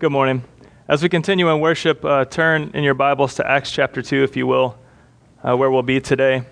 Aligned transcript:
Good 0.00 0.12
morning. 0.12 0.44
As 0.88 1.02
we 1.02 1.10
continue 1.10 1.50
in 1.50 1.60
worship, 1.60 2.02
uh, 2.06 2.24
turn 2.24 2.70
in 2.72 2.84
your 2.84 2.94
Bibles 2.94 3.34
to 3.34 3.46
Acts 3.46 3.70
chapter 3.70 4.00
2, 4.00 4.24
if 4.24 4.34
you 4.34 4.46
will, 4.46 4.78
uh, 5.46 5.54
where 5.54 5.70
we'll 5.70 5.82
be 5.82 6.00
today. 6.00 6.42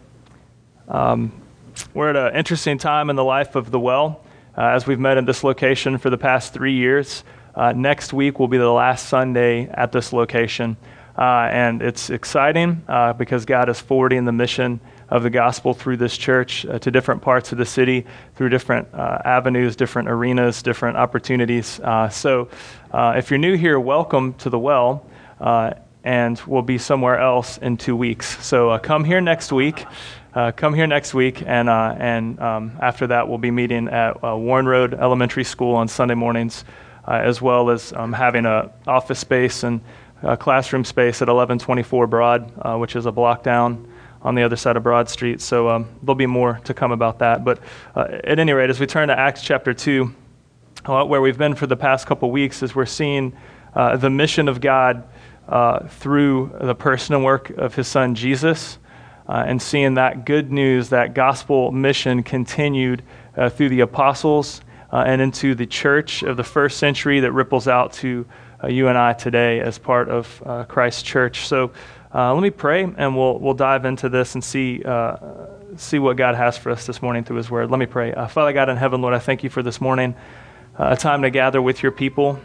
Um, 0.86 1.32
we're 1.94 2.10
at 2.10 2.16
an 2.16 2.36
interesting 2.36 2.76
time 2.76 3.08
in 3.08 3.16
the 3.16 3.24
life 3.24 3.54
of 3.54 3.70
the 3.70 3.80
well, 3.80 4.22
uh, 4.54 4.64
as 4.64 4.86
we've 4.86 5.00
met 5.00 5.16
in 5.16 5.24
this 5.24 5.44
location 5.44 5.96
for 5.96 6.10
the 6.10 6.18
past 6.18 6.52
three 6.52 6.74
years. 6.74 7.24
Uh, 7.54 7.72
next 7.72 8.12
week 8.12 8.38
will 8.38 8.48
be 8.48 8.58
the 8.58 8.70
last 8.70 9.08
Sunday 9.08 9.66
at 9.70 9.92
this 9.92 10.12
location. 10.12 10.76
Uh, 11.16 11.48
and 11.50 11.80
it's 11.80 12.10
exciting 12.10 12.84
uh, 12.86 13.14
because 13.14 13.46
God 13.46 13.70
is 13.70 13.80
forwarding 13.80 14.26
the 14.26 14.32
mission 14.32 14.78
of 15.10 15.22
the 15.22 15.30
gospel 15.30 15.74
through 15.74 15.96
this 15.96 16.16
church 16.16 16.66
uh, 16.66 16.78
to 16.78 16.90
different 16.90 17.22
parts 17.22 17.52
of 17.52 17.58
the 17.58 17.64
city, 17.64 18.06
through 18.36 18.48
different 18.48 18.88
uh, 18.92 19.18
avenues, 19.24 19.76
different 19.76 20.08
arenas, 20.08 20.62
different 20.62 20.96
opportunities. 20.96 21.80
Uh, 21.80 22.08
so 22.08 22.48
uh, 22.92 23.14
if 23.16 23.30
you're 23.30 23.38
new 23.38 23.56
here, 23.56 23.80
welcome 23.80 24.34
to 24.34 24.50
the 24.50 24.58
well. 24.58 25.06
and 26.04 26.40
we'll 26.46 26.62
be 26.62 26.78
somewhere 26.78 27.18
else 27.18 27.58
in 27.58 27.76
two 27.76 27.96
weeks. 27.96 28.44
So 28.44 28.78
come 28.78 29.04
here 29.04 29.20
next 29.20 29.52
week. 29.52 29.84
come 30.56 30.72
here 30.72 30.86
next 30.86 31.12
week, 31.12 31.42
and, 31.44 31.68
and 31.68 32.38
um, 32.40 32.78
after 32.80 33.08
that, 33.08 33.28
we'll 33.28 33.38
be 33.38 33.50
meeting 33.50 33.88
at 33.88 34.22
Warren 34.22 34.66
Road 34.66 34.94
Elementary 34.94 35.44
School 35.44 35.74
on 35.74 35.88
Sunday 35.88 36.14
mornings, 36.14 36.64
as 37.06 37.42
well 37.42 37.70
as 37.70 37.92
um, 37.92 38.12
having 38.12 38.46
an 38.46 38.70
office 38.86 39.18
space 39.18 39.64
and 39.64 39.80
uh, 40.22 40.36
classroom 40.36 40.84
space 40.84 41.22
at 41.22 41.28
1124 41.28 42.06
Broad, 42.06 42.52
uh, 42.60 42.76
which 42.76 42.96
is 42.96 43.06
a 43.06 43.12
block 43.12 43.42
down 43.42 43.86
on 44.22 44.34
the 44.34 44.42
other 44.42 44.56
side 44.56 44.76
of 44.76 44.82
Broad 44.82 45.08
Street. 45.08 45.40
So 45.40 45.68
um, 45.68 45.88
there'll 46.02 46.14
be 46.14 46.26
more 46.26 46.60
to 46.64 46.74
come 46.74 46.92
about 46.92 47.18
that. 47.20 47.44
But 47.44 47.60
uh, 47.94 48.06
at 48.24 48.38
any 48.38 48.52
rate, 48.52 48.70
as 48.70 48.80
we 48.80 48.86
turn 48.86 49.08
to 49.08 49.18
Acts 49.18 49.42
chapter 49.42 49.72
2, 49.72 50.14
uh, 50.84 51.04
where 51.04 51.20
we've 51.20 51.38
been 51.38 51.54
for 51.54 51.66
the 51.66 51.76
past 51.76 52.06
couple 52.06 52.30
weeks, 52.30 52.62
is 52.62 52.74
we're 52.74 52.86
seeing 52.86 53.36
uh, 53.74 53.96
the 53.96 54.10
mission 54.10 54.48
of 54.48 54.60
God 54.60 55.06
uh, 55.48 55.86
through 55.86 56.56
the 56.60 56.74
person 56.74 57.14
and 57.14 57.24
work 57.24 57.50
of 57.50 57.74
his 57.74 57.88
son 57.88 58.14
Jesus. 58.14 58.78
and 59.26 59.60
seeing 59.60 59.94
that 59.94 60.24
good 60.24 60.50
news, 60.50 60.88
that 60.88 61.14
gospel 61.14 61.70
mission 61.70 62.22
continued 62.22 63.02
through 63.50 63.68
the 63.68 63.80
apostles 63.80 64.62
and 64.90 65.20
into 65.20 65.54
the 65.54 65.66
church 65.66 66.22
of 66.22 66.36
the 66.36 66.44
first 66.44 66.78
century 66.78 67.20
that 67.20 67.32
ripples 67.32 67.68
out 67.68 67.92
to 67.92 68.26
uh, 68.62 68.66
you 68.66 68.88
and 68.88 68.98
I 68.98 69.12
today 69.12 69.60
as 69.60 69.78
part 69.78 70.08
of 70.08 70.42
uh, 70.44 70.64
Christ's 70.64 71.02
church. 71.02 71.46
So 71.46 71.70
uh, 72.14 72.32
let 72.34 72.42
me 72.42 72.50
pray, 72.50 72.84
and 72.84 73.16
we'll, 73.16 73.38
we'll 73.38 73.54
dive 73.54 73.84
into 73.84 74.08
this 74.08 74.34
and 74.34 74.42
see, 74.42 74.82
uh, 74.84 75.16
see 75.76 75.98
what 75.98 76.16
God 76.16 76.34
has 76.34 76.56
for 76.56 76.70
us 76.70 76.86
this 76.86 77.02
morning 77.02 77.24
through 77.24 77.36
His 77.36 77.50
Word. 77.50 77.70
Let 77.70 77.78
me 77.78 77.86
pray. 77.86 78.12
Uh, 78.12 78.26
Father 78.26 78.52
God 78.52 78.68
in 78.68 78.76
heaven, 78.76 79.00
Lord, 79.00 79.14
I 79.14 79.18
thank 79.18 79.44
you 79.44 79.50
for 79.50 79.62
this 79.62 79.80
morning, 79.80 80.14
uh, 80.78 80.88
a 80.90 80.96
time 80.96 81.22
to 81.22 81.30
gather 81.30 81.60
with 81.60 81.82
your 81.82 81.92
people. 81.92 82.40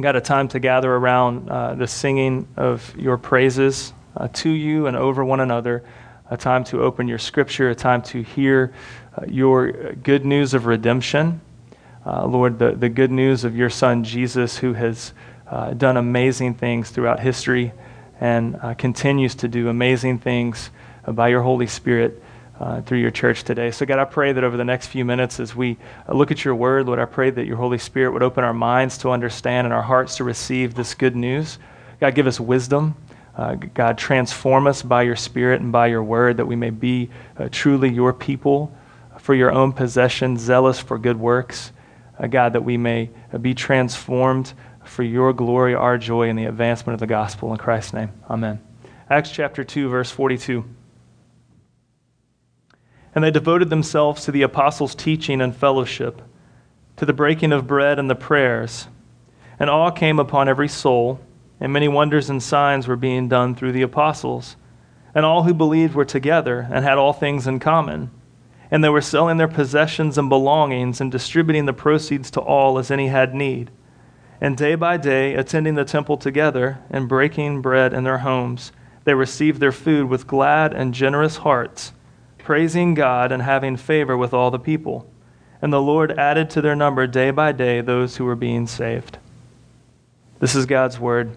Got 0.00 0.16
a 0.16 0.20
time 0.20 0.48
to 0.48 0.58
gather 0.58 0.92
around 0.92 1.46
the 1.78 1.86
singing 1.86 2.48
of 2.56 2.94
your 2.96 3.16
praises 3.16 3.92
to 4.32 4.50
you 4.50 4.86
and 4.88 4.96
over 4.96 5.24
one 5.24 5.40
another, 5.40 5.84
a 6.28 6.36
time 6.36 6.64
to 6.64 6.82
open 6.82 7.06
your 7.06 7.18
scripture, 7.18 7.70
a 7.70 7.74
time 7.74 8.02
to 8.02 8.22
hear 8.22 8.72
your 9.28 9.92
good 9.92 10.24
news 10.24 10.54
of 10.54 10.66
redemption 10.66 11.40
uh, 12.06 12.24
Lord, 12.24 12.60
the, 12.60 12.70
the 12.70 12.88
good 12.88 13.10
news 13.10 13.42
of 13.42 13.56
your 13.56 13.68
son 13.68 14.04
Jesus, 14.04 14.58
who 14.58 14.74
has 14.74 15.12
uh, 15.50 15.72
done 15.72 15.96
amazing 15.96 16.54
things 16.54 16.90
throughout 16.90 17.18
history 17.18 17.72
and 18.20 18.56
uh, 18.62 18.74
continues 18.74 19.34
to 19.36 19.48
do 19.48 19.68
amazing 19.68 20.18
things 20.18 20.70
uh, 21.04 21.12
by 21.12 21.28
your 21.28 21.42
Holy 21.42 21.66
Spirit 21.66 22.22
uh, 22.58 22.80
through 22.82 22.98
your 22.98 23.10
church 23.10 23.44
today. 23.44 23.70
So, 23.70 23.84
God, 23.84 23.98
I 23.98 24.04
pray 24.04 24.32
that 24.32 24.42
over 24.42 24.56
the 24.56 24.64
next 24.64 24.86
few 24.86 25.04
minutes, 25.04 25.38
as 25.38 25.54
we 25.54 25.76
uh, 26.08 26.14
look 26.14 26.30
at 26.30 26.44
your 26.44 26.54
word, 26.54 26.86
Lord, 26.86 26.98
I 26.98 27.04
pray 27.04 27.30
that 27.30 27.46
your 27.46 27.56
Holy 27.56 27.78
Spirit 27.78 28.12
would 28.12 28.22
open 28.22 28.44
our 28.44 28.54
minds 28.54 28.98
to 28.98 29.10
understand 29.10 29.66
and 29.66 29.74
our 29.74 29.82
hearts 29.82 30.16
to 30.16 30.24
receive 30.24 30.74
this 30.74 30.94
good 30.94 31.16
news. 31.16 31.58
God, 32.00 32.14
give 32.14 32.26
us 32.26 32.40
wisdom. 32.40 32.96
God, 33.74 33.98
transform 33.98 34.66
us 34.66 34.80
by 34.80 35.02
your 35.02 35.16
Spirit 35.16 35.60
and 35.60 35.70
by 35.70 35.88
your 35.88 36.02
word 36.02 36.38
that 36.38 36.46
we 36.46 36.56
may 36.56 36.70
be 36.70 37.10
truly 37.50 37.92
your 37.92 38.14
people 38.14 38.74
for 39.18 39.34
your 39.34 39.52
own 39.52 39.74
possession, 39.74 40.38
zealous 40.38 40.78
for 40.78 40.96
good 40.96 41.20
works 41.20 41.72
uh, 42.18 42.26
God, 42.26 42.52
that 42.54 42.64
we 42.64 42.76
may 42.76 43.10
be 43.40 43.54
transformed 43.54 44.52
for 44.86 45.02
your 45.02 45.32
glory, 45.32 45.74
our 45.74 45.98
joy, 45.98 46.28
and 46.28 46.38
the 46.38 46.44
advancement 46.44 46.94
of 46.94 47.00
the 47.00 47.06
gospel. 47.06 47.52
In 47.52 47.58
Christ's 47.58 47.92
name, 47.92 48.12
amen. 48.28 48.60
Acts 49.10 49.30
chapter 49.30 49.64
2, 49.64 49.88
verse 49.88 50.10
42. 50.10 50.64
And 53.14 53.24
they 53.24 53.30
devoted 53.30 53.70
themselves 53.70 54.24
to 54.24 54.32
the 54.32 54.42
apostles' 54.42 54.94
teaching 54.94 55.40
and 55.40 55.54
fellowship, 55.54 56.22
to 56.96 57.06
the 57.06 57.12
breaking 57.12 57.52
of 57.52 57.66
bread 57.66 57.98
and 57.98 58.10
the 58.10 58.14
prayers. 58.14 58.88
And 59.58 59.70
awe 59.70 59.90
came 59.90 60.18
upon 60.18 60.48
every 60.48 60.68
soul, 60.68 61.20
and 61.60 61.72
many 61.72 61.88
wonders 61.88 62.28
and 62.28 62.42
signs 62.42 62.86
were 62.86 62.96
being 62.96 63.28
done 63.28 63.54
through 63.54 63.72
the 63.72 63.82
apostles. 63.82 64.56
And 65.14 65.24
all 65.24 65.44
who 65.44 65.54
believed 65.54 65.94
were 65.94 66.04
together 66.04 66.68
and 66.70 66.84
had 66.84 66.98
all 66.98 67.12
things 67.12 67.46
in 67.46 67.58
common 67.58 68.10
and 68.70 68.82
they 68.82 68.88
were 68.88 69.00
selling 69.00 69.36
their 69.36 69.48
possessions 69.48 70.18
and 70.18 70.28
belongings 70.28 71.00
and 71.00 71.10
distributing 71.12 71.66
the 71.66 71.72
proceeds 71.72 72.30
to 72.32 72.40
all 72.40 72.78
as 72.78 72.90
any 72.90 73.08
had 73.08 73.34
need. 73.34 73.70
And 74.40 74.56
day 74.56 74.74
by 74.74 74.96
day, 74.96 75.34
attending 75.34 75.74
the 75.74 75.84
temple 75.84 76.16
together 76.16 76.78
and 76.90 77.08
breaking 77.08 77.62
bread 77.62 77.92
in 77.92 78.04
their 78.04 78.18
homes, 78.18 78.72
they 79.04 79.14
received 79.14 79.60
their 79.60 79.72
food 79.72 80.08
with 80.08 80.26
glad 80.26 80.74
and 80.74 80.92
generous 80.92 81.36
hearts, 81.38 81.92
praising 82.38 82.94
God 82.94 83.32
and 83.32 83.42
having 83.42 83.76
favor 83.76 84.16
with 84.16 84.34
all 84.34 84.50
the 84.50 84.58
people. 84.58 85.10
And 85.62 85.72
the 85.72 85.80
Lord 85.80 86.18
added 86.18 86.50
to 86.50 86.60
their 86.60 86.76
number 86.76 87.06
day 87.06 87.30
by 87.30 87.52
day 87.52 87.80
those 87.80 88.16
who 88.16 88.24
were 88.24 88.36
being 88.36 88.66
saved. 88.66 89.18
This 90.38 90.54
is 90.54 90.66
God's 90.66 90.98
word. 90.98 91.36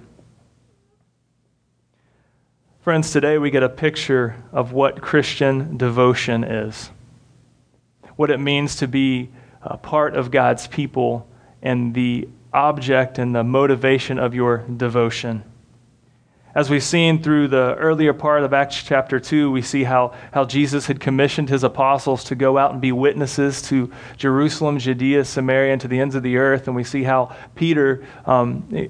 Friends, 2.81 3.11
today 3.11 3.37
we 3.37 3.49
get 3.49 3.63
a 3.63 3.69
picture 3.69 4.35
of 4.51 4.73
what 4.73 5.01
Christian 5.01 5.77
devotion 5.77 6.43
is 6.43 6.89
what 8.19 8.29
it 8.29 8.37
means 8.37 8.75
to 8.75 8.85
be 8.85 9.29
a 9.61 9.77
part 9.77 10.13
of 10.13 10.29
God's 10.29 10.67
people 10.67 11.25
and 11.61 11.93
the 11.93 12.27
object 12.53 13.19
and 13.19 13.35
the 13.35 13.43
motivation 13.43 14.19
of 14.19 14.33
your 14.33 14.59
devotion. 14.59 15.43
As 16.55 16.67
we've 16.67 16.83
seen 16.83 17.21
through 17.21 17.49
the 17.49 17.75
earlier 17.75 18.11
part 18.11 18.43
of 18.43 18.53
Acts 18.53 18.81
chapter 18.81 19.19
2, 19.19 19.51
we 19.51 19.61
see 19.61 19.83
how, 19.83 20.15
how 20.33 20.45
Jesus 20.45 20.87
had 20.87 20.99
commissioned 20.99 21.47
his 21.47 21.63
apostles 21.63 22.23
to 22.25 22.35
go 22.35 22.57
out 22.57 22.71
and 22.71 22.81
be 22.81 22.91
witnesses 22.91 23.61
to 23.63 23.91
Jerusalem, 24.17 24.79
Judea, 24.79 25.25
Samaria, 25.25 25.73
and 25.73 25.81
to 25.81 25.87
the 25.87 25.99
ends 25.99 26.15
of 26.15 26.23
the 26.23 26.37
earth. 26.37 26.65
And 26.65 26.75
we 26.75 26.83
see 26.83 27.03
how 27.03 27.35
Peter, 27.53 28.03
um, 28.25 28.89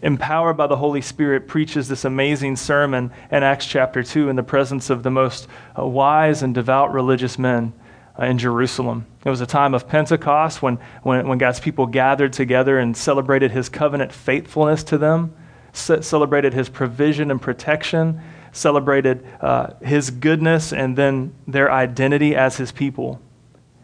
empowered 0.00 0.56
by 0.56 0.66
the 0.66 0.76
Holy 0.76 1.02
Spirit, 1.02 1.46
preaches 1.46 1.88
this 1.88 2.06
amazing 2.06 2.56
sermon 2.56 3.12
in 3.30 3.42
Acts 3.42 3.66
chapter 3.66 4.02
2 4.02 4.30
in 4.30 4.36
the 4.36 4.42
presence 4.42 4.88
of 4.88 5.02
the 5.02 5.10
most 5.10 5.46
uh, 5.78 5.84
wise 5.84 6.42
and 6.42 6.54
devout 6.54 6.90
religious 6.94 7.38
men 7.38 7.74
uh, 8.18 8.24
in 8.24 8.38
Jerusalem. 8.38 9.04
It 9.24 9.30
was 9.30 9.40
a 9.40 9.46
time 9.46 9.74
of 9.74 9.88
Pentecost 9.88 10.60
when, 10.60 10.78
when, 11.02 11.26
when 11.26 11.38
God's 11.38 11.60
people 11.60 11.86
gathered 11.86 12.32
together 12.32 12.78
and 12.78 12.96
celebrated 12.96 13.52
his 13.52 13.68
covenant 13.68 14.12
faithfulness 14.12 14.84
to 14.84 14.98
them, 14.98 15.34
celebrated 15.72 16.52
his 16.52 16.68
provision 16.68 17.30
and 17.30 17.40
protection, 17.40 18.20
celebrated 18.52 19.26
uh, 19.40 19.70
his 19.82 20.10
goodness, 20.10 20.72
and 20.72 20.96
then 20.96 21.34
their 21.46 21.72
identity 21.72 22.36
as 22.36 22.58
his 22.58 22.70
people. 22.70 23.20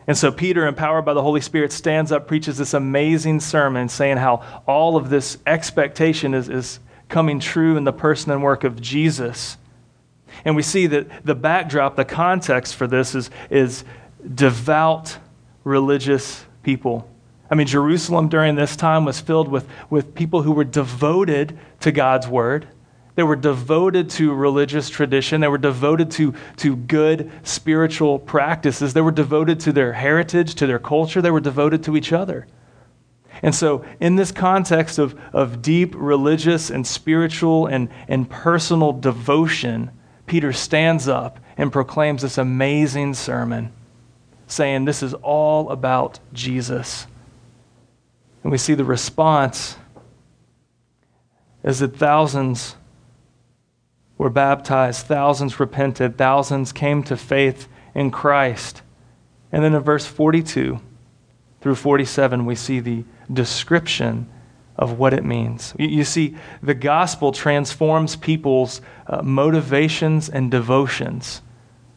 And 0.06 0.16
so 0.16 0.30
Peter, 0.30 0.66
empowered 0.66 1.04
by 1.04 1.14
the 1.14 1.22
Holy 1.22 1.40
Spirit, 1.40 1.72
stands 1.72 2.12
up, 2.12 2.26
preaches 2.26 2.58
this 2.58 2.74
amazing 2.74 3.40
sermon 3.40 3.88
saying 3.88 4.18
how 4.18 4.62
all 4.66 4.96
of 4.96 5.08
this 5.08 5.38
expectation 5.46 6.34
is, 6.34 6.48
is 6.48 6.80
coming 7.08 7.40
true 7.40 7.76
in 7.76 7.84
the 7.84 7.92
person 7.92 8.30
and 8.30 8.42
work 8.42 8.64
of 8.64 8.80
Jesus. 8.80 9.56
And 10.44 10.54
we 10.54 10.62
see 10.62 10.86
that 10.88 11.24
the 11.24 11.34
backdrop, 11.34 11.96
the 11.96 12.04
context 12.04 12.76
for 12.76 12.86
this 12.86 13.14
is, 13.14 13.30
is 13.50 13.84
devout 14.34 15.18
religious 15.65 16.44
people. 16.62 17.09
I 17.50 17.55
mean, 17.56 17.67
Jerusalem 17.67 18.29
during 18.29 18.55
this 18.55 18.76
time 18.76 19.05
was 19.05 19.20
filled 19.20 19.49
with, 19.49 19.69
with 19.90 20.14
people 20.14 20.43
who 20.43 20.52
were 20.52 20.64
devoted 20.64 21.58
to 21.81 21.90
God's 21.90 22.29
word. 22.29 22.69
They 23.17 23.25
were 23.25 23.37
devoted 23.37 24.08
to 24.11 24.32
religious 24.32 24.88
tradition. 24.88 25.40
They 25.40 25.49
were 25.49 25.58
devoted 25.58 26.12
to, 26.12 26.34
to 26.58 26.76
good 26.76 27.31
spiritual 27.43 28.19
practices. 28.20 28.94
They 28.94 29.00
were 29.00 29.11
devoted 29.11 29.61
to 29.61 29.73
their 29.73 29.93
heritage, 29.93 30.55
to 30.56 30.67
their 30.67 30.79
culture. 30.79 31.20
They 31.20 31.32
were 31.32 31.40
devoted 31.40 31.82
to 31.84 31.96
each 31.96 32.12
other. 32.12 32.46
And 33.43 33.55
so, 33.55 33.84
in 34.00 34.17
this 34.17 34.32
context 34.32 34.99
of, 34.99 35.19
of 35.32 35.62
deep 35.62 35.94
religious 35.96 36.70
and 36.70 36.87
spiritual 36.87 37.67
and, 37.67 37.88
and 38.06 38.29
personal 38.29 38.93
devotion, 38.93 39.90
Peter 40.26 40.52
stands 40.52 41.08
up 41.08 41.40
and 41.56 41.73
proclaims 41.73 42.23
this 42.23 42.38
amazing 42.38 43.14
sermon 43.14 43.73
saying 44.50 44.85
this 44.85 45.02
is 45.02 45.14
all 45.14 45.70
about 45.70 46.19
Jesus. 46.32 47.06
And 48.43 48.50
we 48.50 48.58
see 48.58 48.75
the 48.75 48.85
response 48.85 49.76
is 51.62 51.81
that 51.81 51.97
thousands 51.97 52.76
were 54.17 54.31
baptized, 54.31 55.06
thousands 55.06 55.61
repented, 55.61 56.17
thousands 56.17 56.73
came 56.73 57.02
to 57.05 57.17
faith 57.17 57.69
in 57.94 58.11
Christ. 58.11 58.82
And 59.52 59.64
then 59.64 59.75
in 59.75 59.82
verse 59.82 60.06
42 60.06 60.81
through 61.61 61.75
47, 61.75 62.46
we 62.46 62.55
see 62.55 62.81
the 62.81 63.05
description 63.32 64.29
of 64.76 64.99
what 64.99 65.12
it 65.12 65.25
means. 65.25 65.75
You, 65.79 66.05
see, 66.05 66.37
the 66.62 66.75
gospel 66.75 67.32
transforms 67.32 68.17
people's 68.17 68.81
uh, 69.06 69.20
motivations 69.23 70.31
and 70.31 70.50
devotions, 70.50 71.43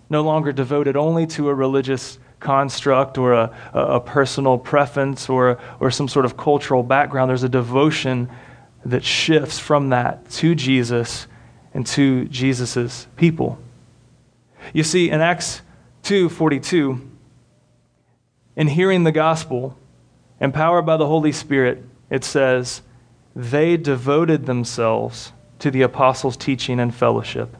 no 0.10 0.22
longer 0.22 0.52
devoted 0.52 0.98
only 0.98 1.26
to 1.28 1.48
a 1.48 1.54
religious 1.54 2.20
construct 2.44 3.18
or 3.18 3.34
a, 3.34 3.52
a 3.74 4.00
personal 4.00 4.58
preference 4.58 5.30
or, 5.30 5.60
or 5.80 5.90
some 5.90 6.08
sort 6.08 6.26
of 6.26 6.38
cultural 6.38 6.84
background. 6.84 7.30
There's 7.30 7.44
a 7.44 7.50
devotion 7.50 8.30
that 8.86 9.04
shifts 9.04 9.58
from 9.58 9.90
that 9.90 10.30
to 10.30 10.54
Jesus 10.54 11.28
and 11.74 11.88
to 11.88 12.26
Jesus' 12.26 13.08
people. 13.16 13.58
You 14.74 14.84
see, 14.84 15.10
in 15.10 15.22
Acts 15.22 15.62
2:42, 16.04 17.02
in 18.56 18.68
hearing 18.68 19.04
the 19.04 19.12
gospel, 19.12 19.78
empowered 20.40 20.86
by 20.86 20.98
the 20.98 21.08
Holy 21.08 21.32
Spirit, 21.32 21.84
it 22.10 22.24
says, 22.24 22.82
they 23.36 23.78
devoted 23.78 24.46
themselves 24.46 25.32
to 25.60 25.72
the 25.72 25.82
apostles' 25.82 26.38
teaching 26.38 26.80
and 26.80 26.94
fellowship, 26.94 27.56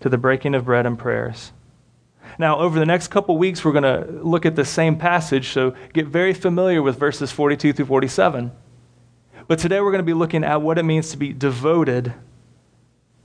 to 0.00 0.08
the 0.08 0.18
breaking 0.18 0.54
of 0.54 0.66
bread 0.66 0.86
and 0.86 0.98
prayers. 0.98 1.52
Now, 2.38 2.58
over 2.58 2.78
the 2.78 2.86
next 2.86 3.08
couple 3.08 3.36
weeks, 3.38 3.64
we're 3.64 3.72
going 3.72 3.84
to 3.84 4.10
look 4.22 4.44
at 4.44 4.56
the 4.56 4.64
same 4.64 4.96
passage, 4.96 5.50
so 5.50 5.74
get 5.92 6.06
very 6.06 6.34
familiar 6.34 6.82
with 6.82 6.98
verses 6.98 7.30
42 7.30 7.72
through 7.72 7.86
47. 7.86 8.50
But 9.46 9.58
today 9.58 9.80
we're 9.80 9.90
going 9.90 10.00
to 10.00 10.04
be 10.04 10.14
looking 10.14 10.42
at 10.42 10.62
what 10.62 10.78
it 10.78 10.84
means 10.84 11.10
to 11.10 11.16
be 11.16 11.32
devoted 11.32 12.14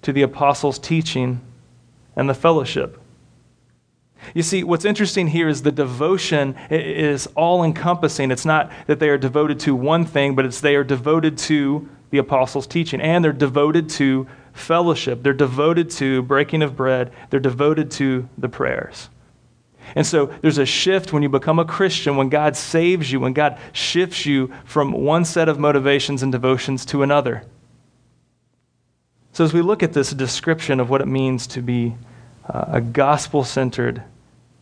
to 0.01 0.13
the 0.13 0.21
apostles' 0.21 0.77
teaching 0.77 1.41
and 2.15 2.29
the 2.29 2.33
fellowship. 2.33 2.99
You 4.33 4.43
see, 4.43 4.63
what's 4.63 4.85
interesting 4.85 5.27
here 5.27 5.47
is 5.47 5.61
the 5.61 5.71
devotion 5.71 6.55
is 6.69 7.27
all 7.35 7.63
encompassing. 7.63 8.31
It's 8.31 8.45
not 8.45 8.71
that 8.87 8.99
they 8.99 9.09
are 9.09 9.17
devoted 9.17 9.59
to 9.61 9.73
one 9.73 10.05
thing, 10.05 10.35
but 10.35 10.45
it's 10.45 10.59
they 10.59 10.75
are 10.75 10.83
devoted 10.83 11.37
to 11.39 11.87
the 12.11 12.17
apostles' 12.17 12.67
teaching, 12.67 12.99
and 13.01 13.23
they're 13.23 13.31
devoted 13.31 13.89
to 13.91 14.27
fellowship. 14.59 15.23
They're 15.23 15.33
devoted 15.33 15.89
to 15.91 16.21
breaking 16.23 16.61
of 16.61 16.75
bread. 16.75 17.11
They're 17.29 17.39
devoted 17.39 17.91
to 17.91 18.27
the 18.37 18.49
prayers. 18.49 19.09
And 19.95 20.05
so 20.05 20.27
there's 20.41 20.57
a 20.57 20.65
shift 20.65 21.11
when 21.13 21.23
you 21.23 21.29
become 21.29 21.59
a 21.59 21.65
Christian, 21.65 22.15
when 22.15 22.29
God 22.29 22.55
saves 22.55 23.11
you, 23.11 23.19
when 23.19 23.33
God 23.33 23.57
shifts 23.73 24.25
you 24.25 24.53
from 24.65 24.91
one 24.91 25.25
set 25.25 25.49
of 25.49 25.57
motivations 25.57 26.21
and 26.21 26.31
devotions 26.31 26.85
to 26.87 27.01
another. 27.01 27.43
So, 29.31 29.43
as 29.43 29.53
we 29.53 29.61
look 29.61 29.83
at 29.83 29.93
this 29.93 30.11
description 30.11 30.79
of 30.79 30.89
what 30.89 31.01
it 31.01 31.07
means 31.07 31.47
to 31.47 31.61
be 31.61 31.95
uh, 32.47 32.65
a 32.67 32.81
gospel 32.81 33.43
centered, 33.43 34.03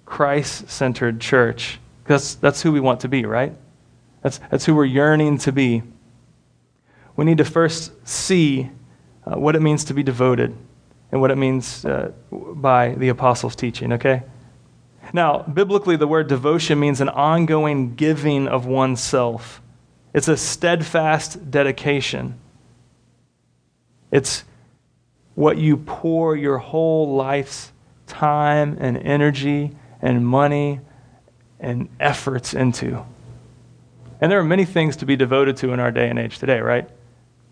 Christ 0.06 0.70
centered 0.70 1.20
church, 1.20 1.80
that's, 2.06 2.36
that's 2.36 2.62
who 2.62 2.72
we 2.72 2.80
want 2.80 3.02
to 3.02 3.08
be, 3.08 3.26
right? 3.26 3.54
That's, 4.22 4.40
that's 4.52 4.66
who 4.66 4.76
we're 4.76 4.86
yearning 4.86 5.38
to 5.40 5.52
be. 5.52 5.84
We 7.16 7.26
need 7.26 7.40
to 7.40 7.46
first 7.46 7.92
see 8.08 8.70
uh, 9.28 9.38
what 9.38 9.56
it 9.56 9.62
means 9.62 9.84
to 9.86 9.94
be 9.94 10.04
devoted 10.04 10.56
and 11.12 11.22
what 11.22 11.32
it 11.32 11.38
means 11.38 11.84
uh, 11.86 12.12
by 12.32 12.94
the 12.96 13.10
apostles' 13.10 13.56
teaching, 13.56 13.94
okay? 13.94 14.24
Now, 15.14 15.40
biblically, 15.42 15.96
the 15.96 16.08
word 16.08 16.28
devotion 16.28 16.80
means 16.80 17.02
an 17.02 17.10
ongoing 17.10 17.96
giving 17.96 18.48
of 18.48 18.66
oneself. 18.66 19.62
It's 20.14 20.28
a 20.28 20.38
steadfast 20.38 21.52
dedication. 21.52 22.40
It's 24.12 24.44
what 25.36 25.58
you 25.58 25.78
pour 25.78 26.36
your 26.36 26.58
whole 26.58 27.16
life's 27.16 27.72
time 28.06 28.78
and 28.80 28.98
energy 28.98 29.72
and 30.02 30.26
money 30.26 30.80
and 31.60 31.90
efforts 32.00 32.54
into. 32.54 33.06
And 34.20 34.32
there 34.32 34.40
are 34.40 34.44
many 34.44 34.66
things 34.66 34.96
to 34.98 35.06
be 35.06 35.16
devoted 35.16 35.58
to 35.58 35.74
in 35.74 35.80
our 35.80 35.92
day 35.92 36.10
and 36.10 36.18
age 36.18 36.40
today, 36.40 36.60
right? 36.60 36.90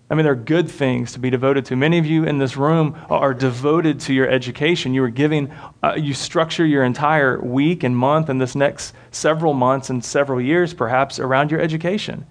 I 0.09 0.13
mean, 0.13 0.23
there 0.23 0.33
are 0.33 0.35
good 0.35 0.69
things 0.69 1.13
to 1.13 1.19
be 1.19 1.31
devoted 1.31 1.65
to. 1.65 1.75
Many 1.75 1.97
of 1.97 2.05
you 2.05 2.25
in 2.25 2.37
this 2.37 2.55
room 2.55 2.95
are 3.09 3.33
devoted 3.33 3.99
to 4.01 4.13
your 4.13 4.29
education. 4.29 4.93
You 4.93 5.03
are 5.03 5.09
giving, 5.09 5.51
uh, 5.81 5.95
you 5.97 6.13
structure 6.13 6.63
your 6.63 6.83
entire 6.83 7.41
week 7.41 7.83
and 7.83 7.97
month 7.97 8.29
and 8.29 8.39
this 8.39 8.55
next 8.55 8.93
several 9.09 9.55
months 9.55 9.89
and 9.89 10.05
several 10.05 10.39
years 10.39 10.75
perhaps 10.75 11.17
around 11.17 11.49
your 11.49 11.59
education. 11.59 12.27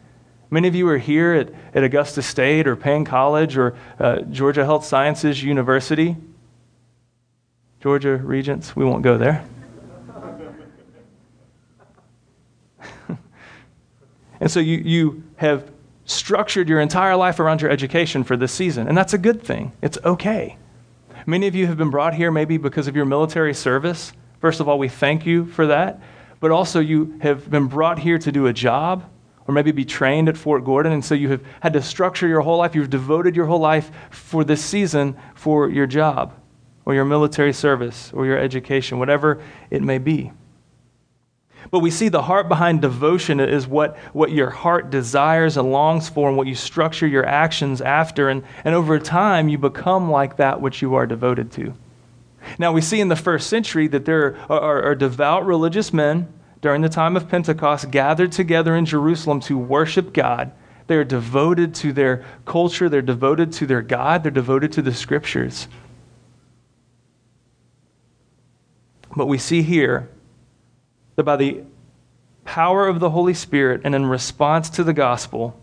Many 0.51 0.69
of 0.69 0.77
you 0.77 0.87
are 0.89 0.99
here 0.99 1.35
at, 1.35 1.53
at 1.75 1.83
Augusta 1.83 2.23
State 2.23 2.69
or 2.69 2.77
Paine 2.77 3.05
College 3.05 3.57
or 3.57 3.75
uh, 3.99 4.21
Georgia 4.21 4.65
Health 4.65 4.85
Sciences 4.85 5.43
University. 5.43 6.17
Georgia 7.81 8.19
Regents, 8.19 8.77
we 8.77 8.85
won't 8.85 9.03
go 9.03 9.19
there. 9.19 9.45
and 14.39 14.49
so 14.49 14.61
you, 14.61 14.77
you 14.79 15.25
have 15.37 15.74
structured 16.05 16.69
your 16.69 16.81
entire 16.81 17.17
life 17.17 17.41
around 17.41 17.61
your 17.61 17.71
education 17.71 18.25
for 18.25 18.37
this 18.37 18.53
season, 18.53 18.89
and 18.89 18.97
that's 18.97 19.15
a 19.15 19.19
good 19.19 19.43
thing. 19.43 19.73
It's 19.83 19.99
okay. 20.05 20.57
Many 21.27 21.47
of 21.47 21.55
you 21.55 21.67
have 21.67 21.79
been 21.79 21.91
brought 21.91 22.15
here 22.15 22.31
maybe 22.31 22.59
because 22.59 22.87
of 22.87 22.95
your 22.95 23.07
military 23.07 23.55
service. 23.55 24.13
First 24.41 24.61
of 24.61 24.69
all, 24.69 24.79
we 24.79 24.89
thank 24.89 25.25
you 25.25 25.47
for 25.47 25.67
that. 25.69 26.01
But 26.41 26.51
also, 26.51 26.81
you 26.81 27.19
have 27.23 27.51
been 27.51 27.67
brought 27.67 27.99
here 27.99 28.19
to 28.19 28.31
do 28.31 28.47
a 28.47 28.53
job 28.53 29.11
or 29.47 29.55
maybe 29.55 29.73
be 29.73 29.85
trained 29.85 30.29
at 30.29 30.37
Fort 30.37 30.65
Gordon. 30.65 30.93
And 30.93 31.03
so 31.03 31.15
you 31.15 31.31
have 31.31 31.43
had 31.61 31.73
to 31.73 31.83
structure 31.83 32.29
your 32.29 32.43
whole 32.43 32.59
life. 32.59 32.75
You've 32.75 32.91
devoted 32.91 33.35
your 33.37 33.47
whole 33.47 33.61
life 33.61 33.91
for 34.11 34.45
this 34.45 34.63
season 34.63 35.17
for 35.35 35.71
your 35.71 35.87
job 35.87 36.35
or 36.85 36.95
your 36.95 37.05
military 37.07 37.53
service 37.55 38.11
or 38.13 38.27
your 38.27 38.39
education, 38.39 38.99
whatever 38.99 39.41
it 39.71 39.83
may 39.83 39.99
be. 39.99 40.33
But 41.71 41.81
we 41.81 41.91
see 41.91 42.09
the 42.09 42.23
heart 42.23 42.49
behind 42.49 42.83
devotion 42.83 43.41
is 43.41 43.67
what, 43.67 43.97
what 44.13 44.31
your 44.31 44.51
heart 44.51 44.91
desires 44.91 45.57
and 45.57 45.73
longs 45.73 46.09
for 46.09 46.29
and 46.29 46.37
what 46.37 46.47
you 46.47 46.55
structure 46.55 47.07
your 47.07 47.27
actions 47.27 47.81
after. 47.81 48.29
And, 48.29 48.45
and 48.65 48.75
over 48.75 48.99
time, 48.99 49.49
you 49.49 49.59
become 49.59 50.11
like 50.11 50.37
that 50.37 50.61
which 50.61 50.83
you 50.83 50.95
are 50.95 51.07
devoted 51.07 51.51
to. 51.53 51.75
Now, 52.59 52.73
we 52.73 52.81
see 52.81 53.01
in 53.01 53.09
the 53.09 53.17
first 53.17 53.49
century 53.49 53.89
that 53.89 54.05
there 54.05 54.37
are, 54.49 54.61
are, 54.61 54.83
are 54.83 54.95
devout 54.95 55.47
religious 55.47 55.93
men 55.93 56.33
during 56.61 56.83
the 56.83 56.89
time 56.89 57.17
of 57.17 57.29
Pentecost 57.29 57.91
gathered 57.91 58.33
together 58.33 58.77
in 58.77 58.87
Jerusalem 58.87 59.41
to 59.41 59.59
worship 59.59 60.13
God. 60.13 60.53
They 60.87 60.97
are 60.97 61.05
devoted 61.05 61.75
to 61.77 61.93
their 61.93 62.25
culture, 62.45 62.89
they're 62.89 63.03
devoted 63.03 63.53
to 63.55 63.67
their 63.67 63.83
God, 63.83 64.23
they're 64.23 64.31
devoted 64.31 64.73
to 64.73 64.83
the 64.83 64.93
scriptures. 64.93 65.67
But 69.17 69.27
we 69.27 69.39
see 69.39 69.63
here 69.63 70.09
that 71.17 71.25
by 71.25 71.37
the 71.37 71.63
power 72.45 72.89
of 72.89 73.01
the 73.01 73.11
Holy 73.11 73.35
Spirit 73.35 73.81
and 73.85 73.95
in 73.95 74.07
response 74.07 74.71
to 74.71 74.85
the 74.85 74.93
gospel, 74.93 75.59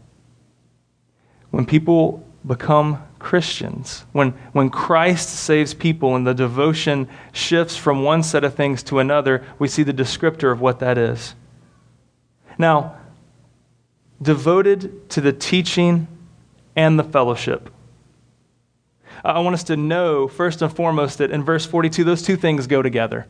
when 1.52 1.66
people 1.66 2.26
become 2.46 3.04
Christians, 3.20 4.06
when, 4.14 4.32
when 4.52 4.70
Christ 4.70 5.30
saves 5.30 5.74
people 5.74 6.16
and 6.16 6.26
the 6.26 6.34
devotion 6.34 7.08
shifts 7.32 7.78
from 7.78 8.04
one 8.04 8.24
set 8.24 8.44
of 8.44 8.56
things 8.56 8.82
to 8.84 9.00
another, 9.00 9.46
we 9.60 9.68
see 9.68 9.84
the 9.84 9.94
descriptor 9.94 10.52
of 10.52 10.60
what 10.60 10.80
that 10.80 10.98
is. 10.98 11.36
Now, 12.58 12.96
devoted 14.22 15.10
to 15.12 15.22
the 15.22 15.34
teaching 15.34 16.08
and 16.76 16.98
the 16.98 17.04
fellowship. 17.04 17.70
I 19.24 19.40
want 19.40 19.54
us 19.54 19.64
to 19.66 19.78
know, 19.78 20.28
first 20.28 20.62
and 20.62 20.76
foremost, 20.76 21.20
that 21.20 21.32
in 21.32 21.44
verse 21.44 21.66
42, 21.66 22.04
those 22.04 22.24
two 22.24 22.36
things 22.36 22.66
go 22.66 22.82
together. 22.82 23.28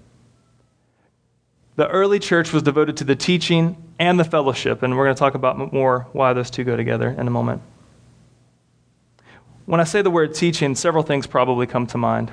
The 1.82 1.88
early 1.88 2.20
church 2.20 2.54
was 2.54 2.62
devoted 2.62 2.98
to 2.98 3.04
the 3.04 3.16
teaching 3.16 3.76
and 3.98 4.20
the 4.20 4.24
fellowship, 4.24 4.84
and 4.84 4.96
we're 4.96 5.06
going 5.06 5.16
to 5.16 5.20
talk 5.20 5.34
about 5.34 5.74
more 5.74 6.06
why 6.12 6.32
those 6.32 6.52
two 6.52 6.64
go 6.64 6.78
together 6.78 7.10
in 7.10 7.26
a 7.26 7.32
moment. 7.32 7.64
When 9.66 9.80
I 9.80 9.84
say 9.84 10.04
the 10.04 10.12
word 10.12 10.36
teaching, 10.36 10.76
several 10.76 11.04
things 11.04 11.26
probably 11.26 11.66
come 11.66 11.88
to 11.88 11.98
mind. 11.98 12.32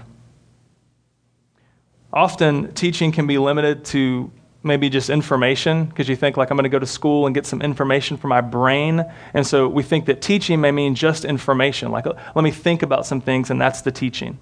Often, 2.13 2.75
teaching 2.75 3.11
can 3.11 3.27
be 3.27 3.39
limited 3.39 3.87
to 3.87 4.31
maybe 4.63 4.91
just 4.91 5.09
information 5.09 5.87
because 5.87 6.11
you 6.11 6.17
think 6.17 6.37
like 6.37 6.51
i'm 6.51 6.57
going 6.59 6.65
to 6.65 6.69
go 6.69 6.81
to 6.81 6.85
school 6.85 7.25
and 7.25 7.35
get 7.35 7.47
some 7.47 7.63
information 7.63 8.17
for 8.17 8.27
my 8.27 8.41
brain 8.41 9.03
and 9.33 9.47
so 9.47 9.69
we 9.69 9.85
think 9.85 10.05
that 10.07 10.21
teaching 10.21 10.61
may 10.61 10.73
mean 10.73 10.97
just 10.97 11.25
information 11.25 11.93
like 11.93 12.05
let 12.05 12.43
me 12.43 12.51
think 12.51 12.83
about 12.83 13.07
some 13.07 13.21
things 13.21 13.51
and 13.51 13.61
that's 13.61 13.83
the 13.83 13.93
teaching 13.93 14.37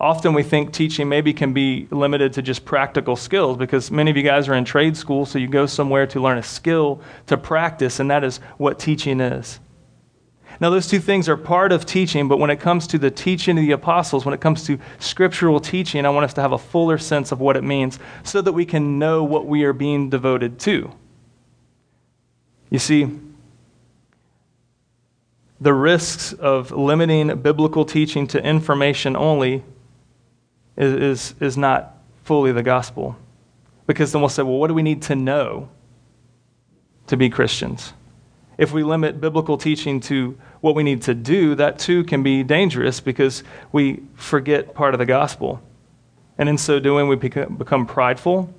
often 0.00 0.32
we 0.32 0.42
think 0.42 0.72
teaching 0.72 1.08
maybe 1.08 1.32
can 1.34 1.52
be 1.52 1.86
limited 1.90 2.32
to 2.32 2.42
just 2.42 2.64
practical 2.64 3.16
skills 3.16 3.56
because 3.56 3.90
many 3.90 4.10
of 4.10 4.16
you 4.16 4.22
guys 4.22 4.48
are 4.48 4.54
in 4.54 4.64
trade 4.64 4.96
school, 4.96 5.26
so 5.26 5.38
you 5.38 5.46
go 5.46 5.66
somewhere 5.66 6.06
to 6.06 6.20
learn 6.20 6.38
a 6.38 6.42
skill 6.42 7.02
to 7.26 7.36
practice, 7.36 8.00
and 8.00 8.10
that 8.10 8.24
is 8.24 8.38
what 8.56 8.78
teaching 8.78 9.20
is. 9.20 9.60
Now, 10.58 10.70
those 10.70 10.86
two 10.86 11.00
things 11.00 11.28
are 11.28 11.36
part 11.36 11.72
of 11.72 11.86
teaching, 11.86 12.28
but 12.28 12.38
when 12.38 12.50
it 12.50 12.60
comes 12.60 12.86
to 12.88 12.98
the 12.98 13.10
teaching 13.10 13.56
of 13.58 13.64
the 13.64 13.72
apostles, 13.72 14.24
when 14.24 14.34
it 14.34 14.40
comes 14.40 14.64
to 14.66 14.78
scriptural 14.98 15.60
teaching, 15.60 16.04
I 16.04 16.10
want 16.10 16.24
us 16.24 16.34
to 16.34 16.42
have 16.42 16.52
a 16.52 16.58
fuller 16.58 16.98
sense 16.98 17.32
of 17.32 17.40
what 17.40 17.56
it 17.56 17.64
means 17.64 17.98
so 18.24 18.42
that 18.42 18.52
we 18.52 18.66
can 18.66 18.98
know 18.98 19.22
what 19.24 19.46
we 19.46 19.64
are 19.64 19.72
being 19.72 20.10
devoted 20.10 20.58
to. 20.60 20.92
You 22.68 22.78
see, 22.78 23.08
the 25.60 25.72
risks 25.72 26.32
of 26.34 26.72
limiting 26.72 27.40
biblical 27.40 27.84
teaching 27.84 28.26
to 28.28 28.42
information 28.42 29.16
only 29.16 29.62
is, 30.80 30.92
is, 30.94 31.34
is 31.40 31.56
not 31.56 31.94
fully 32.24 32.52
the 32.52 32.62
gospel. 32.62 33.16
Because 33.86 34.12
then 34.12 34.22
we'll 34.22 34.30
say, 34.30 34.42
well, 34.42 34.58
what 34.58 34.68
do 34.68 34.74
we 34.74 34.82
need 34.82 35.02
to 35.02 35.14
know 35.14 35.68
to 37.06 37.16
be 37.16 37.28
Christians? 37.28 37.92
If 38.56 38.72
we 38.72 38.82
limit 38.82 39.20
biblical 39.20 39.58
teaching 39.58 40.00
to 40.00 40.38
what 40.60 40.74
we 40.74 40.82
need 40.82 41.02
to 41.02 41.14
do, 41.14 41.54
that 41.54 41.78
too 41.78 42.04
can 42.04 42.22
be 42.22 42.42
dangerous 42.42 43.00
because 43.00 43.42
we 43.72 44.02
forget 44.14 44.74
part 44.74 44.94
of 44.94 44.98
the 44.98 45.06
gospel. 45.06 45.60
And 46.38 46.48
in 46.48 46.56
so 46.56 46.80
doing, 46.80 47.08
we 47.08 47.16
become 47.16 47.86
prideful. 47.86 48.52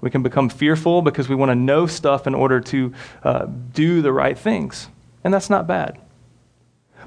We 0.00 0.10
can 0.10 0.22
become 0.22 0.48
fearful 0.48 1.02
because 1.02 1.28
we 1.28 1.36
want 1.36 1.50
to 1.50 1.54
know 1.54 1.86
stuff 1.86 2.26
in 2.26 2.34
order 2.34 2.60
to 2.60 2.92
uh, 3.22 3.46
do 3.72 4.02
the 4.02 4.12
right 4.12 4.36
things. 4.36 4.88
And 5.22 5.32
that's 5.32 5.48
not 5.48 5.68
bad. 5.68 6.00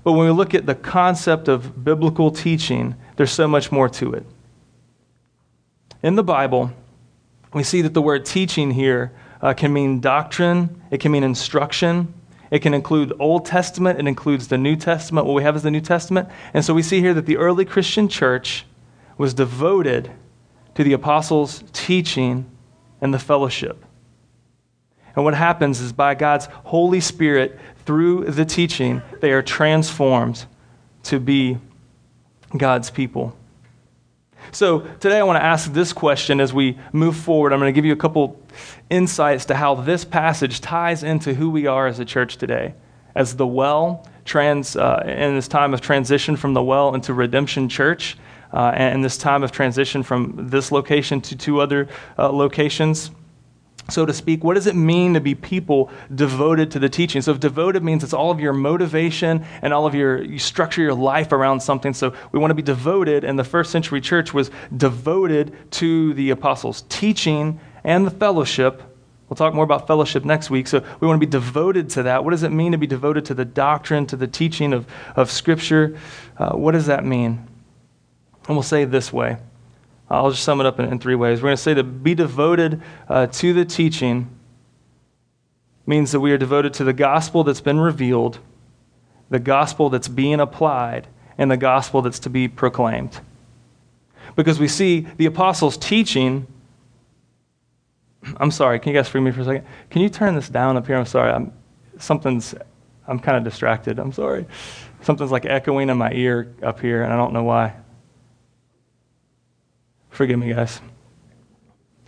But 0.04 0.14
when 0.14 0.28
we 0.28 0.32
look 0.32 0.54
at 0.54 0.66
the 0.66 0.76
concept 0.76 1.48
of 1.48 1.84
biblical 1.84 2.32
teaching, 2.32 2.96
there's 3.18 3.32
so 3.32 3.48
much 3.48 3.72
more 3.72 3.90
to 3.90 4.14
it. 4.14 4.26
In 6.04 6.16
the 6.16 6.24
Bible, 6.24 6.72
we 7.54 7.64
see 7.64 7.82
that 7.82 7.94
the 7.94 8.02
word 8.02 8.26
teaching 8.26 8.72
here 8.72 9.12
uh, 9.42 9.54
can 9.54 9.74
mean 9.74 10.00
doctrine, 10.00 10.82
it 10.92 11.00
can 11.00 11.12
mean 11.12 11.24
instruction, 11.24 12.14
it 12.52 12.60
can 12.60 12.74
include 12.74 13.14
Old 13.20 13.46
Testament, 13.46 14.00
it 14.00 14.08
includes 14.08 14.48
the 14.48 14.58
New 14.58 14.76
Testament. 14.76 15.26
What 15.26 15.34
we 15.34 15.44
have 15.44 15.56
is 15.56 15.64
the 15.64 15.72
New 15.72 15.82
Testament. 15.82 16.30
And 16.54 16.64
so 16.64 16.74
we 16.74 16.82
see 16.82 17.00
here 17.00 17.14
that 17.14 17.26
the 17.26 17.38
early 17.38 17.66
Christian 17.66 18.08
church 18.08 18.66
was 19.18 19.34
devoted 19.34 20.12
to 20.76 20.84
the 20.84 20.94
apostles' 20.94 21.64
teaching 21.74 22.46
and 23.02 23.14
the 23.14 23.20
fellowship. 23.20 23.84
And 25.16 25.24
what 25.24 25.34
happens 25.34 25.80
is 25.80 25.94
by 25.94 26.14
God's 26.16 26.48
Holy 26.66 27.00
Spirit, 27.00 27.58
through 27.86 28.26
the 28.26 28.46
teaching, 28.46 29.02
they 29.22 29.32
are 29.32 29.42
transformed 29.42 30.46
to 31.04 31.20
be 31.20 31.58
God's 32.58 32.90
people. 32.90 33.36
So 34.52 34.80
today 35.00 35.20
I 35.20 35.24
want 35.24 35.38
to 35.38 35.44
ask 35.44 35.72
this 35.74 35.94
question 35.94 36.40
as 36.40 36.54
we 36.54 36.78
move 36.94 37.16
forward. 37.16 37.54
I'm 37.54 37.60
going 37.60 37.74
to 37.74 37.76
give 37.76 37.86
you 37.86 37.94
a 37.94 37.98
couple 37.98 38.42
insights 38.90 39.46
to 39.46 39.56
how 39.56 39.76
this 39.76 40.06
passage 40.06 40.62
ties 40.62 41.04
into 41.04 41.34
who 41.34 41.50
we 41.50 41.68
are 41.68 41.88
as 41.88 42.00
a 42.00 42.06
church 42.06 42.38
today. 42.38 42.74
As 43.16 43.36
the 43.36 43.48
well, 43.48 44.08
trans, 44.26 44.76
uh, 44.76 45.04
in 45.06 45.36
this 45.36 45.48
time 45.48 45.74
of 45.74 45.82
transition 45.82 46.36
from 46.36 46.54
the 46.54 46.64
well 46.64 46.94
into 46.94 47.14
redemption 47.14 47.70
church, 47.70 48.18
uh, 48.54 48.72
and 48.74 49.04
this 49.04 49.18
time 49.18 49.44
of 49.44 49.52
transition 49.52 50.04
from 50.04 50.50
this 50.50 50.72
location 50.72 51.22
to 51.22 51.36
two 51.36 51.60
other 51.60 51.88
uh, 52.18 52.30
locations 52.30 53.12
so 53.90 54.06
to 54.06 54.14
speak, 54.14 54.44
what 54.44 54.56
does 54.56 54.66
it 54.66 54.76
mean 54.76 55.14
to 55.14 55.20
be 55.20 55.36
people 55.36 55.92
devoted 56.14 56.72
to 56.72 56.80
the 56.80 56.90
teaching? 56.90 57.22
So, 57.22 57.32
if 57.32 57.40
devoted 57.40 57.84
means 57.84 58.04
it's 58.04 58.14
all 58.14 58.32
of 58.32 58.40
your 58.40 58.54
motivation 58.54 59.46
and 59.62 59.74
all 59.74 59.86
of 59.86 59.94
your, 59.94 60.24
you 60.24 60.40
structure 60.40 60.82
your 60.82 60.96
life 60.96 61.32
around 61.32 61.60
something. 61.60 61.94
So, 61.94 62.14
we 62.32 62.40
want 62.40 62.50
to 62.50 62.56
be 62.56 62.64
devoted, 62.64 63.24
and 63.24 63.38
the 63.38 63.44
first 63.44 63.72
century 63.72 64.02
church 64.02 64.34
was 64.34 64.50
devoted 64.76 65.56
to 65.74 66.16
the 66.16 66.32
apostles' 66.32 66.84
teaching 66.90 67.60
and 67.84 68.08
the 68.08 68.12
fellowship. 68.12 68.82
We'll 69.30 69.36
talk 69.36 69.54
more 69.54 69.64
about 69.64 69.86
fellowship 69.86 70.26
next 70.26 70.50
week. 70.50 70.68
So, 70.68 70.84
we 71.00 71.08
want 71.08 71.22
to 71.22 71.26
be 71.26 71.30
devoted 71.30 71.92
to 71.92 72.04
that. 72.04 72.24
What 72.24 72.32
does 72.32 72.42
it 72.42 72.52
mean 72.52 72.72
to 72.72 72.80
be 72.80 72.88
devoted 72.88 73.26
to 73.26 73.36
the 73.36 73.46
doctrine, 73.46 74.08
to 74.08 74.16
the 74.16 74.28
teaching 74.28 74.74
of, 74.74 74.88
of 75.16 75.30
Scripture? 75.30 75.96
Uh, 76.40 76.54
what 76.54 76.72
does 76.72 76.88
that 76.88 77.06
mean? 77.06 77.48
And 78.48 78.56
we'll 78.56 78.64
say 78.64 78.82
it 78.84 78.92
this 78.92 79.14
way 79.14 79.38
I'll 80.10 80.30
just 80.30 80.44
sum 80.44 80.60
it 80.60 80.66
up 80.66 80.80
in, 80.80 80.86
in 80.92 81.00
three 81.00 81.16
ways. 81.16 81.40
We're 81.40 81.48
going 81.48 81.58
to 81.58 81.62
say 81.62 81.74
to 81.74 81.84
be 81.84 82.14
devoted 82.14 82.82
uh, 83.10 83.28
to 83.28 83.54
the 83.54 83.66
teaching 83.66 84.30
means 85.86 86.12
that 86.12 86.20
we 86.20 86.32
are 86.32 86.38
devoted 86.38 86.74
to 86.76 86.84
the 86.84 86.94
gospel 86.94 87.44
that's 87.44 87.62
been 87.62 87.80
revealed, 87.80 88.40
the 89.30 89.40
gospel 89.40 89.90
that's 89.90 90.08
being 90.08 90.40
applied, 90.40 91.08
and 91.38 91.50
the 91.50 91.58
gospel 91.58 92.02
that's 92.02 92.20
to 92.20 92.30
be 92.30 92.48
proclaimed. 92.48 93.20
Because 94.36 94.60
we 94.60 94.68
see 94.68 95.08
the 95.18 95.26
apostles' 95.26 95.78
teaching. 95.78 96.48
I'm 98.38 98.52
sorry, 98.52 98.80
can 98.80 98.94
you 98.94 99.00
guys 99.00 99.08
free 99.08 99.22
me 99.22 99.32
for 99.32 99.42
a 99.42 99.46
second? 99.46 99.66
Can 99.90 100.02
you 100.02 100.10
turn 100.10 100.36
this 100.36 100.50
down 100.50 100.78
up 100.78 100.88
here? 100.88 100.98
I'm 100.98 101.06
sorry. 101.06 101.32
I'm, 101.32 101.54
something's, 102.00 102.56
I'm 103.08 103.20
kind 103.20 103.38
of 103.38 103.44
distracted. 103.44 104.00
I'm 104.00 104.12
sorry. 104.12 104.46
Something's 105.02 105.32
like 105.32 105.46
echoing 105.46 105.90
in 105.90 105.98
my 105.98 106.12
ear 106.12 106.54
up 106.64 106.80
here, 106.80 107.04
and 107.04 107.14
I 107.14 107.18
don't 107.18 107.34
know 107.34 107.44
why. 107.44 107.74
Forgive 110.16 110.40
me, 110.40 110.54
guys. 110.54 110.80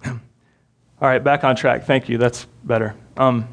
All 0.05 0.17
right, 1.01 1.21
back 1.21 1.43
on 1.43 1.57
track. 1.57 1.83
Thank 1.83 2.07
you. 2.07 2.17
That's 2.17 2.47
better. 2.63 2.95
Um, 3.17 3.49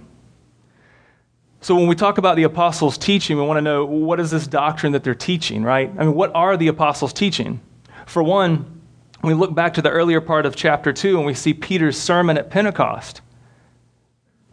so, 1.61 1.75
when 1.75 1.89
we 1.89 1.97
talk 1.97 2.19
about 2.19 2.37
the 2.37 2.45
apostles' 2.45 2.97
teaching, 2.97 3.37
we 3.37 3.43
want 3.43 3.57
to 3.57 3.63
know 3.63 3.85
what 3.85 4.21
is 4.21 4.31
this 4.31 4.47
doctrine 4.47 4.93
that 4.93 5.03
they're 5.03 5.13
teaching, 5.13 5.65
right? 5.65 5.91
I 5.99 6.05
mean, 6.05 6.15
what 6.15 6.31
are 6.37 6.57
the 6.57 6.69
apostles 6.69 7.13
teaching? 7.13 7.61
For 8.07 8.23
one, 8.23 8.81
we 9.25 9.35
look 9.35 9.57
back 9.57 9.75
to 9.75 9.83
the 9.83 9.91
earlier 9.91 10.21
part 10.21 10.47
of 10.47 10.55
chapter 10.55 10.93
2 10.93 11.17
and 11.17 11.27
we 11.27 11.35
see 11.35 11.53
Peter's 11.53 11.99
sermon 11.99 12.39
at 12.39 12.49
Pentecost. 12.49 13.23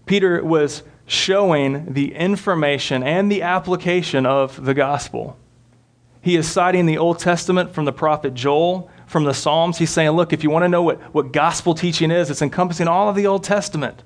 Peter 0.07 0.43
was 0.43 0.81
showing 1.05 1.93
the 1.93 2.15
information 2.15 3.03
and 3.03 3.31
the 3.31 3.43
application 3.43 4.25
of 4.25 4.65
the 4.65 4.73
gospel. 4.73 5.37
He 6.21 6.35
is 6.35 6.49
citing 6.49 6.85
the 6.85 6.97
Old 6.97 7.19
Testament 7.19 7.73
from 7.73 7.85
the 7.85 7.93
prophet 7.93 8.33
Joel 8.33 8.89
from 9.11 9.25
the 9.25 9.33
Psalms. 9.33 9.77
He's 9.77 9.89
saying, 9.89 10.11
look, 10.11 10.31
if 10.33 10.43
you 10.43 10.49
want 10.49 10.63
to 10.63 10.69
know 10.69 10.81
what, 10.81 10.99
what 11.13 11.33
gospel 11.33 11.75
teaching 11.75 12.09
is, 12.11 12.31
it's 12.31 12.41
encompassing 12.41 12.87
all 12.87 13.09
of 13.09 13.15
the 13.15 13.27
Old 13.27 13.43
Testament, 13.43 14.03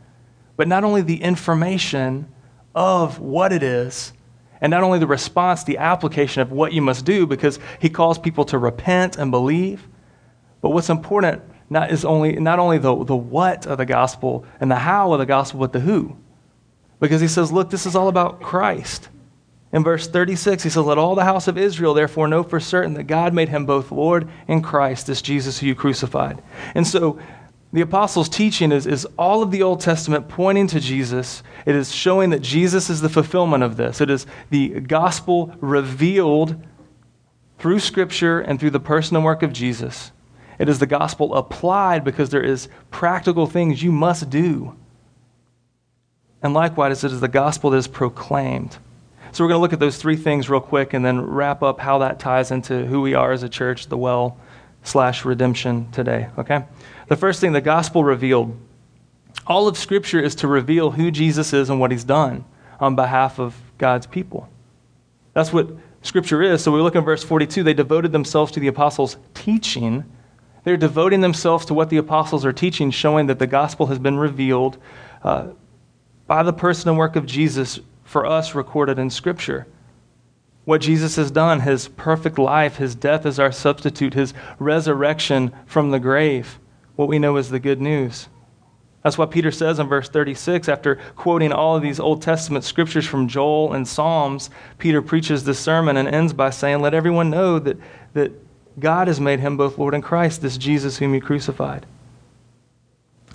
but 0.57 0.67
not 0.67 0.83
only 0.83 1.01
the 1.01 1.21
information 1.21 2.27
of 2.74 3.19
what 3.19 3.53
it 3.53 3.63
is, 3.63 4.13
and 4.62 4.71
not 4.71 4.83
only 4.83 4.97
the 5.00 5.07
response, 5.07 5.63
the 5.63 5.77
application 5.77 6.41
of 6.41 6.51
what 6.51 6.74
you 6.74 6.81
must 6.81 7.05
do, 7.05 7.27
because 7.27 7.59
he 7.79 7.89
calls 7.89 8.17
people 8.17 8.45
to 8.45 8.57
repent 8.57 9.17
and 9.17 9.29
believe. 9.29 9.88
But 10.62 10.71
what's 10.71 10.89
important 10.89 11.43
not, 11.69 11.91
is 11.91 12.03
only, 12.03 12.33
not 12.33 12.57
only 12.57 12.79
the, 12.79 13.03
the 13.03 13.15
what 13.15 13.67
of 13.67 13.77
the 13.77 13.85
gospel 13.85 14.45
and 14.59 14.71
the 14.71 14.75
how 14.75 15.13
of 15.13 15.19
the 15.19 15.25
gospel, 15.25 15.59
but 15.59 15.74
the 15.74 15.79
who. 15.79 16.17
Because 17.00 17.21
he 17.21 17.27
says, 17.27 17.51
look, 17.51 17.69
this 17.69 17.85
is 17.85 17.95
all 17.95 18.07
about 18.07 18.41
Christ. 18.41 19.09
In 19.75 19.84
verse 19.84 20.08
36, 20.08 20.63
he 20.63 20.70
says, 20.70 20.86
Let 20.86 20.98
all 20.98 21.15
the 21.15 21.25
house 21.25 21.50
of 21.50 21.58
Israel 21.58 21.94
therefore 21.94 22.29
know 22.29 22.44
for 22.44 22.62
certain 22.62 22.94
that 22.94 23.03
God 23.03 23.34
made 23.34 23.50
him 23.50 23.65
both 23.65 23.91
Lord 23.91 24.29
and 24.48 24.63
Christ, 24.63 25.05
this 25.05 25.22
Jesus 25.22 25.60
who 25.60 25.67
you 25.67 25.75
crucified. 25.75 26.41
And 26.74 26.88
so 26.88 27.20
the 27.74 27.82
apostles' 27.82 28.29
teaching 28.29 28.72
is, 28.72 28.88
is 28.88 29.05
all 29.17 29.44
of 29.44 29.51
the 29.51 29.63
Old 29.63 29.82
Testament 29.82 30.29
pointing 30.29 30.67
to 30.67 30.79
Jesus. 30.79 31.44
It 31.65 31.75
is 31.75 31.94
showing 31.94 32.29
that 32.29 32.41
Jesus 32.41 32.89
is 32.89 33.01
the 33.01 33.10
fulfillment 33.10 33.63
of 33.63 33.75
this. 33.75 34.00
It 34.00 34.10
is 34.10 34.25
the 34.50 34.79
gospel 34.79 35.53
revealed 35.60 36.55
through 37.60 37.82
Scripture 37.82 38.39
and 38.39 38.58
through 38.58 38.70
the 38.70 38.79
person 38.79 39.17
and 39.17 39.25
work 39.25 39.44
of 39.44 39.51
Jesus. 39.51 40.13
It 40.58 40.70
is 40.70 40.79
the 40.79 40.88
gospel 40.88 41.36
applied 41.36 42.05
because 42.05 42.29
there 42.29 42.41
is 42.41 42.70
practical 42.91 43.46
things 43.46 43.84
you 43.84 43.91
must 43.91 44.29
do. 44.29 44.74
And 46.41 46.53
likewise, 46.53 47.03
it 47.03 47.12
is 47.12 47.20
the 47.20 47.27
gospel 47.27 47.72
that 47.72 47.77
is 47.77 47.88
proclaimed. 47.89 48.77
So 49.36 49.44
we're 49.44 49.50
going 49.50 49.58
to 49.58 49.63
look 49.63 49.74
at 49.74 49.82
those 49.82 49.98
three 49.98 50.15
things 50.15 50.50
real 50.50 50.62
quick 50.62 50.94
and 50.94 51.04
then 51.04 51.20
wrap 51.20 51.62
up 51.62 51.82
how 51.82 51.98
that 51.98 52.20
ties 52.20 52.51
into 52.51 52.86
who 52.86 53.01
we 53.01 53.15
are 53.15 53.34
as 53.34 53.44
a 53.44 53.50
church, 53.50 53.88
the 53.88 53.98
well 53.98 54.38
slash 54.84 55.25
redemption 55.25 55.92
today. 55.92 56.30
Okay? 56.38 56.63
The 57.10 57.18
first 57.18 57.42
thing, 57.42 57.51
the 57.51 57.60
gospel 57.60 58.01
revealed. 58.01 58.58
All 59.46 59.68
of 59.68 59.77
Scripture 59.77 60.22
is 60.22 60.36
to 60.36 60.48
reveal 60.48 60.92
who 60.92 61.12
Jesus 61.12 61.51
is 61.51 61.70
and 61.70 61.82
what 61.82 61.92
he's 61.92 62.06
done 62.06 62.46
on 62.80 62.96
behalf 62.96 63.38
of 63.38 63.58
God's 63.77 64.08
people. 64.08 64.48
That's 65.34 65.51
what 65.51 65.68
Scripture 66.01 66.42
is. 66.42 66.63
So 66.63 66.72
we 66.72 66.80
look 66.80 66.96
in 66.96 67.04
verse 67.04 67.22
42. 67.22 67.62
They 67.62 67.74
devoted 67.74 68.13
themselves 68.13 68.54
to 68.54 68.62
the 68.62 68.68
apostles' 68.68 69.18
teaching. 69.34 70.06
They're 70.63 70.77
devoting 70.77 71.20
themselves 71.20 71.65
to 71.65 71.74
what 71.74 71.89
the 71.89 71.98
apostles 71.98 72.46
are 72.46 72.54
teaching, 72.54 72.89
showing 72.89 73.27
that 73.27 73.39
the 73.39 73.48
gospel 73.48 73.88
has 73.88 74.00
been 74.00 74.18
revealed 74.18 74.77
uh, 75.24 75.48
by 76.25 76.42
the 76.42 76.54
person 76.54 76.88
and 76.88 76.98
work 76.98 77.18
of 77.18 77.25
Jesus 77.25 77.82
for 78.05 78.25
us 78.25 78.55
recorded 78.55 78.97
in 78.97 79.09
Scripture. 79.09 79.67
What 80.63 80.81
Jesus 80.81 81.17
has 81.17 81.29
done, 81.29 81.59
his 81.59 81.89
perfect 81.89 82.39
life, 82.39 82.77
his 82.77 82.95
death 82.95 83.25
as 83.25 83.39
our 83.39 83.51
substitute, 83.51 84.13
his 84.13 84.33
resurrection 84.57 85.51
from 85.65 85.91
the 85.91 86.00
grave, 86.00 86.59
what 86.95 87.09
we 87.09 87.19
know 87.19 87.35
is 87.35 87.50
the 87.50 87.59
good 87.59 87.81
news. 87.81 88.29
That's 89.03 89.17
what 89.19 89.29
Peter 89.29 89.51
says 89.51 89.77
in 89.77 89.88
verse 89.88 90.09
36. 90.09 90.67
After 90.67 90.95
quoting 91.15 91.51
all 91.51 91.75
of 91.75 91.83
these 91.83 92.00
Old 92.00 92.24
Testament 92.24 92.63
scriptures 92.63 93.05
from 93.05 93.27
Joel 93.27 93.74
and 93.74 93.88
Psalms, 93.88 94.50
Peter 94.79 95.01
preaches 95.01 95.43
this 95.43 95.59
sermon 95.59 95.97
and 95.97 96.07
ends 96.07 96.33
by 96.33 96.50
saying, 96.50 96.81
Let 96.81 96.95
everyone 96.95 97.29
know 97.29 97.59
that, 97.59 97.77
that 98.13 98.31
God 98.79 99.07
has 99.07 99.21
made 99.21 99.39
him 99.39 99.57
both 99.57 99.77
Lord 99.77 99.93
and 99.93 100.03
Christ, 100.03 100.41
this 100.41 100.57
Jesus 100.57 100.97
whom 100.97 101.13
you 101.13 101.21
crucified. 101.21 101.85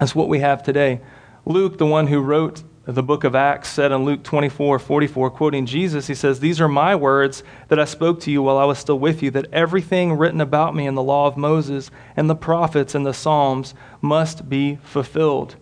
That's 0.01 0.15
what 0.15 0.29
we 0.29 0.41
have 0.41 0.63
today. 0.63 1.01
Luke, 1.45 1.79
the 1.79 1.87
one 1.87 2.09
who 2.09 2.21
wrote 2.21 2.65
the 2.95 3.03
book 3.03 3.25
of 3.25 3.35
Acts 3.35 3.69
said 3.69 3.93
in 3.93 4.05
Luke 4.05 4.23
24 4.23 4.79
44, 4.79 5.31
quoting 5.31 5.67
Jesus, 5.67 6.07
he 6.07 6.15
says, 6.15 6.41
These 6.41 6.61
are 6.61 6.69
my 6.69 6.95
words 6.95 7.43
that 7.69 7.79
I 7.79 7.85
spoke 7.85 8.21
to 8.21 8.31
you 8.31 8.43
while 8.43 8.59
I 8.59 8.65
was 8.65 8.79
still 8.79 8.99
with 8.99 9.23
you, 9.23 9.31
that 9.33 9.53
everything 9.53 10.15
written 10.15 10.41
about 10.41 10.75
me 10.75 10.87
in 10.87 10.95
the 10.95 11.03
law 11.03 11.27
of 11.27 11.37
Moses 11.37 11.91
and 12.17 12.29
the 12.29 12.35
prophets 12.35 12.95
and 12.95 13.05
the 13.05 13.13
Psalms 13.13 13.75
must 14.01 14.49
be 14.49 14.77
fulfilled. 14.83 15.57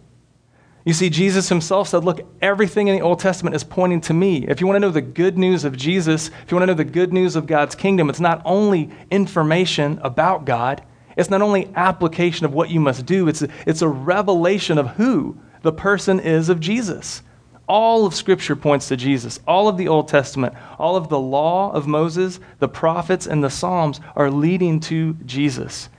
You 0.85 0.94
see, 0.94 1.11
Jesus 1.11 1.49
himself 1.49 1.88
said, 1.88 2.04
Look, 2.04 2.20
everything 2.40 2.88
in 2.88 2.97
the 2.97 3.02
Old 3.02 3.18
Testament 3.20 3.56
is 3.56 3.64
pointing 3.64 4.00
to 4.02 4.14
me. 4.14 4.47
If 4.47 4.61
you 4.61 4.66
want 4.66 4.76
to 4.76 4.80
know 4.80 4.90
the 4.90 5.02
good 5.02 5.37
news 5.37 5.64
of 5.64 5.76
Jesus, 5.76 6.28
if 6.28 6.50
you 6.50 6.56
want 6.56 6.62
to 6.62 6.66
know 6.68 6.75
the 6.75 6.85
good 6.85 7.12
news 7.12 7.37
of 7.37 7.47
God's 7.47 7.75
kingdom, 7.75 8.08
it's 8.08 8.20
not 8.20 8.40
only 8.44 8.90
information 9.11 9.99
about 10.02 10.44
God, 10.44 10.82
it's 11.16 11.30
not 11.30 11.42
only 11.42 11.70
application 11.75 12.47
of 12.47 12.54
what 12.54 12.70
you 12.70 12.80
must 12.80 13.04
do, 13.04 13.28
it's 13.28 13.42
a, 13.42 13.49
it's 13.66 13.82
a 13.82 13.88
revelation 13.88 14.78
of 14.78 14.90
who 14.90 15.37
the 15.68 15.72
person 15.72 16.18
is 16.18 16.48
of 16.48 16.60
Jesus. 16.60 17.22
All 17.68 18.06
of 18.06 18.14
Scripture 18.14 18.56
points 18.56 18.88
to 18.88 18.96
Jesus. 18.96 19.38
All 19.46 19.68
of 19.68 19.76
the 19.76 19.87
Old 19.87 20.08
Testament, 20.08 20.54
all 20.78 20.96
of 20.96 21.10
the 21.10 21.20
law 21.20 21.70
of 21.72 21.87
Moses, 21.87 22.40
the 22.58 22.70
prophets, 22.70 23.26
and 23.26 23.44
the 23.44 23.50
Psalms 23.50 24.00
are 24.16 24.30
leading 24.30 24.80
to 24.80 25.12
Jesus. 25.26 25.90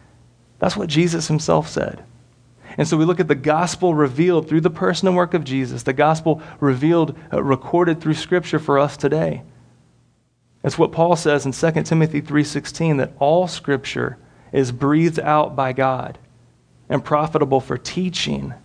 That's 0.57 0.75
what 0.75 0.89
Jesus 0.89 1.27
himself 1.27 1.69
said. 1.69 2.03
And 2.79 2.88
so 2.88 2.97
we 2.97 3.05
look 3.05 3.19
at 3.19 3.27
the 3.27 3.35
gospel 3.35 3.93
revealed 3.93 4.49
through 4.49 4.61
the 4.61 4.71
person 4.71 5.07
and 5.07 5.15
work 5.15 5.35
of 5.35 5.43
Jesus, 5.43 5.83
the 5.83 5.93
gospel 5.93 6.41
revealed, 6.59 7.15
uh, 7.31 7.43
recorded 7.43 8.01
through 8.01 8.15
Scripture 8.15 8.57
for 8.57 8.79
us 8.79 8.97
today. 8.97 9.43
It's 10.63 10.79
what 10.79 10.91
Paul 10.91 11.15
says 11.15 11.45
in 11.45 11.51
2 11.51 11.85
Timothy 11.85 12.21
3:16 12.21 12.97
that 12.97 13.13
all 13.19 13.47
scripture 13.47 14.17
is 14.51 14.71
breathed 14.71 15.19
out 15.19 15.55
by 15.55 15.73
God 15.73 16.17
and 16.89 17.05
profitable 17.05 17.61
for 17.61 17.77
teaching, 17.77 18.55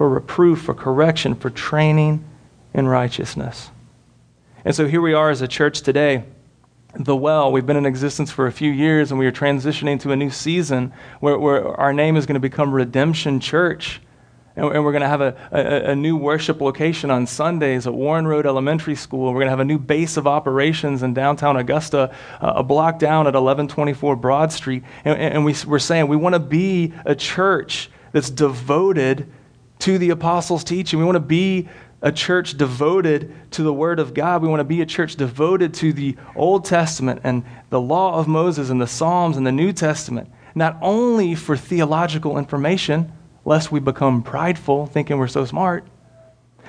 for 0.00 0.08
reproof, 0.08 0.62
for 0.62 0.72
correction, 0.72 1.34
for 1.34 1.50
training 1.50 2.24
in 2.72 2.88
righteousness. 2.88 3.70
And 4.64 4.74
so 4.74 4.88
here 4.88 5.02
we 5.02 5.12
are 5.12 5.28
as 5.28 5.42
a 5.42 5.46
church 5.46 5.82
today. 5.82 6.24
The 6.94 7.14
Well, 7.14 7.52
we've 7.52 7.66
been 7.66 7.76
in 7.76 7.84
existence 7.84 8.30
for 8.30 8.46
a 8.46 8.52
few 8.52 8.72
years 8.72 9.10
and 9.10 9.20
we 9.20 9.26
are 9.26 9.30
transitioning 9.30 10.00
to 10.00 10.12
a 10.12 10.16
new 10.16 10.30
season 10.30 10.94
where, 11.20 11.38
where 11.38 11.78
our 11.78 11.92
name 11.92 12.16
is 12.16 12.24
going 12.24 12.36
to 12.36 12.40
become 12.40 12.72
Redemption 12.72 13.40
Church. 13.40 14.00
And, 14.56 14.70
we're 14.82 14.92
going 14.92 15.02
to 15.02 15.08
have 15.08 15.20
a, 15.20 15.36
a, 15.52 15.90
a, 15.90 15.94
new 15.94 16.16
worship 16.16 16.62
location 16.62 17.10
on 17.10 17.26
Sundays 17.26 17.86
at 17.86 17.92
Warren 17.92 18.26
Road 18.26 18.46
Elementary 18.46 18.94
School. 18.94 19.26
We're 19.34 19.40
going 19.40 19.48
to 19.48 19.50
have 19.50 19.60
a 19.60 19.66
new 19.66 19.78
base 19.78 20.16
of 20.16 20.26
operations 20.26 21.02
in 21.02 21.12
downtown 21.12 21.58
Augusta, 21.58 22.14
uh, 22.40 22.52
a 22.56 22.62
block 22.62 22.98
down 22.98 23.26
at 23.26 23.34
1124 23.34 24.16
Broad 24.16 24.50
Street. 24.50 24.82
And, 25.04 25.18
and 25.18 25.44
we, 25.44 25.54
we're 25.66 25.78
saying 25.78 26.08
we 26.08 26.16
want 26.16 26.36
to 26.36 26.40
be 26.40 26.94
a 27.04 27.14
church 27.14 27.90
that's 28.12 28.30
devoted 28.30 29.30
to 29.80 29.98
the 29.98 30.10
apostles' 30.10 30.64
teaching. 30.64 30.98
We 30.98 31.04
want 31.04 31.16
to 31.16 31.20
be 31.20 31.68
a 32.02 32.10
church 32.12 32.56
devoted 32.56 33.34
to 33.52 33.62
the 33.62 33.72
Word 33.72 34.00
of 34.00 34.14
God. 34.14 34.42
We 34.42 34.48
want 34.48 34.60
to 34.60 34.64
be 34.64 34.80
a 34.80 34.86
church 34.86 35.16
devoted 35.16 35.74
to 35.74 35.92
the 35.92 36.16
Old 36.34 36.64
Testament 36.64 37.20
and 37.24 37.44
the 37.68 37.80
law 37.80 38.18
of 38.18 38.26
Moses 38.26 38.70
and 38.70 38.80
the 38.80 38.86
Psalms 38.86 39.36
and 39.36 39.46
the 39.46 39.52
New 39.52 39.72
Testament, 39.72 40.30
not 40.54 40.78
only 40.80 41.34
for 41.34 41.56
theological 41.56 42.38
information 42.38 43.12
lest 43.44 43.72
we 43.72 43.80
become 43.80 44.22
prideful, 44.22 44.86
thinking 44.86 45.18
we're 45.18 45.26
so 45.26 45.44
smart. 45.44 45.86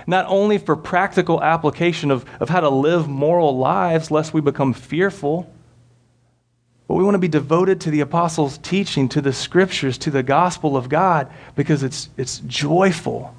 Not 0.08 0.26
only 0.28 0.58
for 0.58 0.76
practical 0.76 1.44
application 1.44 2.12
of, 2.12 2.26
of 2.40 2.50
how 2.50 2.62
to 2.62 2.70
live 2.70 3.08
moral 3.08 3.58
lives, 3.58 4.10
lest 4.10 4.34
we 4.34 4.42
become 4.42 4.74
fearful, 4.74 5.54
but 6.92 6.98
we 6.98 7.06
want 7.06 7.16
to 7.16 7.20
be 7.20 7.30
devoted 7.30 7.80
to 7.80 7.90
the 7.90 8.02
apostles' 8.02 8.58
teaching, 8.58 9.08
to 9.08 9.22
the 9.22 9.32
scriptures, 9.32 9.98
to 10.00 10.12
the 10.12 10.22
gospel 10.22 10.76
of 10.76 10.90
God, 10.90 11.32
because 11.56 11.84
it's, 11.84 12.10
it's 12.18 12.40
joyful. 12.40 13.34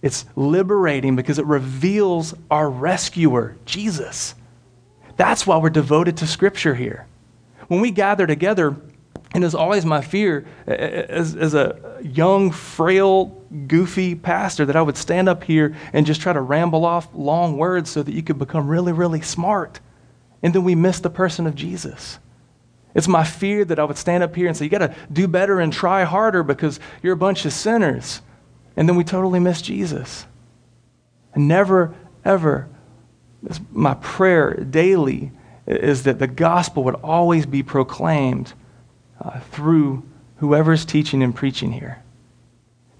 It's 0.00 0.24
liberating 0.36 1.14
because 1.14 1.38
it 1.38 1.44
reveals 1.44 2.32
our 2.50 2.70
rescuer, 2.70 3.58
Jesus. 3.66 4.34
That's 5.18 5.46
why 5.46 5.58
we're 5.58 5.68
devoted 5.68 6.16
to 6.16 6.26
scripture 6.26 6.74
here. 6.74 7.06
When 7.68 7.82
we 7.82 7.90
gather 7.90 8.26
together, 8.26 8.68
and 9.34 9.44
it 9.44 9.46
was 9.46 9.54
always 9.54 9.84
my 9.84 10.00
fear 10.00 10.46
as, 10.66 11.36
as 11.36 11.52
a 11.52 11.98
young, 12.02 12.50
frail, 12.50 13.38
goofy 13.66 14.14
pastor 14.14 14.64
that 14.64 14.76
I 14.76 14.80
would 14.80 14.96
stand 14.96 15.28
up 15.28 15.44
here 15.44 15.76
and 15.92 16.06
just 16.06 16.22
try 16.22 16.32
to 16.32 16.40
ramble 16.40 16.86
off 16.86 17.06
long 17.12 17.58
words 17.58 17.90
so 17.90 18.02
that 18.02 18.14
you 18.14 18.22
could 18.22 18.38
become 18.38 18.66
really, 18.66 18.94
really 18.94 19.20
smart. 19.20 19.80
And 20.42 20.54
then 20.54 20.64
we 20.64 20.74
miss 20.74 21.00
the 21.00 21.10
person 21.10 21.46
of 21.46 21.54
Jesus. 21.54 22.18
It's 22.94 23.08
my 23.08 23.24
fear 23.24 23.64
that 23.64 23.78
I 23.78 23.84
would 23.84 23.96
stand 23.96 24.22
up 24.22 24.36
here 24.36 24.48
and 24.48 24.56
say, 24.56 24.64
You 24.64 24.70
got 24.70 24.78
to 24.78 24.94
do 25.12 25.26
better 25.26 25.60
and 25.60 25.72
try 25.72 26.04
harder 26.04 26.42
because 26.42 26.78
you're 27.02 27.14
a 27.14 27.16
bunch 27.16 27.44
of 27.44 27.52
sinners. 27.52 28.20
And 28.76 28.88
then 28.88 28.96
we 28.96 29.04
totally 29.04 29.40
miss 29.40 29.62
Jesus. 29.62 30.26
And 31.34 31.48
never, 31.48 31.94
ever, 32.24 32.68
my 33.70 33.94
prayer 33.94 34.54
daily 34.54 35.32
is 35.66 36.04
that 36.04 36.18
the 36.18 36.26
gospel 36.26 36.84
would 36.84 36.94
always 36.96 37.46
be 37.46 37.62
proclaimed 37.62 38.52
uh, 39.20 39.40
through 39.40 40.02
whoever's 40.36 40.84
teaching 40.84 41.22
and 41.22 41.34
preaching 41.34 41.72
here. 41.72 42.02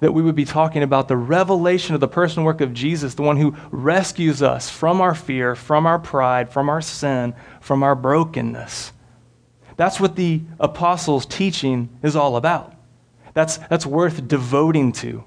That 0.00 0.12
we 0.12 0.22
would 0.22 0.34
be 0.34 0.44
talking 0.44 0.82
about 0.82 1.08
the 1.08 1.16
revelation 1.16 1.94
of 1.94 2.00
the 2.00 2.08
personal 2.08 2.44
work 2.44 2.60
of 2.60 2.74
Jesus, 2.74 3.14
the 3.14 3.22
one 3.22 3.36
who 3.36 3.56
rescues 3.70 4.42
us 4.42 4.68
from 4.68 5.00
our 5.00 5.14
fear, 5.14 5.54
from 5.54 5.86
our 5.86 5.98
pride, 5.98 6.50
from 6.50 6.68
our 6.68 6.80
sin, 6.80 7.34
from 7.60 7.82
our 7.82 7.94
brokenness. 7.94 8.92
That's 9.76 10.00
what 10.00 10.16
the 10.16 10.42
apostles' 10.60 11.26
teaching 11.26 11.88
is 12.02 12.16
all 12.16 12.36
about. 12.36 12.74
That's, 13.34 13.56
that's 13.56 13.86
worth 13.86 14.28
devoting 14.28 14.92
to. 14.92 15.24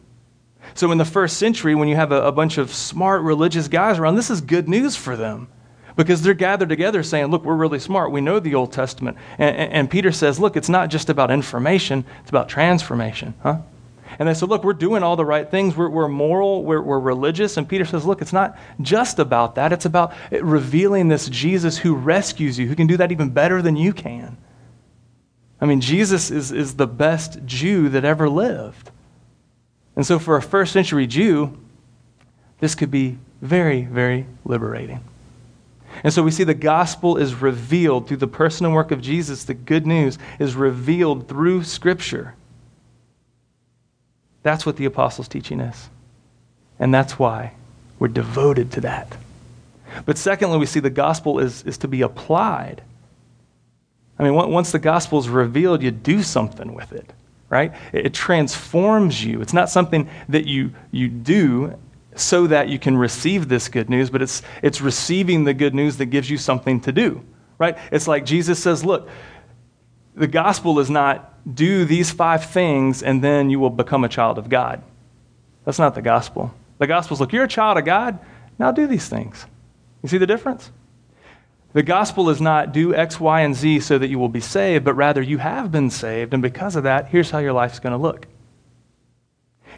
So, 0.73 0.91
in 0.91 0.97
the 0.97 1.05
first 1.05 1.37
century, 1.37 1.75
when 1.75 1.87
you 1.87 1.95
have 1.95 2.11
a, 2.11 2.23
a 2.23 2.31
bunch 2.31 2.57
of 2.57 2.73
smart 2.73 3.21
religious 3.21 3.67
guys 3.67 3.99
around, 3.99 4.15
this 4.15 4.29
is 4.29 4.41
good 4.41 4.67
news 4.67 4.95
for 4.95 5.15
them 5.15 5.47
because 5.95 6.21
they're 6.21 6.33
gathered 6.33 6.69
together 6.69 7.03
saying, 7.03 7.27
Look, 7.27 7.45
we're 7.45 7.55
really 7.55 7.79
smart. 7.79 8.11
We 8.11 8.21
know 8.21 8.39
the 8.39 8.55
Old 8.55 8.71
Testament. 8.71 9.17
And, 9.37 9.55
and, 9.55 9.73
and, 9.73 9.89
Peter 9.89 10.11
says, 10.11 10.39
Look, 10.39 10.57
it's 10.57 10.69
not 10.69 10.89
just 10.89 11.09
about 11.09 11.31
information, 11.31 12.05
it's 12.21 12.29
about 12.29 12.49
transformation. 12.49 13.33
Huh? 13.41 13.59
And 14.19 14.27
they 14.27 14.33
said, 14.33 14.49
Look, 14.49 14.63
we're 14.63 14.73
doing 14.73 15.03
all 15.03 15.15
the 15.15 15.25
right 15.25 15.49
things. 15.49 15.75
We're, 15.75 15.89
we're 15.89 16.07
moral, 16.07 16.63
we're, 16.63 16.81
we're 16.81 16.99
religious. 16.99 17.57
And 17.57 17.67
Peter 17.67 17.85
says, 17.85 18.05
Look, 18.05 18.21
it's 18.21 18.33
not 18.33 18.57
just 18.81 19.19
about 19.19 19.55
that. 19.55 19.73
It's 19.73 19.85
about 19.85 20.13
revealing 20.31 21.07
this 21.07 21.29
Jesus 21.29 21.77
who 21.77 21.95
rescues 21.95 22.57
you, 22.57 22.67
who 22.67 22.75
can 22.75 22.87
do 22.87 22.97
that 22.97 23.11
even 23.11 23.29
better 23.29 23.61
than 23.61 23.75
you 23.75 23.93
can. 23.93 24.37
I 25.59 25.65
mean, 25.65 25.81
Jesus 25.81 26.31
is, 26.31 26.51
is 26.51 26.75
the 26.75 26.87
best 26.87 27.45
Jew 27.45 27.89
that 27.89 28.05
ever 28.05 28.29
lived. 28.29 28.91
And 29.95 30.05
so, 30.05 30.19
for 30.19 30.35
a 30.35 30.41
first 30.41 30.73
century 30.73 31.07
Jew, 31.07 31.57
this 32.59 32.75
could 32.75 32.91
be 32.91 33.17
very, 33.41 33.83
very 33.83 34.25
liberating. 34.43 35.01
And 36.03 36.11
so 36.11 36.23
we 36.23 36.31
see 36.31 36.43
the 36.43 36.53
gospel 36.53 37.17
is 37.17 37.35
revealed 37.35 38.07
through 38.07 38.17
the 38.17 38.27
person 38.27 38.65
and 38.65 38.75
work 38.75 38.91
of 38.91 39.01
Jesus. 39.01 39.43
The 39.43 39.53
good 39.53 39.87
news 39.87 40.17
is 40.39 40.55
revealed 40.55 41.27
through 41.27 41.63
Scripture. 41.63 42.35
That's 44.45 44.63
what 44.63 44.77
the 44.77 44.85
apostles' 44.85 45.27
teaching 45.27 45.59
is. 45.59 45.89
And 46.77 46.93
that's 46.93 47.17
why 47.17 47.53
we're 47.97 48.09
devoted 48.09 48.71
to 48.73 48.81
that. 48.81 49.17
But 50.05 50.19
secondly, 50.19 50.59
we 50.59 50.67
see 50.67 50.79
the 50.79 50.91
gospel 50.91 51.39
is, 51.39 51.63
is 51.63 51.79
to 51.79 51.87
be 51.87 52.03
applied. 52.03 52.83
I 54.19 54.23
mean, 54.23 54.35
once 54.35 54.71
the 54.71 54.77
gospel 54.77 55.17
is 55.17 55.29
revealed, 55.29 55.81
you 55.81 55.89
do 55.89 56.21
something 56.21 56.75
with 56.75 56.93
it, 56.93 57.11
right? 57.49 57.73
It 57.91 58.13
transforms 58.13 59.25
you. 59.25 59.41
It's 59.41 59.51
not 59.51 59.71
something 59.71 60.07
that 60.29 60.45
you, 60.45 60.75
you 60.91 61.07
do 61.07 61.73
so 62.15 62.45
that 62.45 62.69
you 62.69 62.77
can 62.77 62.97
receive 62.97 63.49
this 63.49 63.67
good 63.67 63.89
news, 63.89 64.11
but 64.11 64.21
it's, 64.21 64.43
it's 64.61 64.79
receiving 64.79 65.45
the 65.45 65.55
good 65.55 65.73
news 65.73 65.97
that 65.97 66.05
gives 66.05 66.29
you 66.29 66.37
something 66.37 66.81
to 66.81 66.91
do, 66.91 67.25
right? 67.57 67.79
It's 67.91 68.07
like 68.07 68.25
Jesus 68.25 68.61
says, 68.61 68.85
look, 68.85 69.09
the 70.15 70.27
gospel 70.27 70.79
is 70.79 70.89
not 70.89 71.31
do 71.55 71.85
these 71.85 72.11
five 72.11 72.45
things 72.45 73.03
and 73.03 73.23
then 73.23 73.49
you 73.49 73.59
will 73.59 73.69
become 73.69 74.03
a 74.03 74.09
child 74.09 74.37
of 74.37 74.49
God. 74.49 74.81
That's 75.65 75.79
not 75.79 75.93
the 75.93 76.01
gospel. 76.01 76.53
The 76.79 76.87
gospel 76.87 77.15
is 77.15 77.21
look, 77.21 77.33
you're 77.33 77.43
a 77.43 77.49
child 77.49 77.77
of 77.77 77.85
God, 77.85 78.19
now 78.57 78.71
do 78.71 78.87
these 78.87 79.07
things. 79.07 79.45
You 80.01 80.09
see 80.09 80.17
the 80.17 80.27
difference? 80.27 80.71
The 81.73 81.83
gospel 81.83 82.29
is 82.29 82.39
not 82.39 82.71
do 82.71 82.95
X, 82.95 83.19
Y, 83.19 83.41
and 83.41 83.53
Z 83.53 83.81
so 83.81 83.97
that 83.97 84.07
you 84.07 84.17
will 84.17 84.29
be 84.29 84.39
saved, 84.39 84.85
but 84.85 84.93
rather 84.93 85.21
you 85.21 85.39
have 85.39 85.73
been 85.73 85.89
saved, 85.89 86.33
and 86.33 86.41
because 86.41 86.77
of 86.77 86.83
that, 86.83 87.07
here's 87.07 87.31
how 87.31 87.39
your 87.39 87.51
life's 87.51 87.79
going 87.79 87.91
to 87.91 88.01
look. 88.01 88.27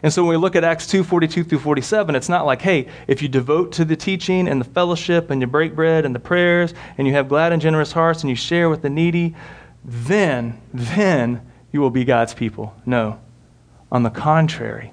And 0.02 0.12
so 0.12 0.22
when 0.22 0.30
we 0.30 0.36
look 0.36 0.54
at 0.54 0.62
Acts 0.62 0.86
2 0.86 1.02
42 1.02 1.42
through 1.42 1.58
47, 1.58 2.14
it's 2.14 2.28
not 2.28 2.46
like, 2.46 2.62
hey, 2.62 2.86
if 3.08 3.20
you 3.20 3.28
devote 3.28 3.72
to 3.72 3.84
the 3.84 3.96
teaching 3.96 4.46
and 4.46 4.60
the 4.60 4.64
fellowship 4.64 5.30
and 5.30 5.40
you 5.40 5.48
break 5.48 5.74
bread 5.74 6.04
and 6.04 6.14
the 6.14 6.20
prayers 6.20 6.72
and 6.98 7.06
you 7.08 7.14
have 7.14 7.28
glad 7.28 7.52
and 7.52 7.60
generous 7.60 7.90
hearts 7.90 8.22
and 8.22 8.30
you 8.30 8.36
share 8.36 8.68
with 8.68 8.82
the 8.82 8.90
needy, 8.90 9.34
then, 9.88 10.60
then 10.72 11.40
you 11.72 11.80
will 11.80 11.90
be 11.90 12.04
God's 12.04 12.34
people. 12.34 12.74
No. 12.84 13.18
On 13.90 14.02
the 14.02 14.10
contrary, 14.10 14.92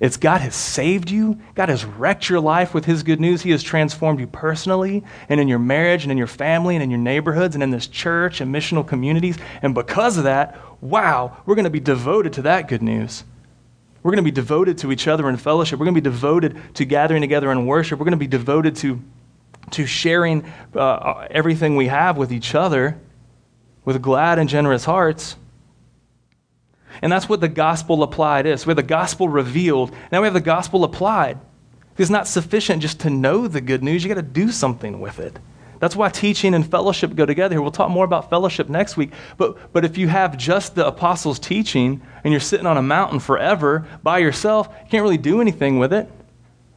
it's 0.00 0.18
God 0.18 0.42
has 0.42 0.54
saved 0.54 1.10
you. 1.10 1.40
God 1.54 1.70
has 1.70 1.86
wrecked 1.86 2.28
your 2.28 2.38
life 2.38 2.74
with 2.74 2.84
His 2.84 3.02
good 3.02 3.20
news. 3.20 3.40
He 3.40 3.50
has 3.52 3.62
transformed 3.62 4.20
you 4.20 4.26
personally 4.26 5.02
and 5.30 5.40
in 5.40 5.48
your 5.48 5.58
marriage 5.58 6.04
and 6.04 6.12
in 6.12 6.18
your 6.18 6.26
family 6.26 6.76
and 6.76 6.82
in 6.82 6.90
your 6.90 7.00
neighborhoods 7.00 7.56
and 7.56 7.62
in 7.62 7.70
this 7.70 7.86
church 7.86 8.42
and 8.42 8.54
missional 8.54 8.86
communities. 8.86 9.38
And 9.62 9.74
because 9.74 10.18
of 10.18 10.24
that, 10.24 10.58
wow, 10.82 11.38
we're 11.46 11.54
going 11.54 11.64
to 11.64 11.70
be 11.70 11.80
devoted 11.80 12.34
to 12.34 12.42
that 12.42 12.68
good 12.68 12.82
news. 12.82 13.24
We're 14.02 14.12
going 14.12 14.22
to 14.24 14.30
be 14.30 14.30
devoted 14.30 14.76
to 14.78 14.92
each 14.92 15.08
other 15.08 15.28
in 15.28 15.38
fellowship. 15.38 15.80
We're 15.80 15.86
going 15.86 15.96
to 15.96 16.00
be 16.02 16.10
devoted 16.10 16.74
to 16.74 16.84
gathering 16.84 17.22
together 17.22 17.50
in 17.50 17.64
worship. 17.64 17.98
We're 17.98 18.04
going 18.04 18.12
to 18.12 18.18
be 18.18 18.26
devoted 18.26 18.76
to, 18.76 19.02
to 19.70 19.86
sharing 19.86 20.44
uh, 20.74 21.26
everything 21.30 21.76
we 21.76 21.88
have 21.88 22.18
with 22.18 22.30
each 22.30 22.54
other 22.54 23.00
with 23.88 24.02
glad 24.02 24.38
and 24.38 24.50
generous 24.50 24.84
hearts. 24.84 25.34
And 27.00 27.10
that's 27.10 27.26
what 27.26 27.40
the 27.40 27.48
gospel 27.48 28.02
applied 28.02 28.44
is. 28.44 28.66
We 28.66 28.72
have 28.72 28.76
the 28.76 28.82
gospel 28.82 29.30
revealed. 29.30 29.94
Now 30.12 30.20
we 30.20 30.26
have 30.26 30.34
the 30.34 30.42
gospel 30.42 30.84
applied. 30.84 31.38
It's 31.96 32.10
not 32.10 32.26
sufficient 32.26 32.82
just 32.82 33.00
to 33.00 33.10
know 33.10 33.48
the 33.48 33.62
good 33.62 33.82
news, 33.82 34.04
you 34.04 34.08
got 34.10 34.20
to 34.20 34.22
do 34.22 34.50
something 34.50 35.00
with 35.00 35.18
it. 35.18 35.38
That's 35.80 35.96
why 35.96 36.10
teaching 36.10 36.52
and 36.52 36.70
fellowship 36.70 37.14
go 37.14 37.24
together. 37.24 37.54
Here. 37.54 37.62
We'll 37.62 37.70
talk 37.70 37.88
more 37.88 38.04
about 38.04 38.28
fellowship 38.28 38.68
next 38.68 38.98
week. 38.98 39.10
But, 39.38 39.72
but 39.72 39.86
if 39.86 39.96
you 39.96 40.06
have 40.06 40.36
just 40.36 40.74
the 40.74 40.86
apostles' 40.86 41.38
teaching 41.38 42.02
and 42.24 42.30
you're 42.30 42.40
sitting 42.40 42.66
on 42.66 42.76
a 42.76 42.82
mountain 42.82 43.20
forever 43.20 43.88
by 44.02 44.18
yourself, 44.18 44.68
you 44.84 44.90
can't 44.90 45.02
really 45.02 45.16
do 45.16 45.40
anything 45.40 45.78
with 45.78 45.94
it. 45.94 46.10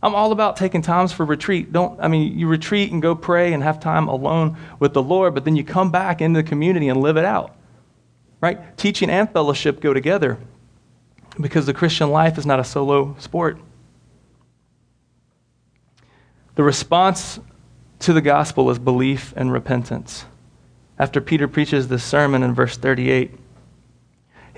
I'm 0.04 0.16
all 0.16 0.32
about 0.32 0.58
taking 0.58 0.82
times 0.82 1.12
for 1.12 1.26
retreat. 1.26 1.72
Don't 1.72 2.00
I 2.00 2.08
mean 2.08 2.38
you 2.38 2.48
retreat 2.48 2.92
and 2.92 3.02
go 3.02 3.16
pray 3.16 3.54
and 3.54 3.62
have 3.62 3.80
time 3.80 4.08
alone 4.08 4.58
with 4.80 4.94
the 4.94 5.04
Lord, 5.04 5.34
but 5.34 5.46
then 5.46 5.56
you 5.56 5.64
come 5.64 5.92
back 5.92 6.22
into 6.22 6.42
the 6.42 6.48
community 6.48 6.90
and 6.90 7.02
live 7.02 7.18
it 7.18 7.26
out. 7.26 7.56
Right? 8.40 8.76
Teaching 8.78 9.10
and 9.10 9.32
fellowship 9.32 9.80
go 9.80 9.94
together 9.94 10.40
because 11.40 11.66
the 11.66 11.74
Christian 11.74 12.10
life 12.10 12.38
is 12.38 12.46
not 12.46 12.60
a 12.60 12.64
solo 12.64 13.16
sport. 13.20 13.60
The 16.56 16.64
response 16.64 17.40
to 18.00 18.14
the 18.14 18.22
gospel 18.22 18.70
is 18.72 18.80
belief 18.80 19.34
and 19.38 19.52
repentance. 19.52 20.26
After 20.98 21.22
Peter 21.22 21.48
preaches 21.48 21.88
this 21.88 22.04
sermon 22.04 22.44
in 22.44 22.54
verse 22.54 22.78
38, 22.78 23.32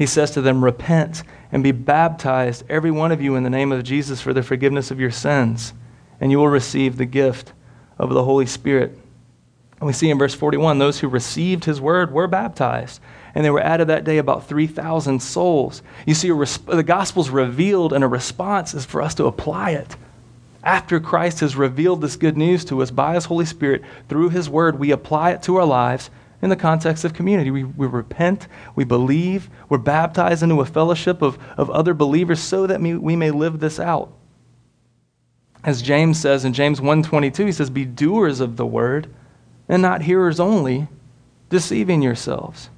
he 0.04 0.08
says 0.08 0.32
to 0.32 0.42
them, 0.42 0.66
Repent 0.66 1.24
and 1.50 1.64
be 1.64 1.72
baptized, 1.72 2.66
every 2.68 2.92
one 2.92 3.14
of 3.14 3.22
you, 3.22 3.36
in 3.38 3.44
the 3.44 3.50
name 3.50 3.72
of 3.72 3.86
Jesus 3.86 4.20
for 4.20 4.34
the 4.34 4.44
forgiveness 4.44 4.92
of 4.92 5.00
your 5.00 5.12
sins, 5.12 5.74
and 6.20 6.30
you 6.30 6.40
will 6.40 6.50
receive 6.50 6.98
the 6.98 7.06
gift 7.06 7.54
of 7.98 8.10
the 8.10 8.26
Holy 8.26 8.46
Spirit. 8.46 9.00
And 9.80 9.88
we 9.88 9.94
see 9.94 10.10
in 10.10 10.20
verse 10.20 10.34
41 10.34 10.78
those 10.78 11.00
who 11.00 11.08
received 11.08 11.64
his 11.64 11.80
word 11.80 12.12
were 12.12 12.28
baptized, 12.28 13.00
and 13.34 13.46
they 13.46 13.50
were 13.50 13.62
added 13.62 13.88
that 13.88 14.04
day 14.04 14.18
about 14.18 14.46
3,000 14.46 15.22
souls. 15.22 15.82
You 16.06 16.16
see, 16.16 16.28
the 16.28 16.84
gospel's 16.86 17.30
revealed, 17.30 17.94
and 17.94 18.04
a 18.04 18.08
response 18.10 18.74
is 18.74 18.86
for 18.86 19.02
us 19.02 19.16
to 19.16 19.26
apply 19.28 19.72
it. 19.72 19.96
After 20.66 21.00
Christ 21.00 21.40
has 21.40 21.56
revealed 21.56 22.02
this 22.02 22.18
good 22.18 22.36
news 22.36 22.66
to 22.66 22.82
us 22.82 22.92
by 22.92 23.14
his 23.14 23.24
Holy 23.24 23.46
Spirit 23.46 23.84
through 24.10 24.32
his 24.32 24.50
word, 24.50 24.80
we 24.80 24.92
apply 24.92 25.32
it 25.32 25.44
to 25.44 25.56
our 25.56 25.66
lives 25.66 26.10
in 26.44 26.50
the 26.50 26.56
context 26.58 27.06
of 27.06 27.14
community. 27.14 27.50
We, 27.50 27.64
we 27.64 27.88
repent, 27.88 28.50
we 28.76 28.84
believe, 28.84 29.50
we're 29.70 29.78
baptized 29.78 30.44
into 30.44 30.60
a 30.60 30.66
fellowship 30.66 31.22
of, 31.22 31.40
of 31.58 31.70
other 31.70 31.94
believers 31.94 32.42
so 32.42 32.68
that 32.68 32.82
we, 32.82 32.96
we 32.96 33.16
may 33.16 33.32
live 33.32 33.62
this 33.62 33.80
out. 33.80 34.12
As 35.64 35.82
James 35.82 36.20
says 36.20 36.44
in 36.44 36.52
James 36.52 36.82
1:22, 36.82 37.46
he 37.46 37.52
says, 37.54 37.70
"Be 37.70 37.86
doers 37.86 38.42
of 38.42 38.58
the 38.58 38.66
word 38.66 39.08
and 39.70 39.82
not 39.82 40.02
hearers 40.02 40.38
only, 40.38 40.90
deceiving 41.50 42.02
yourselves." 42.02 42.70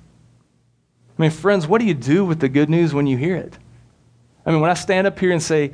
I 1.17 1.23
mean, 1.23 1.31
friends, 1.31 1.65
what 1.65 1.81
do 1.81 1.87
you 1.87 1.95
do 1.95 2.23
with 2.23 2.41
the 2.41 2.49
good 2.49 2.69
news 2.69 2.93
when 2.93 3.07
you 3.07 3.17
hear 3.17 3.35
it? 3.35 3.57
I 4.45 4.51
mean, 4.51 4.61
when 4.61 4.69
I 4.69 4.75
stand 4.75 5.07
up 5.07 5.17
here 5.17 5.31
and 5.31 5.41
say 5.41 5.71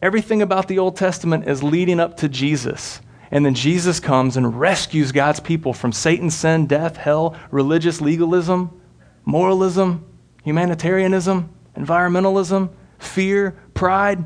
everything 0.00 0.40
about 0.40 0.66
the 0.66 0.78
Old 0.78 0.96
Testament 0.96 1.46
is 1.46 1.62
leading 1.62 2.00
up 2.00 2.16
to 2.18 2.28
Jesus, 2.30 3.02
and 3.32 3.46
then 3.46 3.54
Jesus 3.54 3.98
comes 3.98 4.36
and 4.36 4.60
rescues 4.60 5.10
God's 5.10 5.40
people 5.40 5.72
from 5.72 5.90
Satan's 5.90 6.34
sin, 6.34 6.66
death, 6.66 6.98
hell, 6.98 7.34
religious 7.50 8.02
legalism, 8.02 8.78
moralism, 9.24 10.04
humanitarianism, 10.44 11.48
environmentalism, 11.74 12.68
fear, 12.98 13.56
pride. 13.72 14.22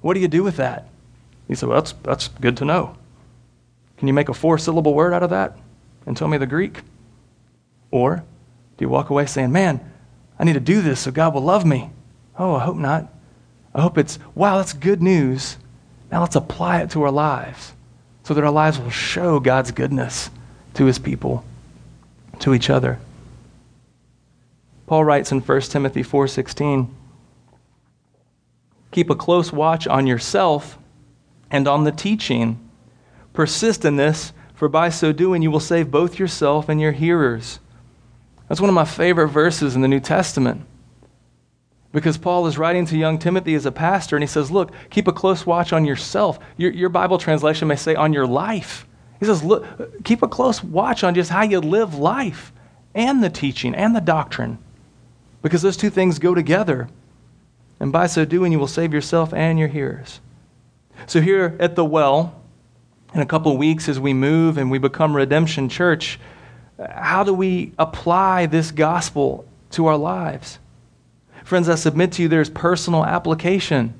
What 0.00 0.14
do 0.14 0.20
you 0.20 0.26
do 0.26 0.42
with 0.42 0.56
that? 0.56 0.88
He 1.46 1.54
said, 1.54 1.68
Well, 1.68 1.80
that's, 1.80 1.92
that's 2.02 2.28
good 2.28 2.56
to 2.56 2.64
know. 2.64 2.96
Can 3.96 4.08
you 4.08 4.14
make 4.14 4.28
a 4.28 4.34
four 4.34 4.58
syllable 4.58 4.92
word 4.92 5.12
out 5.12 5.22
of 5.22 5.30
that 5.30 5.56
and 6.04 6.16
tell 6.16 6.26
me 6.26 6.36
the 6.36 6.46
Greek? 6.46 6.82
Or 7.92 8.24
do 8.76 8.84
you 8.84 8.88
walk 8.88 9.10
away 9.10 9.26
saying, 9.26 9.52
Man, 9.52 9.92
I 10.36 10.42
need 10.42 10.54
to 10.54 10.60
do 10.60 10.82
this 10.82 10.98
so 10.98 11.12
God 11.12 11.32
will 11.32 11.42
love 11.42 11.64
me? 11.64 11.90
Oh, 12.36 12.56
I 12.56 12.64
hope 12.64 12.76
not. 12.76 13.12
I 13.72 13.82
hope 13.82 13.98
it's, 13.98 14.18
wow, 14.34 14.56
that's 14.56 14.72
good 14.72 15.00
news. 15.00 15.58
Now 16.10 16.22
let's 16.22 16.34
apply 16.34 16.80
it 16.80 16.90
to 16.90 17.02
our 17.04 17.12
lives 17.12 17.73
so 18.24 18.34
that 18.34 18.42
our 18.42 18.50
lives 18.50 18.78
will 18.78 18.90
show 18.90 19.38
God's 19.38 19.70
goodness 19.70 20.30
to 20.74 20.86
his 20.86 20.98
people, 20.98 21.44
to 22.40 22.54
each 22.54 22.68
other. 22.68 22.98
Paul 24.86 25.04
writes 25.04 25.30
in 25.30 25.40
1 25.40 25.70
Timothy 25.70 26.02
4:16, 26.02 26.88
"Keep 28.90 29.10
a 29.10 29.14
close 29.14 29.52
watch 29.52 29.86
on 29.86 30.06
yourself 30.06 30.78
and 31.50 31.68
on 31.68 31.84
the 31.84 31.92
teaching. 31.92 32.58
Persist 33.32 33.84
in 33.84 33.96
this, 33.96 34.32
for 34.54 34.68
by 34.68 34.88
so 34.88 35.12
doing 35.12 35.42
you 35.42 35.50
will 35.50 35.60
save 35.60 35.90
both 35.90 36.18
yourself 36.18 36.68
and 36.68 36.80
your 36.80 36.92
hearers." 36.92 37.60
That's 38.48 38.60
one 38.60 38.70
of 38.70 38.74
my 38.74 38.84
favorite 38.84 39.28
verses 39.28 39.74
in 39.76 39.82
the 39.82 39.88
New 39.88 40.00
Testament 40.00 40.66
because 41.94 42.18
Paul 42.18 42.48
is 42.48 42.58
writing 42.58 42.84
to 42.86 42.98
young 42.98 43.20
Timothy 43.20 43.54
as 43.54 43.66
a 43.66 43.72
pastor, 43.72 44.16
and 44.16 44.22
he 44.22 44.26
says, 44.26 44.50
Look, 44.50 44.72
keep 44.90 45.06
a 45.06 45.12
close 45.12 45.46
watch 45.46 45.72
on 45.72 45.84
yourself. 45.84 46.40
Your, 46.56 46.72
your 46.72 46.88
Bible 46.88 47.18
translation 47.18 47.68
may 47.68 47.76
say 47.76 47.94
on 47.94 48.12
your 48.12 48.26
life. 48.26 48.84
He 49.20 49.26
says, 49.26 49.44
Look, 49.44 50.02
keep 50.02 50.20
a 50.20 50.28
close 50.28 50.62
watch 50.62 51.04
on 51.04 51.14
just 51.14 51.30
how 51.30 51.42
you 51.42 51.60
live 51.60 51.94
life 51.94 52.52
and 52.96 53.22
the 53.22 53.30
teaching 53.30 53.76
and 53.76 53.94
the 53.94 54.00
doctrine, 54.00 54.58
because 55.40 55.62
those 55.62 55.76
two 55.76 55.88
things 55.88 56.18
go 56.18 56.34
together. 56.34 56.88
And 57.78 57.92
by 57.92 58.08
so 58.08 58.24
doing, 58.24 58.50
you 58.50 58.58
will 58.58 58.66
save 58.66 58.92
yourself 58.92 59.32
and 59.32 59.56
your 59.56 59.68
hearers. 59.68 60.20
So, 61.06 61.20
here 61.20 61.56
at 61.60 61.76
the 61.76 61.84
well, 61.84 62.42
in 63.14 63.20
a 63.20 63.26
couple 63.26 63.52
of 63.52 63.58
weeks, 63.58 63.88
as 63.88 64.00
we 64.00 64.12
move 64.12 64.58
and 64.58 64.68
we 64.68 64.78
become 64.78 65.14
Redemption 65.14 65.68
Church, 65.68 66.18
how 66.90 67.22
do 67.22 67.32
we 67.32 67.72
apply 67.78 68.46
this 68.46 68.72
gospel 68.72 69.46
to 69.70 69.86
our 69.86 69.96
lives? 69.96 70.58
Friends, 71.44 71.68
I 71.68 71.74
submit 71.76 72.10
to 72.12 72.22
you 72.22 72.28
there's 72.28 72.50
personal 72.50 73.04
application. 73.04 73.94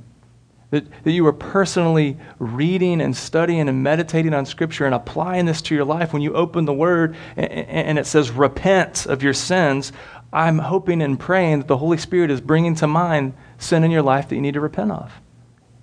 That, 0.71 1.05
that 1.05 1.13
you 1.13 1.25
are 1.29 1.33
personally 1.33 2.17
reading 2.41 3.01
and 3.01 3.17
studying 3.17 3.69
and 3.69 3.85
meditating 3.85 4.35
on 4.35 4.45
Scripture 4.45 4.87
and 4.87 4.95
applying 4.95 5.47
this 5.47 5.63
to 5.63 5.75
your 5.75 5.85
life. 5.85 6.13
When 6.13 6.23
you 6.23 6.35
open 6.35 6.65
the 6.65 6.73
Word 6.73 7.17
and, 7.37 7.49
and 7.49 7.99
it 7.99 8.07
says, 8.07 8.33
repent 8.33 9.07
of 9.07 9.23
your 9.23 9.35
sins, 9.35 9.93
I'm 10.33 10.59
hoping 10.59 11.01
and 11.01 11.21
praying 11.21 11.61
that 11.61 11.69
the 11.69 11.77
Holy 11.77 11.99
Spirit 11.99 12.33
is 12.33 12.41
bringing 12.41 12.75
to 12.77 12.89
mind 12.89 13.35
sin 13.57 13.85
in 13.85 13.93
your 13.93 14.03
life 14.03 14.29
that 14.29 14.35
you 14.35 14.41
need 14.41 14.55
to 14.55 14.61
repent 14.61 14.91
of. 14.91 15.13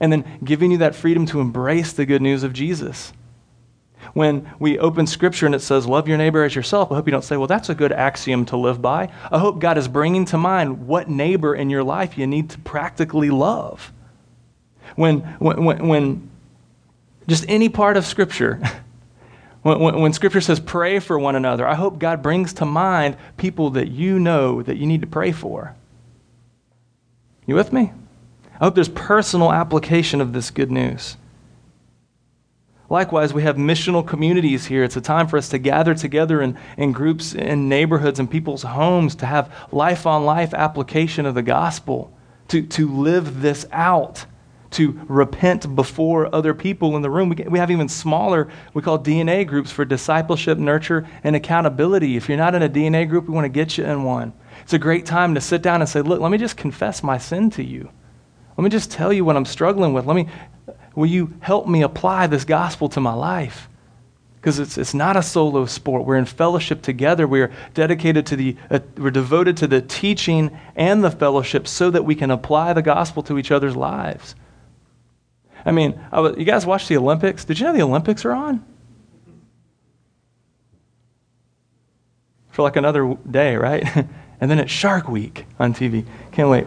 And 0.02 0.12
then 0.12 0.40
giving 0.44 0.72
you 0.72 0.80
that 0.80 0.96
freedom 0.96 1.26
to 1.28 1.40
embrace 1.40 1.94
the 1.94 2.06
good 2.06 2.22
news 2.22 2.44
of 2.44 2.52
Jesus 2.52 3.14
when 4.14 4.50
we 4.60 4.78
open 4.78 5.08
scripture 5.08 5.46
and 5.46 5.56
it 5.56 5.62
says, 5.62 5.88
Love 5.88 6.08
your 6.08 6.18
neighbor 6.18 6.44
as 6.44 6.56
yourself, 6.56 6.92
I 6.92 6.96
hope 6.96 7.08
you 7.08 7.12
don't 7.12 7.24
say, 7.24 7.38
Well, 7.38 7.48
that's 7.48 7.70
a 7.70 7.76
good 7.76 7.92
axiom 7.92 8.46
to 8.46 8.58
live 8.58 8.82
by. 8.82 9.10
I 9.32 9.40
hope 9.40 9.60
God 9.60 9.78
is 9.78 9.88
bringing 9.88 10.26
to 10.26 10.38
mind 10.38 10.88
what 10.88 11.10
neighbor 11.10 11.56
in 11.56 11.70
your 11.70 11.84
life 11.84 12.18
you 12.18 12.28
need 12.28 12.50
to 12.52 12.60
practically 12.60 13.30
love. 13.30 13.92
When, 14.96 15.20
when, 15.40 15.88
when 15.88 16.30
just 17.28 17.46
any 17.48 17.70
part 17.70 17.96
of 17.96 18.06
scripture, 18.06 18.60
when, 19.62 19.80
when, 19.80 20.02
when 20.02 20.14
scripture 20.14 20.42
says 20.42 20.60
pray 20.60 21.00
for 21.00 21.18
one 21.18 21.36
another, 21.36 21.66
I 21.68 21.76
hope 21.76 22.00
God 22.00 22.22
brings 22.22 22.54
to 22.54 22.66
mind 22.66 23.16
people 23.38 23.70
that 23.72 23.90
you 23.90 24.20
know 24.20 24.62
that 24.62 24.78
you 24.78 24.86
need 24.86 25.02
to 25.02 25.08
pray 25.08 25.32
for. 25.32 25.76
You 27.46 27.56
with 27.56 27.72
me? 27.74 27.94
I 28.60 28.66
hope 28.66 28.76
there's 28.76 28.90
personal 28.90 29.52
application 29.52 30.22
of 30.22 30.34
this 30.34 30.52
good 30.52 30.72
news. 30.72 31.18
Likewise, 32.92 33.34
we 33.34 33.44
have 33.44 33.56
missional 33.56 34.06
communities 34.06 34.66
here. 34.66 34.84
It's 34.84 34.98
a 34.98 35.02
time 35.02 35.26
for 35.26 35.38
us 35.38 35.48
to 35.48 35.58
gather 35.58 35.96
together 35.96 36.42
in, 36.42 36.58
in 36.76 36.92
groups, 36.92 37.34
in 37.34 37.70
neighborhoods, 37.70 38.20
and 38.20 38.30
people's 38.30 38.64
homes 38.64 39.16
to 39.16 39.26
have 39.26 39.50
life 39.72 40.06
on 40.06 40.26
life 40.26 40.54
application 40.54 41.26
of 41.26 41.34
the 41.34 41.42
gospel, 41.42 42.14
to, 42.50 42.62
to 42.64 42.94
live 42.94 43.40
this 43.40 43.66
out, 43.72 44.26
to 44.72 45.00
repent 45.08 45.74
before 45.74 46.36
other 46.36 46.54
people 46.54 46.98
in 46.98 47.02
the 47.02 47.10
room. 47.10 47.30
We, 47.30 47.38
we 47.46 47.60
have 47.60 47.72
even 47.72 47.88
smaller, 47.88 48.50
we 48.74 48.82
call 48.82 49.00
DNA 49.00 49.48
groups 49.48 49.72
for 49.72 49.86
discipleship, 49.86 50.58
nurture, 50.58 51.08
and 51.24 51.34
accountability. 51.34 52.18
If 52.18 52.28
you're 52.28 52.38
not 52.38 52.56
in 52.56 52.62
a 52.62 52.68
DNA 52.68 53.08
group, 53.08 53.30
we 53.30 53.34
want 53.34 53.46
to 53.46 53.50
get 53.50 53.78
you 53.78 53.86
in 53.86 54.04
one. 54.04 54.34
It's 54.64 54.74
a 54.74 54.78
great 54.78 55.06
time 55.06 55.34
to 55.36 55.40
sit 55.40 55.62
down 55.62 55.80
and 55.80 55.90
say, 55.90 56.02
Look, 56.02 56.20
let 56.20 56.30
me 56.30 56.38
just 56.38 56.58
confess 56.58 57.04
my 57.04 57.18
sin 57.18 57.52
to 57.52 57.64
you. 57.64 57.90
Let 58.58 58.66
me 58.66 58.70
just 58.70 58.92
tell 58.92 59.14
you 59.14 59.24
what 59.24 59.38
I'm 59.38 59.46
struggling 59.46 59.94
with. 59.94 60.06
Let 60.06 60.18
me 60.18 60.28
Will 60.96 61.06
you 61.06 61.34
help 61.40 61.68
me 61.68 61.82
apply 61.84 62.28
this 62.28 62.46
gospel 62.46 62.90
to 62.90 63.00
my 63.00 63.14
life? 63.14 63.70
Because 64.36 64.60
it's, 64.60 64.78
it's 64.78 64.94
not 64.94 65.16
a 65.16 65.22
solo 65.22 65.66
sport. 65.66 66.04
We're 66.06 66.18
in 66.18 66.26
fellowship 66.26 66.82
together. 66.82 67.28
We're 67.28 67.52
dedicated 67.74 68.26
to 68.28 68.36
the, 68.36 68.58
uh, 68.72 68.80
we're 68.98 69.12
devoted 69.12 69.58
to 69.58 69.68
the 69.68 69.82
teaching 69.82 70.58
and 70.76 71.04
the 71.04 71.12
fellowship 71.12 71.68
so 71.68 71.92
that 71.92 72.04
we 72.04 72.16
can 72.16 72.32
apply 72.32 72.74
the 72.74 72.82
gospel 72.82 73.22
to 73.24 73.38
each 73.38 73.52
other's 73.52 73.76
lives. 73.76 74.36
I 75.64 75.72
mean, 75.72 76.00
I 76.12 76.22
was, 76.22 76.38
you 76.38 76.44
guys 76.44 76.66
watch 76.66 76.88
the 76.88 76.98
Olympics? 76.98 77.46
Did 77.46 77.60
you 77.60 77.68
know 77.68 77.74
the 77.74 77.84
Olympics 77.84 78.26
are 78.26 78.32
on? 78.32 78.66
For 82.50 82.64
like 82.64 82.76
another 82.76 83.16
day, 83.30 83.56
right? 83.56 83.86
and 84.42 84.50
then 84.50 84.58
it's 84.58 84.72
Shark 84.72 85.08
Week 85.08 85.46
on 85.60 85.74
TV. 85.74 86.04
Can't 86.32 86.50
wait. 86.50 86.66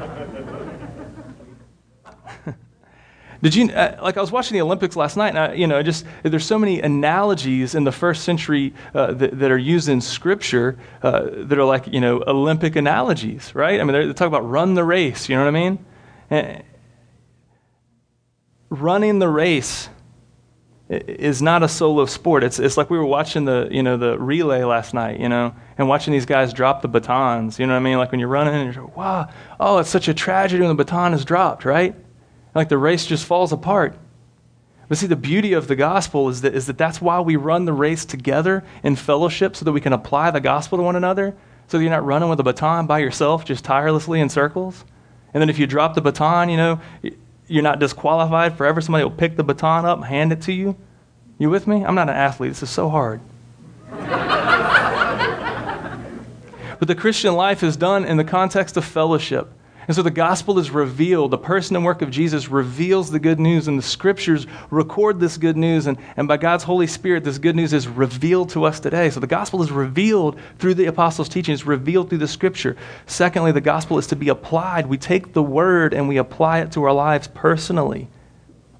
Did 3.44 3.54
you, 3.54 3.70
uh, 3.72 3.98
like, 4.00 4.16
I 4.16 4.22
was 4.22 4.32
watching 4.32 4.54
the 4.54 4.62
Olympics 4.62 4.96
last 4.96 5.18
night, 5.18 5.28
and 5.28 5.38
I, 5.38 5.52
you 5.52 5.66
know, 5.66 5.82
just, 5.82 6.06
there's 6.22 6.46
so 6.46 6.58
many 6.58 6.80
analogies 6.80 7.74
in 7.74 7.84
the 7.84 7.92
first 7.92 8.24
century 8.24 8.72
uh, 8.94 9.12
that, 9.12 9.38
that, 9.38 9.50
are 9.50 9.58
used 9.58 9.90
in 9.90 10.00
Scripture 10.00 10.78
uh, 11.02 11.28
that 11.30 11.58
are 11.58 11.64
like, 11.64 11.86
you 11.86 12.00
know, 12.00 12.24
Olympic 12.26 12.74
analogies, 12.74 13.54
right? 13.54 13.78
I 13.78 13.84
mean, 13.84 13.92
they 13.92 14.10
talk 14.14 14.28
about 14.28 14.48
run 14.48 14.72
the 14.72 14.82
race, 14.82 15.28
you 15.28 15.36
know 15.36 15.42
what 15.42 15.48
I 15.48 15.60
mean? 15.60 15.84
And 16.30 16.62
running 18.70 19.18
the 19.18 19.28
race 19.28 19.90
is 20.88 21.42
not 21.42 21.62
a 21.62 21.68
solo 21.68 22.06
sport. 22.06 22.44
It's, 22.44 22.58
it's 22.58 22.78
like 22.78 22.88
we 22.88 22.96
were 22.96 23.04
watching 23.04 23.44
the, 23.44 23.68
you 23.70 23.82
know, 23.82 23.98
the 23.98 24.18
relay 24.18 24.64
last 24.64 24.94
night, 24.94 25.20
you 25.20 25.28
know, 25.28 25.54
and 25.76 25.86
watching 25.86 26.14
these 26.14 26.24
guys 26.24 26.54
drop 26.54 26.80
the 26.80 26.88
batons, 26.88 27.58
you 27.58 27.66
know 27.66 27.74
what 27.74 27.80
I 27.80 27.82
mean? 27.82 27.98
Like 27.98 28.10
when 28.10 28.20
you're 28.20 28.28
running 28.30 28.54
and 28.54 28.74
you're, 28.74 28.84
like, 28.84 28.96
wow, 28.96 29.28
oh, 29.60 29.76
it's 29.80 29.90
such 29.90 30.08
a 30.08 30.14
tragedy 30.14 30.62
when 30.62 30.74
the 30.74 30.82
baton 30.82 31.12
is 31.12 31.26
dropped, 31.26 31.66
right? 31.66 31.94
Like 32.54 32.68
the 32.68 32.78
race 32.78 33.06
just 33.06 33.24
falls 33.24 33.52
apart. 33.52 33.96
But 34.88 34.98
see, 34.98 35.06
the 35.06 35.16
beauty 35.16 35.54
of 35.54 35.66
the 35.66 35.76
gospel 35.76 36.28
is 36.28 36.42
that, 36.42 36.54
is 36.54 36.66
that 36.66 36.78
that's 36.78 37.00
why 37.00 37.20
we 37.20 37.36
run 37.36 37.64
the 37.64 37.72
race 37.72 38.04
together 38.04 38.62
in 38.82 38.96
fellowship 38.96 39.56
so 39.56 39.64
that 39.64 39.72
we 39.72 39.80
can 39.80 39.92
apply 39.92 40.30
the 40.30 40.40
gospel 40.40 40.78
to 40.78 40.82
one 40.82 40.96
another, 40.96 41.34
so 41.68 41.78
that 41.78 41.82
you're 41.82 41.90
not 41.90 42.04
running 42.04 42.28
with 42.28 42.38
a 42.40 42.42
baton 42.42 42.86
by 42.86 42.98
yourself 42.98 43.44
just 43.44 43.64
tirelessly 43.64 44.20
in 44.20 44.28
circles. 44.28 44.84
And 45.32 45.40
then 45.40 45.48
if 45.48 45.58
you 45.58 45.66
drop 45.66 45.94
the 45.94 46.02
baton, 46.02 46.48
you 46.48 46.56
know, 46.56 46.80
you're 47.46 47.62
not 47.62 47.78
disqualified 47.78 48.56
forever. 48.56 48.80
Somebody 48.80 49.04
will 49.04 49.10
pick 49.10 49.36
the 49.36 49.44
baton 49.44 49.84
up 49.84 49.98
and 49.98 50.06
hand 50.06 50.32
it 50.32 50.42
to 50.42 50.52
you. 50.52 50.76
You 51.38 51.50
with 51.50 51.66
me? 51.66 51.84
I'm 51.84 51.94
not 51.94 52.08
an 52.08 52.14
athlete. 52.14 52.50
This 52.50 52.62
is 52.62 52.70
so 52.70 52.88
hard. 52.88 53.20
but 56.78 56.88
the 56.88 56.94
Christian 56.94 57.34
life 57.34 57.62
is 57.62 57.76
done 57.76 58.04
in 58.04 58.16
the 58.16 58.24
context 58.24 58.76
of 58.76 58.84
fellowship. 58.84 59.52
And 59.86 59.94
so 59.94 60.02
the 60.02 60.10
gospel 60.10 60.58
is 60.58 60.70
revealed. 60.70 61.30
The 61.30 61.38
person 61.38 61.76
and 61.76 61.84
work 61.84 62.02
of 62.02 62.10
Jesus 62.10 62.48
reveals 62.48 63.10
the 63.10 63.18
good 63.18 63.38
news, 63.38 63.68
and 63.68 63.78
the 63.78 63.82
scriptures 63.82 64.46
record 64.70 65.20
this 65.20 65.36
good 65.36 65.56
news. 65.56 65.86
And, 65.86 65.98
and 66.16 66.26
by 66.26 66.36
God's 66.36 66.64
Holy 66.64 66.86
Spirit, 66.86 67.24
this 67.24 67.38
good 67.38 67.56
news 67.56 67.72
is 67.72 67.86
revealed 67.86 68.50
to 68.50 68.64
us 68.64 68.80
today. 68.80 69.10
So 69.10 69.20
the 69.20 69.26
gospel 69.26 69.62
is 69.62 69.70
revealed 69.70 70.38
through 70.58 70.74
the 70.74 70.86
apostles' 70.86 71.28
teaching, 71.28 71.52
it's 71.52 71.66
revealed 71.66 72.08
through 72.08 72.18
the 72.18 72.28
scripture. 72.28 72.76
Secondly, 73.06 73.52
the 73.52 73.60
gospel 73.60 73.98
is 73.98 74.06
to 74.08 74.16
be 74.16 74.28
applied. 74.28 74.86
We 74.86 74.98
take 74.98 75.32
the 75.32 75.42
word 75.42 75.92
and 75.92 76.08
we 76.08 76.16
apply 76.16 76.60
it 76.60 76.72
to 76.72 76.82
our 76.84 76.92
lives 76.92 77.28
personally. 77.28 78.08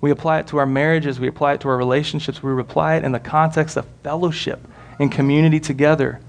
We 0.00 0.10
apply 0.10 0.40
it 0.40 0.48
to 0.48 0.58
our 0.58 0.66
marriages, 0.66 1.18
we 1.18 1.28
apply 1.28 1.54
it 1.54 1.62
to 1.62 1.68
our 1.68 1.78
relationships, 1.78 2.42
we 2.42 2.52
apply 2.60 2.96
it 2.96 3.04
in 3.04 3.12
the 3.12 3.20
context 3.20 3.78
of 3.78 3.86
fellowship 4.02 4.60
and 4.98 5.10
community 5.10 5.60
together 5.60 6.20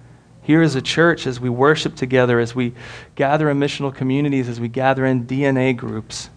here 0.45 0.61
as 0.61 0.75
a 0.75 0.81
church, 0.81 1.25
as 1.25 1.39
we 1.39 1.49
worship 1.49 1.95
together, 1.95 2.39
as 2.39 2.53
we 2.53 2.73
gather 3.15 3.49
in 3.49 3.59
missional 3.59 3.93
communities, 3.93 4.47
as 4.47 4.59
we 4.59 4.67
gather 4.67 5.03
in 5.03 5.25
DNA 5.25 5.75
groups. 5.75 6.29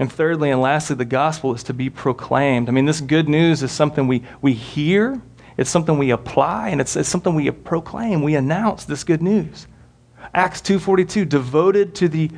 And 0.00 0.10
thirdly 0.10 0.50
and 0.50 0.60
lastly, 0.60 0.96
the 0.96 1.04
gospel 1.04 1.54
is 1.54 1.62
to 1.64 1.74
be 1.74 1.90
proclaimed. 1.90 2.68
I 2.68 2.72
mean, 2.72 2.86
this 2.86 3.00
good 3.00 3.28
news 3.28 3.62
is 3.62 3.70
something 3.70 4.08
we, 4.08 4.24
we 4.42 4.52
hear, 4.52 5.22
it's 5.56 5.70
something 5.70 5.96
we 5.96 6.10
apply, 6.10 6.70
and 6.70 6.80
it's, 6.80 6.96
it's 6.96 7.08
something 7.08 7.34
we 7.36 7.48
proclaim. 7.52 8.22
We 8.22 8.34
announce 8.34 8.84
this 8.84 9.04
good 9.04 9.22
news. 9.22 9.68
Acts 10.34 10.60
2.42, 10.62 11.28
devoted 11.28 11.94
to 11.96 12.08
the 12.08 12.32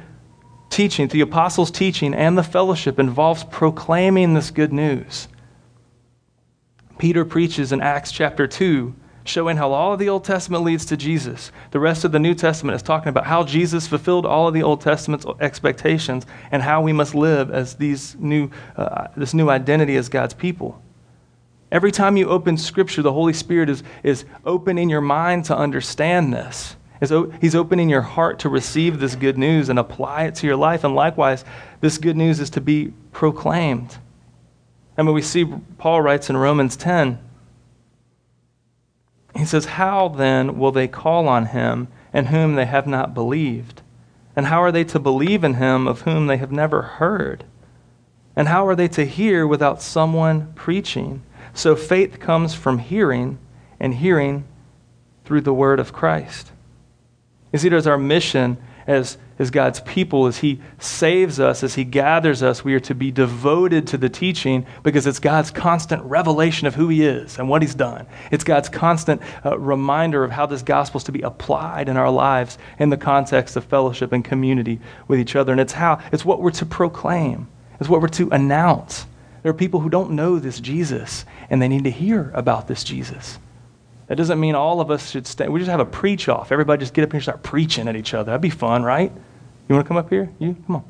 teaching, 0.68 1.08
to 1.08 1.12
the 1.14 1.22
apostles' 1.22 1.70
teaching 1.70 2.12
and 2.14 2.36
the 2.36 2.42
fellowship, 2.42 2.98
involves 2.98 3.44
proclaiming 3.44 4.34
this 4.34 4.50
good 4.50 4.74
news. 4.74 5.28
Peter 6.98 7.24
preaches 7.24 7.72
in 7.72 7.80
Acts 7.80 8.12
chapter 8.12 8.46
2 8.46 8.94
showing 9.24 9.56
how 9.56 9.72
all 9.72 9.92
of 9.92 9.98
the 9.98 10.08
Old 10.08 10.24
Testament 10.24 10.64
leads 10.64 10.84
to 10.86 10.96
Jesus. 10.96 11.52
The 11.70 11.80
rest 11.80 12.04
of 12.04 12.12
the 12.12 12.18
New 12.18 12.34
Testament 12.34 12.76
is 12.76 12.82
talking 12.82 13.08
about 13.08 13.26
how 13.26 13.44
Jesus 13.44 13.86
fulfilled 13.86 14.26
all 14.26 14.48
of 14.48 14.54
the 14.54 14.62
Old 14.62 14.80
Testament's 14.80 15.26
expectations 15.40 16.26
and 16.50 16.62
how 16.62 16.82
we 16.82 16.92
must 16.92 17.14
live 17.14 17.50
as 17.50 17.74
these 17.74 18.16
new, 18.16 18.50
uh, 18.76 19.08
this 19.16 19.34
new 19.34 19.48
identity 19.48 19.96
as 19.96 20.08
God's 20.08 20.34
people. 20.34 20.82
Every 21.70 21.90
time 21.90 22.16
you 22.16 22.28
open 22.28 22.58
Scripture, 22.58 23.02
the 23.02 23.12
Holy 23.12 23.32
Spirit 23.32 23.70
is, 23.70 23.82
is 24.02 24.24
opening 24.44 24.90
your 24.90 25.00
mind 25.00 25.46
to 25.46 25.56
understand 25.56 26.32
this. 26.32 26.76
He's 27.40 27.56
opening 27.56 27.88
your 27.88 28.02
heart 28.02 28.38
to 28.40 28.48
receive 28.48 29.00
this 29.00 29.16
good 29.16 29.36
news 29.36 29.68
and 29.68 29.78
apply 29.78 30.24
it 30.24 30.36
to 30.36 30.46
your 30.46 30.54
life. 30.54 30.84
And 30.84 30.94
likewise, 30.94 31.44
this 31.80 31.98
good 31.98 32.16
news 32.16 32.38
is 32.38 32.48
to 32.50 32.60
be 32.60 32.92
proclaimed. 33.10 33.96
And 34.96 35.06
when 35.06 35.14
we 35.14 35.22
see 35.22 35.44
Paul 35.78 36.00
writes 36.00 36.30
in 36.30 36.36
Romans 36.36 36.76
10, 36.76 37.18
he 39.36 39.44
says, 39.44 39.64
How 39.64 40.08
then 40.08 40.58
will 40.58 40.72
they 40.72 40.88
call 40.88 41.28
on 41.28 41.46
him 41.46 41.88
in 42.12 42.26
whom 42.26 42.54
they 42.54 42.66
have 42.66 42.86
not 42.86 43.14
believed? 43.14 43.82
And 44.36 44.46
how 44.46 44.62
are 44.62 44.72
they 44.72 44.84
to 44.84 44.98
believe 44.98 45.44
in 45.44 45.54
him 45.54 45.86
of 45.86 46.02
whom 46.02 46.26
they 46.26 46.36
have 46.38 46.52
never 46.52 46.82
heard? 46.82 47.44
And 48.34 48.48
how 48.48 48.66
are 48.66 48.74
they 48.74 48.88
to 48.88 49.04
hear 49.04 49.46
without 49.46 49.82
someone 49.82 50.52
preaching? 50.54 51.22
So 51.54 51.76
faith 51.76 52.18
comes 52.18 52.54
from 52.54 52.78
hearing, 52.78 53.38
and 53.78 53.94
hearing 53.94 54.44
through 55.24 55.42
the 55.42 55.52
word 55.52 55.80
of 55.80 55.92
Christ. 55.92 56.50
You 57.52 57.58
see, 57.58 57.68
there's 57.68 57.86
our 57.86 57.98
mission 57.98 58.56
as 58.86 59.18
as 59.42 59.50
God's 59.50 59.80
people, 59.80 60.26
as 60.26 60.38
He 60.38 60.60
saves 60.78 61.40
us, 61.40 61.62
as 61.62 61.74
He 61.74 61.84
gathers 61.84 62.42
us, 62.42 62.64
we 62.64 62.74
are 62.74 62.80
to 62.80 62.94
be 62.94 63.10
devoted 63.10 63.88
to 63.88 63.98
the 63.98 64.08
teaching 64.08 64.64
because 64.82 65.06
it's 65.06 65.18
God's 65.18 65.50
constant 65.50 66.02
revelation 66.04 66.66
of 66.66 66.74
who 66.74 66.88
He 66.88 67.04
is 67.04 67.38
and 67.38 67.48
what 67.48 67.60
He's 67.60 67.74
done. 67.74 68.06
It's 68.30 68.44
God's 68.44 68.68
constant 68.68 69.20
uh, 69.44 69.58
reminder 69.58 70.22
of 70.22 70.30
how 70.30 70.46
this 70.46 70.62
gospel 70.62 70.98
is 70.98 71.04
to 71.04 71.12
be 71.12 71.22
applied 71.22 71.88
in 71.88 71.96
our 71.96 72.10
lives 72.10 72.56
in 72.78 72.90
the 72.90 72.96
context 72.96 73.56
of 73.56 73.64
fellowship 73.64 74.12
and 74.12 74.24
community 74.24 74.80
with 75.08 75.18
each 75.18 75.34
other. 75.34 75.52
And 75.52 75.60
it's 75.60 75.72
how, 75.72 76.00
it's 76.12 76.24
what 76.24 76.40
we're 76.40 76.50
to 76.52 76.66
proclaim, 76.66 77.48
it's 77.80 77.88
what 77.88 78.00
we're 78.00 78.08
to 78.08 78.28
announce. 78.30 79.06
There 79.42 79.50
are 79.50 79.54
people 79.54 79.80
who 79.80 79.90
don't 79.90 80.12
know 80.12 80.38
this 80.38 80.60
Jesus, 80.60 81.24
and 81.50 81.60
they 81.60 81.66
need 81.66 81.84
to 81.84 81.90
hear 81.90 82.30
about 82.32 82.68
this 82.68 82.84
Jesus. 82.84 83.40
That 84.12 84.16
doesn't 84.16 84.38
mean 84.38 84.54
all 84.54 84.82
of 84.82 84.90
us 84.90 85.08
should 85.08 85.26
stay. 85.26 85.48
We 85.48 85.58
just 85.58 85.70
have 85.70 85.80
a 85.80 85.86
preach 85.86 86.28
off. 86.28 86.52
Everybody 86.52 86.80
just 86.80 86.92
get 86.92 87.02
up 87.02 87.12
here 87.12 87.16
and 87.16 87.22
start 87.22 87.42
preaching 87.42 87.88
at 87.88 87.96
each 87.96 88.12
other. 88.12 88.26
That'd 88.26 88.42
be 88.42 88.50
fun, 88.50 88.82
right? 88.82 89.10
You 89.10 89.74
want 89.74 89.86
to 89.86 89.88
come 89.88 89.96
up 89.96 90.10
here? 90.10 90.30
You 90.38 90.54
come 90.66 90.76
on. 90.76 90.84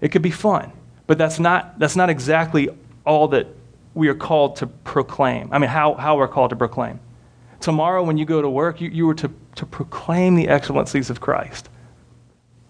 It 0.00 0.12
could 0.12 0.22
be 0.22 0.30
fun, 0.30 0.70
but 1.08 1.18
that's 1.18 1.40
not 1.40 1.80
that's 1.80 1.96
not 1.96 2.08
exactly 2.08 2.68
all 3.04 3.26
that 3.26 3.48
we 3.94 4.06
are 4.06 4.14
called 4.14 4.54
to 4.58 4.68
proclaim. 4.68 5.48
I 5.50 5.58
mean, 5.58 5.70
how, 5.70 5.94
how 5.94 6.18
we're 6.18 6.28
called 6.28 6.50
to 6.50 6.56
proclaim. 6.56 7.00
Tomorrow, 7.58 8.04
when 8.04 8.16
you 8.16 8.24
go 8.24 8.40
to 8.40 8.48
work, 8.48 8.80
you, 8.80 8.90
you 8.90 9.08
were 9.08 9.14
to, 9.14 9.32
to 9.56 9.66
proclaim 9.66 10.36
the 10.36 10.46
excellencies 10.46 11.10
of 11.10 11.20
Christ. 11.20 11.68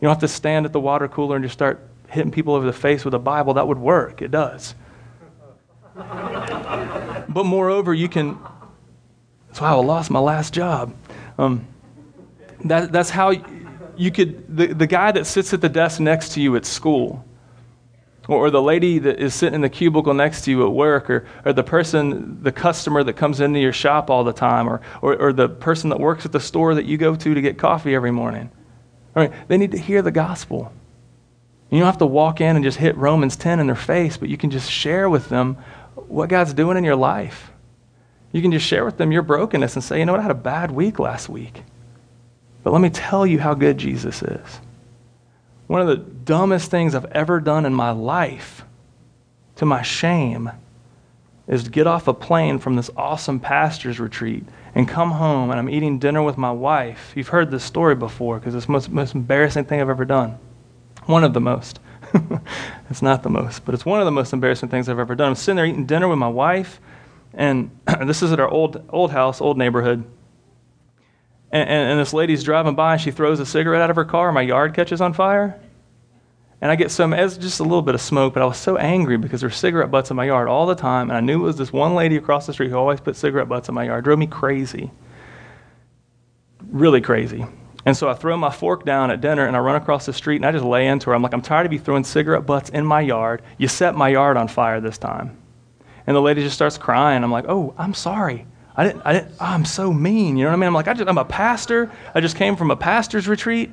You 0.01 0.07
don't 0.07 0.13
have 0.13 0.21
to 0.21 0.29
stand 0.29 0.65
at 0.65 0.73
the 0.73 0.81
water 0.81 1.07
cooler 1.07 1.37
and 1.37 1.45
just 1.45 1.53
start 1.53 1.87
hitting 2.09 2.31
people 2.31 2.55
over 2.55 2.65
the 2.65 2.73
face 2.73 3.05
with 3.05 3.13
a 3.13 3.19
Bible. 3.19 3.53
That 3.53 3.69
would 3.69 3.77
work. 3.77 4.23
It 4.23 4.31
does. 4.31 4.75
but 5.95 7.45
moreover, 7.45 7.93
you 7.93 8.09
can. 8.09 8.39
That's 9.49 9.61
why 9.61 9.71
I 9.71 9.75
lost 9.75 10.11
my 10.11 10.21
last 10.21 10.55
job. 10.55 10.95
Um, 11.37 11.67
that, 12.65 12.93
that's 12.93 13.11
how 13.11 13.33
you 13.97 14.11
could, 14.11 14.57
the, 14.57 14.69
the 14.69 14.87
guy 14.87 15.13
that 15.13 15.27
sits 15.27 15.53
at 15.53 15.61
the 15.61 15.69
desk 15.69 16.01
next 16.01 16.33
to 16.35 16.41
you 16.41 16.57
at 16.57 16.65
school, 16.65 17.25
or 18.29 18.51
the 18.51 18.61
lady 18.61 18.99
that 18.99 19.19
is 19.19 19.35
sitting 19.35 19.55
in 19.55 19.61
the 19.63 19.71
cubicle 19.71 20.13
next 20.13 20.43
to 20.43 20.51
you 20.51 20.65
at 20.67 20.73
work, 20.73 21.09
or, 21.09 21.27
or 21.45 21.53
the 21.53 21.63
person, 21.63 22.43
the 22.43 22.53
customer 22.53 23.03
that 23.03 23.15
comes 23.15 23.41
into 23.41 23.59
your 23.59 23.73
shop 23.73 24.11
all 24.11 24.23
the 24.23 24.33
time, 24.33 24.69
or, 24.69 24.81
or, 25.01 25.17
or 25.17 25.33
the 25.33 25.49
person 25.49 25.91
that 25.91 25.99
works 25.99 26.27
at 26.27 26.33
the 26.33 26.41
store 26.41 26.75
that 26.75 26.85
you 26.85 26.99
go 26.99 27.17
to 27.17 27.35
to 27.35 27.41
get 27.41 27.59
coffee 27.59 27.95
every 27.95 28.11
morning. 28.11 28.51
All 29.17 29.23
right, 29.23 29.33
they 29.49 29.57
need 29.57 29.73
to 29.73 29.79
hear 29.79 30.03
the 30.03 30.11
gospel. 30.11 30.73
You 31.71 31.79
don't 31.79 31.87
have 31.87 31.99
to 31.99 32.07
walk 32.07 32.41
in 32.41 32.57
and 32.57 32.65
just 32.65 32.79
hit 32.79 32.97
Romans 32.97 33.37
10 33.37 33.61
in 33.61 33.67
their 33.67 33.77
face, 33.77 34.17
but 34.17 34.29
you 34.29 34.37
can 34.37 34.51
just 34.51 34.71
share 34.71 35.09
with 35.09 35.29
them 35.29 35.57
what 35.95 36.29
God's 36.29 36.55
doing 36.55 36.77
in 36.77 36.85
your 36.85 36.97
life. 36.97 37.51
You 38.33 38.43
can 38.43 38.53
just 38.53 38.67
share 38.67 38.85
with 38.85 38.99
them 38.99 39.13
your 39.13 39.23
brokenness 39.23 39.75
and 39.75 39.83
say, 39.83 39.99
you 39.99 40.05
know 40.05 40.13
what, 40.13 40.21
I 40.21 40.25
had 40.25 40.31
a 40.31 40.35
bad 40.35 40.71
week 40.71 40.99
last 40.99 41.29
week. 41.29 41.63
But 42.63 42.73
let 42.73 42.83
me 42.83 42.91
tell 42.91 43.27
you 43.27 43.39
how 43.39 43.55
good 43.55 43.79
Jesus 43.79 44.23
is. 44.23 44.61
One 45.67 45.81
of 45.81 45.89
the 45.89 45.97
dumbest 45.97 46.71
things 46.71 46.95
I've 46.95 47.07
ever 47.07 47.41
done 47.41 47.65
in 47.65 47.75
my 47.75 47.91
life, 47.91 48.65
to 49.57 49.67
my 49.67 49.83
shame, 49.83 50.51
is 51.47 51.65
to 51.65 51.71
get 51.71 51.87
off 51.87 52.09
a 52.09 52.15
plane 52.15 52.59
from 52.59 52.77
this 52.77 52.91
awesome 52.97 53.41
pastor's 53.41 53.99
retreat 53.99 54.45
and 54.75 54.87
come 54.87 55.13
home 55.13 55.51
and 55.51 55.59
I'm 55.59 55.71
eating 55.71 55.99
dinner 55.99 56.23
with 56.23 56.37
my 56.37 56.53
wife. 56.53 57.13
You've 57.17 57.29
heard 57.29 57.51
this 57.51 57.65
story 57.65 57.95
before 57.95 58.39
because 58.39 58.55
it's 58.55 58.67
the 58.67 58.73
most, 58.73 58.91
most 58.91 59.15
embarrassing 59.15 59.65
thing 59.65 59.81
I've 59.81 59.89
ever 59.89 60.05
done. 60.05 60.39
One 61.07 61.25
of 61.25 61.33
the 61.33 61.41
most. 61.41 61.81
it's 62.91 63.03
not 63.03 63.23
the 63.23 63.31
most, 63.31 63.65
but 63.65 63.75
it's 63.75 63.87
one 63.87 64.01
of 64.01 64.05
the 64.05 64.11
most 64.11 64.33
embarrassing 64.33 64.69
things 64.69 64.89
I've 64.89 64.99
ever 64.99 65.15
done. 65.15 65.31
I'm 65.31 65.35
sitting 65.35 65.57
there 65.57 65.67
eating 65.67 65.87
dinner 65.87 66.09
with 66.09 66.19
my 66.19 66.29
wife, 66.29 66.81
and 67.35 67.71
this 68.07 68.23
is 68.23 68.33
at 68.33 68.41
our 68.41 68.49
old, 68.49 68.85
old 68.91 69.11
house, 69.11 69.41
old 69.41 69.59
neighborhood. 69.59 70.05
And, 71.51 71.69
and, 71.69 71.91
and, 71.93 72.01
this 72.01 72.13
lady's 72.13 72.45
driving 72.45 72.75
by 72.75 72.93
and 72.95 73.01
she 73.01 73.11
throws 73.11 73.41
a 73.41 73.47
cigarette 73.47 73.81
out 73.81 73.89
of 73.89 73.97
her 73.97 74.05
car, 74.05 74.31
my 74.33 74.43
yard 74.43 74.75
catches 74.75 75.01
on 75.01 75.15
fire. 75.15 75.59
And 76.61 76.71
I 76.71 76.77
get 76.77 76.91
some, 76.91 77.13
it's 77.13 77.37
just 77.37 77.61
a 77.61 77.63
little 77.63 77.83
bit 77.83 77.95
of 77.95 78.01
smoke, 78.01 78.35
but 78.35 78.43
I 78.43 78.47
was 78.47 78.59
so 78.59 78.77
angry 78.77 79.17
because 79.17 79.41
there's 79.41 79.57
cigarette 79.57 79.91
butts 79.91 80.11
in 80.11 80.17
my 80.17 80.25
yard 80.25 80.49
all 80.49 80.67
the 80.67 80.75
time. 80.75 81.09
And 81.09 81.17
I 81.17 81.21
knew 81.21 81.41
it 81.41 81.47
was 81.47 81.57
this 81.57 81.73
one 81.73 81.95
lady 81.95 82.17
across 82.17 82.47
the 82.47 82.53
street 82.53 82.71
who 82.71 82.77
always 82.77 83.01
put 83.01 83.15
cigarette 83.17 83.49
butts 83.49 83.69
in 83.69 83.75
my 83.75 83.85
yard. 83.85 84.01
It 84.01 84.05
drove 84.05 84.19
me 84.19 84.27
crazy. 84.27 84.91
Really 86.67 87.01
crazy. 87.01 87.47
And 87.87 87.97
so 87.97 88.09
I 88.09 88.15
throw 88.15 88.37
my 88.37 88.51
fork 88.51 88.85
down 88.85 89.11
at 89.13 89.21
dinner 89.21 89.47
and 89.47 89.57
I 89.57 89.61
run 89.61 89.77
across 89.77 90.05
the 90.05 90.13
street 90.13 90.37
and 90.37 90.47
I 90.47 90.53
just 90.53 90.65
lay 90.65 90.89
into 90.89 91.11
her. 91.11 91.15
I'm 91.15 91.23
like, 91.23 91.33
I'm 91.33 91.43
tired 91.43 91.65
of 91.65 91.73
you 91.73 91.79
throwing 91.79 92.05
cigarette 92.05 92.45
butts 92.45 92.71
in 92.71 92.85
my 92.85 93.01
yard. 93.01 93.41
You 93.57 93.69
set 93.69 93.95
my 93.95 94.09
yard 94.09 94.37
on 94.37 94.49
fire 94.49 94.81
this 94.81 94.99
time. 94.99 95.39
And 96.09 96.17
the 96.17 96.23
lady 96.23 96.43
just 96.43 96.55
starts 96.55 96.79
crying. 96.79 97.23
I'm 97.23 97.31
like, 97.31 97.45
oh, 97.49 97.75
I'm 97.77 97.93
sorry. 97.93 98.47
I 98.75 98.87
didn't, 98.87 99.03
I 99.05 99.13
didn't, 99.13 99.33
oh, 99.33 99.45
I'm 99.45 99.67
so 99.67 99.93
mean. 99.93 100.39
You 100.39 100.45
know 100.45 100.49
what 100.49 100.55
I 100.55 100.57
mean? 100.57 100.69
I'm 100.69 100.73
like, 100.73 100.89
I 100.89 100.95
just, 100.95 101.07
I'm 101.07 101.19
a 101.19 101.25
pastor. 101.27 101.93
I 102.15 102.23
just 102.23 102.35
came 102.35 102.57
from 102.57 102.71
a 102.71 102.77
pastor's 102.77 103.29
retreat. 103.29 103.71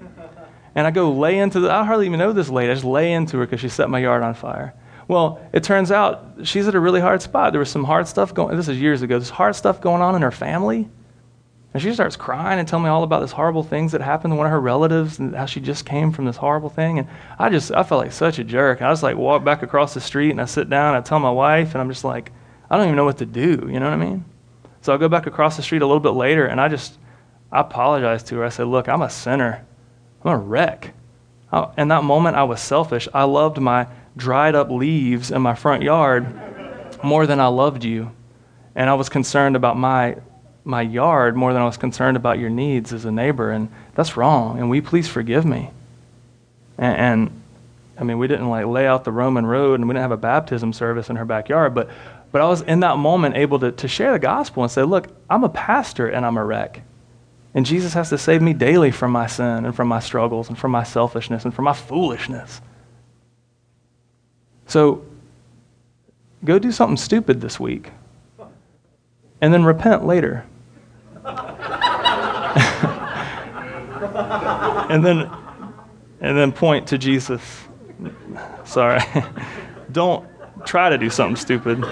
And 0.75 0.85
I 0.85 0.91
go 0.91 1.13
lay 1.13 1.37
into 1.37 1.61
the, 1.61 1.71
I 1.71 1.85
hardly 1.85 2.07
even 2.07 2.19
know 2.19 2.33
this 2.33 2.49
lady. 2.49 2.71
I 2.71 2.73
just 2.73 2.83
lay 2.83 3.13
into 3.13 3.37
her 3.37 3.45
because 3.45 3.61
she 3.61 3.69
set 3.69 3.89
my 3.89 3.99
yard 3.99 4.21
on 4.21 4.33
fire. 4.33 4.73
Well, 5.07 5.39
it 5.53 5.63
turns 5.63 5.93
out 5.93 6.39
she's 6.43 6.67
at 6.67 6.75
a 6.75 6.79
really 6.81 6.99
hard 6.99 7.21
spot. 7.21 7.53
There 7.53 7.59
was 7.59 7.69
some 7.69 7.85
hard 7.85 8.05
stuff 8.05 8.33
going, 8.33 8.57
this 8.57 8.67
is 8.67 8.81
years 8.81 9.01
ago, 9.01 9.17
there's 9.17 9.29
hard 9.29 9.55
stuff 9.55 9.79
going 9.79 10.01
on 10.01 10.13
in 10.13 10.21
her 10.21 10.29
family. 10.29 10.89
And 11.75 11.81
she 11.81 11.93
starts 11.93 12.15
crying 12.15 12.57
and 12.57 12.65
telling 12.65 12.85
me 12.85 12.89
all 12.89 13.03
about 13.03 13.19
this 13.19 13.33
horrible 13.33 13.61
things 13.61 13.91
that 13.91 13.99
happened 13.99 14.31
to 14.31 14.37
one 14.37 14.45
of 14.45 14.51
her 14.53 14.61
relatives 14.61 15.19
and 15.19 15.35
how 15.35 15.45
she 15.45 15.59
just 15.59 15.85
came 15.85 16.13
from 16.13 16.23
this 16.23 16.37
horrible 16.37 16.69
thing. 16.69 16.99
And 16.99 17.09
I 17.37 17.49
just, 17.49 17.69
I 17.73 17.83
felt 17.83 18.01
like 18.01 18.13
such 18.13 18.39
a 18.39 18.45
jerk. 18.45 18.79
And 18.79 18.87
I 18.87 18.91
just 18.93 19.03
like 19.03 19.17
walk 19.17 19.43
back 19.43 19.61
across 19.61 19.93
the 19.93 19.99
street 19.99 20.31
and 20.31 20.39
I 20.39 20.45
sit 20.45 20.69
down, 20.69 20.95
and 20.95 21.03
I 21.03 21.05
tell 21.05 21.19
my 21.19 21.29
wife, 21.29 21.73
and 21.73 21.81
I'm 21.81 21.89
just 21.89 22.05
like, 22.05 22.31
I 22.69 22.77
don't 22.77 22.85
even 22.85 22.95
know 22.95 23.03
what 23.03 23.17
to 23.17 23.25
do. 23.25 23.67
You 23.69 23.81
know 23.81 23.89
what 23.89 23.93
I 23.93 23.97
mean? 23.97 24.23
So 24.79 24.93
I 24.93 24.97
go 24.97 25.09
back 25.09 25.27
across 25.27 25.57
the 25.57 25.63
street 25.63 25.81
a 25.81 25.85
little 25.85 25.99
bit 25.99 26.11
later 26.11 26.45
and 26.45 26.61
I 26.61 26.69
just, 26.69 26.97
I 27.51 27.59
apologize 27.59 28.23
to 28.23 28.37
her. 28.37 28.45
I 28.45 28.49
said, 28.49 28.67
look, 28.67 28.87
I'm 28.87 29.01
a 29.01 29.09
sinner. 29.09 29.65
I'm 30.23 30.31
a 30.31 30.37
wreck. 30.37 30.93
I, 31.51 31.71
in 31.77 31.89
that 31.89 32.05
moment, 32.05 32.37
I 32.37 32.43
was 32.43 32.61
selfish. 32.61 33.09
I 33.13 33.25
loved 33.25 33.59
my 33.59 33.87
dried 34.15 34.55
up 34.55 34.69
leaves 34.69 35.29
in 35.29 35.41
my 35.41 35.55
front 35.55 35.83
yard 35.83 36.25
more 37.03 37.27
than 37.27 37.41
I 37.41 37.47
loved 37.47 37.83
you. 37.83 38.11
And 38.75 38.89
I 38.89 38.93
was 38.93 39.09
concerned 39.09 39.57
about 39.57 39.75
my, 39.75 40.17
my 40.65 40.81
yard 40.81 41.35
more 41.35 41.53
than 41.53 41.61
I 41.61 41.65
was 41.65 41.77
concerned 41.77 42.17
about 42.17 42.39
your 42.39 42.49
needs 42.49 42.91
as 42.91 43.05
a 43.05 43.11
neighbor. 43.11 43.51
And 43.51 43.69
that's 43.93 44.17
wrong. 44.17 44.59
And 44.59 44.69
we 44.69 44.81
please 44.81 45.07
forgive 45.07 45.45
me? 45.45 45.69
And, 46.77 46.97
and 46.97 47.41
I 47.97 48.03
mean, 48.03 48.17
we 48.17 48.27
didn't 48.27 48.49
like 48.49 48.65
lay 48.65 48.87
out 48.87 49.03
the 49.03 49.11
Roman 49.11 49.45
road 49.45 49.79
and 49.79 49.87
we 49.87 49.93
didn't 49.93 50.01
have 50.01 50.11
a 50.11 50.17
baptism 50.17 50.73
service 50.73 51.09
in 51.09 51.15
her 51.15 51.23
backyard, 51.23 51.73
but, 51.73 51.89
but 52.31 52.41
I 52.41 52.47
was 52.47 52.61
in 52.61 52.81
that 52.81 52.97
moment 52.97 53.37
able 53.37 53.59
to, 53.59 53.71
to 53.71 53.87
share 53.87 54.11
the 54.11 54.19
gospel 54.19 54.63
and 54.63 54.71
say, 54.71 54.83
look, 54.83 55.07
I'm 55.29 55.43
a 55.43 55.49
pastor 55.49 56.07
and 56.07 56.25
I'm 56.25 56.35
a 56.35 56.43
wreck. 56.43 56.81
And 57.53 57.65
Jesus 57.65 57.93
has 57.93 58.09
to 58.09 58.17
save 58.17 58.41
me 58.41 58.51
daily 58.51 58.91
from 58.91 59.11
my 59.11 59.27
sin 59.27 59.65
and 59.65 59.73
from 59.73 59.87
my 59.87 60.01
struggles 60.01 60.49
and 60.49 60.57
from 60.57 60.71
my 60.71 60.83
selfishness 60.83 61.45
and 61.45 61.53
from 61.53 61.63
my 61.65 61.73
foolishness. 61.73 62.59
So 64.67 65.05
go 66.43 66.59
do 66.59 66.71
something 66.71 66.97
stupid 66.97 67.39
this 67.39 67.59
week 67.59 67.91
and 69.39 69.53
then 69.53 69.63
repent 69.63 70.05
later. 70.05 70.43
And 74.89 75.05
then 75.05 75.31
and 76.21 76.37
then 76.37 76.51
point 76.51 76.87
to 76.87 76.97
Jesus. 76.97 77.41
Sorry. 78.63 78.99
Don't 79.91 80.27
try 80.65 80.89
to 80.89 80.97
do 80.97 81.09
something 81.09 81.35
stupid. 81.35 81.83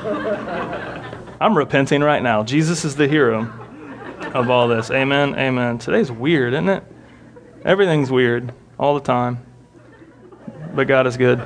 I'm 1.39 1.57
repenting 1.57 2.01
right 2.01 2.23
now. 2.23 2.43
Jesus 2.43 2.85
is 2.85 2.95
the 2.95 3.07
hero 3.07 3.51
of 4.33 4.49
all 4.49 4.67
this. 4.67 4.91
Amen. 4.91 5.35
Amen. 5.35 5.77
Today's 5.77 6.11
weird, 6.11 6.53
isn't 6.53 6.69
it? 6.69 6.83
Everything's 7.65 8.11
weird 8.11 8.53
all 8.79 8.95
the 8.95 9.01
time. 9.01 9.45
But 10.73 10.87
God 10.87 11.05
is 11.05 11.17
good. 11.17 11.39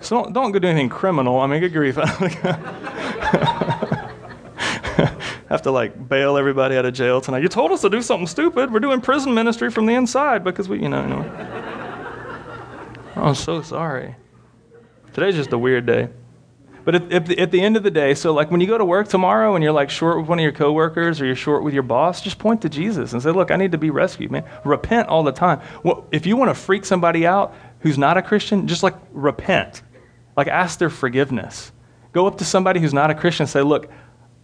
So 0.00 0.22
don't, 0.22 0.32
don't 0.32 0.52
go 0.52 0.58
do 0.58 0.68
anything 0.68 0.88
criminal. 0.88 1.38
I 1.38 1.46
mean, 1.46 1.60
good 1.60 1.72
grief. 1.72 1.96
have 5.52 5.62
to 5.62 5.70
like 5.70 6.08
bail 6.08 6.38
everybody 6.38 6.76
out 6.76 6.86
of 6.86 6.94
jail 6.94 7.20
tonight. 7.20 7.42
You 7.42 7.48
told 7.48 7.72
us 7.72 7.82
to 7.82 7.90
do 7.90 8.00
something 8.00 8.26
stupid. 8.26 8.72
We're 8.72 8.80
doing 8.80 9.02
prison 9.02 9.34
ministry 9.34 9.70
from 9.70 9.84
the 9.84 9.94
inside 9.94 10.42
because 10.44 10.68
we, 10.68 10.80
you 10.80 10.88
know. 10.88 11.06
Know. 11.06 11.22
I'm 13.16 13.34
so 13.34 13.60
sorry. 13.60 14.16
Today's 15.12 15.34
just 15.34 15.52
a 15.52 15.58
weird 15.58 15.84
day. 15.84 16.08
But 16.84 16.94
at, 16.94 17.12
at, 17.12 17.26
the, 17.26 17.38
at, 17.38 17.50
the, 17.50 17.60
end 17.60 17.76
of 17.76 17.82
the 17.82 17.90
day, 17.90 18.14
so 18.14 18.32
like 18.32 18.50
when 18.50 18.60
you 18.60 18.66
go 18.66 18.78
to 18.78 18.84
work 18.84 19.08
tomorrow 19.08 19.54
and 19.54 19.62
you're 19.62 19.74
like 19.74 19.90
short 19.90 20.18
with 20.18 20.26
one 20.26 20.38
of 20.38 20.42
your 20.42 20.52
coworkers 20.52 21.20
or 21.20 21.26
you're 21.26 21.36
short 21.36 21.62
with 21.62 21.74
your 21.74 21.84
boss, 21.84 22.22
just 22.22 22.38
point 22.38 22.62
to 22.62 22.68
Jesus 22.68 23.12
and 23.12 23.22
say, 23.22 23.30
"Look, 23.30 23.50
I 23.50 23.56
need 23.56 23.72
to 23.72 23.78
be 23.78 23.90
rescued, 23.90 24.32
man." 24.32 24.44
Repent 24.64 25.08
all 25.08 25.22
the 25.22 25.32
time. 25.32 25.60
Well, 25.84 26.06
if 26.10 26.26
you 26.26 26.36
want 26.36 26.48
to 26.48 26.54
freak 26.54 26.84
somebody 26.84 27.24
out 27.24 27.54
who's 27.80 27.98
not 27.98 28.16
a 28.16 28.22
Christian, 28.22 28.66
just 28.66 28.82
like 28.82 28.96
repent. 29.12 29.82
Like, 30.36 30.48
ask 30.48 30.78
their 30.78 30.90
forgiveness. 30.90 31.70
Go 32.12 32.26
up 32.26 32.38
to 32.38 32.44
somebody 32.44 32.80
who's 32.80 32.94
not 32.94 33.10
a 33.10 33.14
Christian 33.14 33.44
and 33.44 33.50
say, 33.50 33.62
Look, 33.62 33.90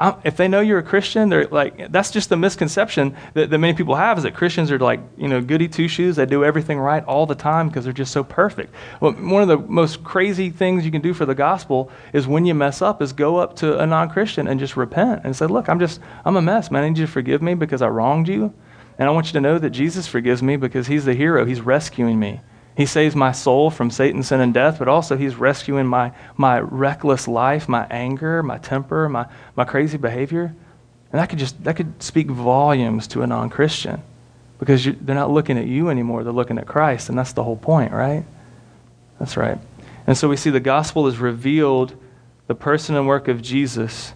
if 0.01 0.37
they 0.37 0.47
know 0.47 0.61
you're 0.61 0.79
a 0.79 0.83
Christian, 0.83 1.29
they're 1.29 1.47
like, 1.47 1.91
that's 1.91 2.13
just 2.13 2.29
the 2.29 2.37
misconception 2.37 3.17
that, 3.35 3.51
that 3.51 3.59
many 3.59 3.75
people 3.75 3.97
have 3.97 4.17
is 4.17 4.25
that 4.25 4.35
Christians 4.35 4.71
are 4.71 4.79
like, 4.79 5.01
you 5.17 5.27
know, 5.27 5.41
goody 5.41 5.67
two 5.67 5.89
shoes. 5.89 6.17
They 6.17 6.27
do 6.27 6.45
everything 6.45 6.79
right 6.79 7.05
all 7.05 7.27
the 7.27 7.35
time 7.35 7.69
because 7.69 7.83
they're 7.83 7.93
just 7.93 8.13
so 8.13 8.23
perfect. 8.23 8.73
Well, 9.01 9.13
one 9.13 9.43
of 9.43 9.49
the 9.49 9.59
most 9.59 10.05
crazy 10.05 10.51
things 10.51 10.85
you 10.85 10.93
can 10.93 11.03
do 11.03 11.13
for 11.13 11.27
the 11.27 11.35
gospel 11.35 11.91
is 12.13 12.29
when 12.29 12.47
you 12.47 12.55
mess 12.55 12.81
up, 12.81 13.03
is 13.03 13.13
go 13.13 13.39
up 13.39 13.57
to 13.57 13.81
a 13.81 13.87
non 13.87 14.09
Christian 14.09 14.47
and 14.47 14.61
just 14.61 14.77
repent 14.77 15.23
and 15.25 15.35
say, 15.35 15.47
Look, 15.47 15.69
I'm 15.69 15.81
just, 15.81 16.01
I'm 16.25 16.37
a 16.37 16.43
mess, 16.43 16.71
man. 16.71 16.85
I 16.85 16.89
need 16.89 16.99
you 16.99 17.07
to 17.07 17.13
forgive 17.13 17.43
me 17.43 17.55
because 17.55 17.83
I 17.83 17.89
wronged 17.89 18.29
you. 18.29 18.55
And 18.99 19.09
I 19.09 19.13
want 19.13 19.27
you 19.27 19.33
to 19.33 19.41
know 19.41 19.59
that 19.59 19.71
Jesus 19.71 20.07
forgives 20.07 20.43
me 20.43 20.57
because 20.57 20.87
he's 20.87 21.05
the 21.05 21.15
hero. 21.15 21.45
He's 21.45 21.61
rescuing 21.61 22.19
me. 22.19 22.41
He 22.79 22.87
saves 22.87 23.17
my 23.17 23.33
soul 23.33 23.71
from 23.71 23.91
Satan, 23.91 24.23
sin, 24.23 24.41
and 24.41 24.55
death, 24.55 24.79
but 24.79 24.87
also 24.87 25.17
He's 25.17 25.35
rescuing 25.35 25.85
my, 25.85 26.13
my 26.37 26.61
reckless 26.61 27.27
life, 27.27 27.69
my 27.69 27.85
anger, 27.91 28.41
my 28.41 28.59
temper, 28.59 29.09
my, 29.09 29.27
my 29.57 29.65
crazy 29.65 29.99
behavior. 29.99 30.55
And 31.11 31.19
that 31.21 31.29
could 31.29 31.41
just 31.41 31.65
that 31.65 31.75
could 31.75 32.01
speak 32.01 32.29
volumes 32.29 33.09
to 33.09 33.23
a 33.23 33.27
non 33.27 33.51
Christian 33.51 34.01
because 34.61 34.87
you, 34.87 34.97
they're 35.01 35.17
not 35.17 35.29
looking 35.29 35.59
at 35.59 35.67
you 35.67 35.91
anymore, 35.91 36.23
they're 36.23 36.33
looking 36.33 36.57
at 36.57 36.69
Christ, 36.69 37.09
and 37.09 37.19
that's 37.19 37.33
the 37.33 37.43
whole 37.43 37.57
point, 37.57 37.91
right? 37.91 38.25
That's 39.19 39.37
right. 39.37 39.59
And 40.07 40.17
so 40.17 40.29
we 40.29 40.37
see 40.37 40.51
the 40.51 40.61
gospel 40.61 41.09
is 41.09 41.19
revealed, 41.19 41.97
the 42.47 42.55
person 42.55 42.95
and 42.95 43.09
work 43.09 43.27
of 43.27 43.43
Jesus 43.43 44.13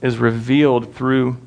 is 0.00 0.18
revealed 0.18 0.94
through 0.94 1.38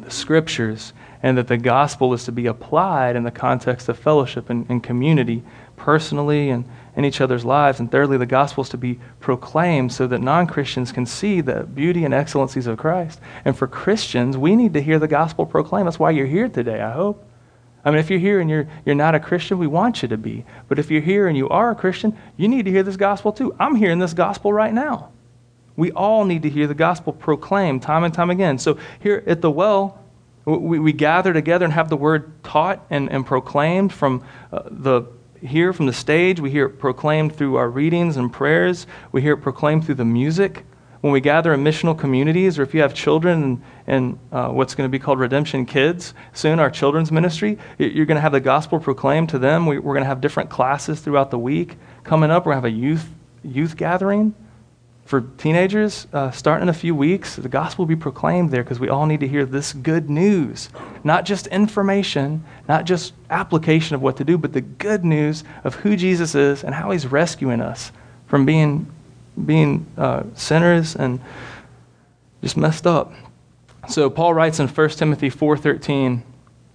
the 0.00 0.10
scriptures 0.10 0.92
and 1.24 1.38
that 1.38 1.48
the 1.48 1.56
gospel 1.56 2.12
is 2.12 2.26
to 2.26 2.32
be 2.32 2.44
applied 2.44 3.16
in 3.16 3.22
the 3.22 3.30
context 3.30 3.88
of 3.88 3.98
fellowship 3.98 4.50
and, 4.50 4.66
and 4.68 4.84
community, 4.84 5.42
personally 5.74 6.50
and 6.50 6.66
in 6.96 7.04
each 7.06 7.22
other's 7.22 7.46
lives. 7.46 7.80
And 7.80 7.90
thirdly, 7.90 8.18
the 8.18 8.26
gospel 8.26 8.62
is 8.62 8.68
to 8.68 8.76
be 8.76 9.00
proclaimed 9.20 9.90
so 9.90 10.06
that 10.06 10.20
non 10.20 10.46
Christians 10.46 10.92
can 10.92 11.06
see 11.06 11.40
the 11.40 11.62
beauty 11.62 12.04
and 12.04 12.12
excellencies 12.12 12.66
of 12.66 12.76
Christ. 12.76 13.22
And 13.46 13.56
for 13.56 13.66
Christians, 13.66 14.36
we 14.36 14.54
need 14.54 14.74
to 14.74 14.82
hear 14.82 14.98
the 14.98 15.08
gospel 15.08 15.46
proclaimed. 15.46 15.86
That's 15.86 15.98
why 15.98 16.10
you're 16.10 16.26
here 16.26 16.50
today, 16.50 16.82
I 16.82 16.90
hope. 16.90 17.26
I 17.86 17.90
mean, 17.90 18.00
if 18.00 18.10
you're 18.10 18.18
here 18.18 18.40
and 18.40 18.50
you're, 18.50 18.68
you're 18.84 18.94
not 18.94 19.14
a 19.14 19.20
Christian, 19.20 19.58
we 19.58 19.66
want 19.66 20.02
you 20.02 20.08
to 20.08 20.18
be. 20.18 20.44
But 20.68 20.78
if 20.78 20.90
you're 20.90 21.00
here 21.00 21.26
and 21.26 21.38
you 21.38 21.48
are 21.48 21.70
a 21.70 21.74
Christian, 21.74 22.18
you 22.36 22.48
need 22.48 22.66
to 22.66 22.70
hear 22.70 22.82
this 22.82 22.98
gospel 22.98 23.32
too. 23.32 23.56
I'm 23.58 23.76
hearing 23.76 23.98
this 23.98 24.12
gospel 24.12 24.52
right 24.52 24.74
now. 24.74 25.10
We 25.76 25.90
all 25.92 26.26
need 26.26 26.42
to 26.42 26.50
hear 26.50 26.66
the 26.66 26.74
gospel 26.74 27.14
proclaimed 27.14 27.80
time 27.80 28.04
and 28.04 28.12
time 28.12 28.28
again. 28.28 28.58
So 28.58 28.76
here 29.00 29.24
at 29.26 29.40
the 29.40 29.50
well, 29.50 30.03
we, 30.44 30.78
we 30.78 30.92
gather 30.92 31.32
together 31.32 31.64
and 31.64 31.72
have 31.74 31.88
the 31.88 31.96
word 31.96 32.42
taught 32.44 32.84
and, 32.90 33.10
and 33.10 33.24
proclaimed 33.24 33.92
from 33.92 34.24
uh, 34.52 34.62
the 34.66 35.04
here 35.40 35.72
from 35.72 35.86
the 35.86 35.92
stage. 35.92 36.40
We 36.40 36.50
hear 36.50 36.66
it 36.66 36.78
proclaimed 36.78 37.36
through 37.36 37.56
our 37.56 37.68
readings 37.68 38.16
and 38.16 38.32
prayers. 38.32 38.86
We 39.12 39.22
hear 39.22 39.34
it 39.34 39.38
proclaimed 39.42 39.84
through 39.84 39.96
the 39.96 40.04
music. 40.04 40.64
When 41.02 41.12
we 41.12 41.20
gather 41.20 41.52
in 41.52 41.62
missional 41.62 41.98
communities, 41.98 42.58
or 42.58 42.62
if 42.62 42.72
you 42.72 42.80
have 42.80 42.94
children 42.94 43.62
in, 43.86 44.18
uh, 44.32 44.48
what's 44.48 44.74
going 44.74 44.88
to 44.88 44.90
be 44.90 44.98
called 44.98 45.18
Redemption 45.18 45.66
Kids 45.66 46.14
soon, 46.32 46.58
our 46.58 46.70
children's 46.70 47.12
ministry, 47.12 47.58
you're 47.76 48.06
going 48.06 48.16
to 48.16 48.22
have 48.22 48.32
the 48.32 48.40
gospel 48.40 48.80
proclaimed 48.80 49.28
to 49.30 49.38
them. 49.38 49.66
We, 49.66 49.78
we're 49.78 49.92
going 49.92 50.04
to 50.04 50.08
have 50.08 50.22
different 50.22 50.48
classes 50.48 51.00
throughout 51.00 51.30
the 51.30 51.38
week. 51.38 51.76
Coming 52.04 52.30
up, 52.30 52.46
we're 52.46 52.52
going 52.52 52.62
to 52.62 52.68
have 52.68 52.74
a 52.74 52.80
youth, 52.80 53.06
youth 53.42 53.76
gathering 53.76 54.34
for 55.04 55.20
teenagers, 55.20 56.06
uh, 56.14 56.30
starting 56.30 56.62
in 56.62 56.68
a 56.70 56.74
few 56.74 56.94
weeks, 56.94 57.36
the 57.36 57.48
gospel 57.48 57.84
will 57.84 57.88
be 57.88 57.96
proclaimed 57.96 58.50
there 58.50 58.62
because 58.62 58.80
we 58.80 58.88
all 58.88 59.04
need 59.04 59.20
to 59.20 59.28
hear 59.28 59.44
this 59.44 59.74
good 59.74 60.08
news. 60.08 60.70
Not 61.02 61.26
just 61.26 61.46
information, 61.48 62.42
not 62.68 62.86
just 62.86 63.12
application 63.28 63.94
of 63.94 64.00
what 64.00 64.16
to 64.16 64.24
do, 64.24 64.38
but 64.38 64.54
the 64.54 64.62
good 64.62 65.04
news 65.04 65.44
of 65.62 65.74
who 65.76 65.94
Jesus 65.94 66.34
is 66.34 66.64
and 66.64 66.74
how 66.74 66.90
he's 66.90 67.06
rescuing 67.06 67.60
us 67.60 67.92
from 68.26 68.46
being, 68.46 68.90
being 69.44 69.86
uh, 69.98 70.22
sinners 70.34 70.96
and 70.96 71.20
just 72.42 72.56
messed 72.56 72.86
up. 72.86 73.12
So 73.88 74.08
Paul 74.08 74.32
writes 74.32 74.58
in 74.58 74.68
1 74.68 74.88
Timothy 74.90 75.30
4.13, 75.30 76.22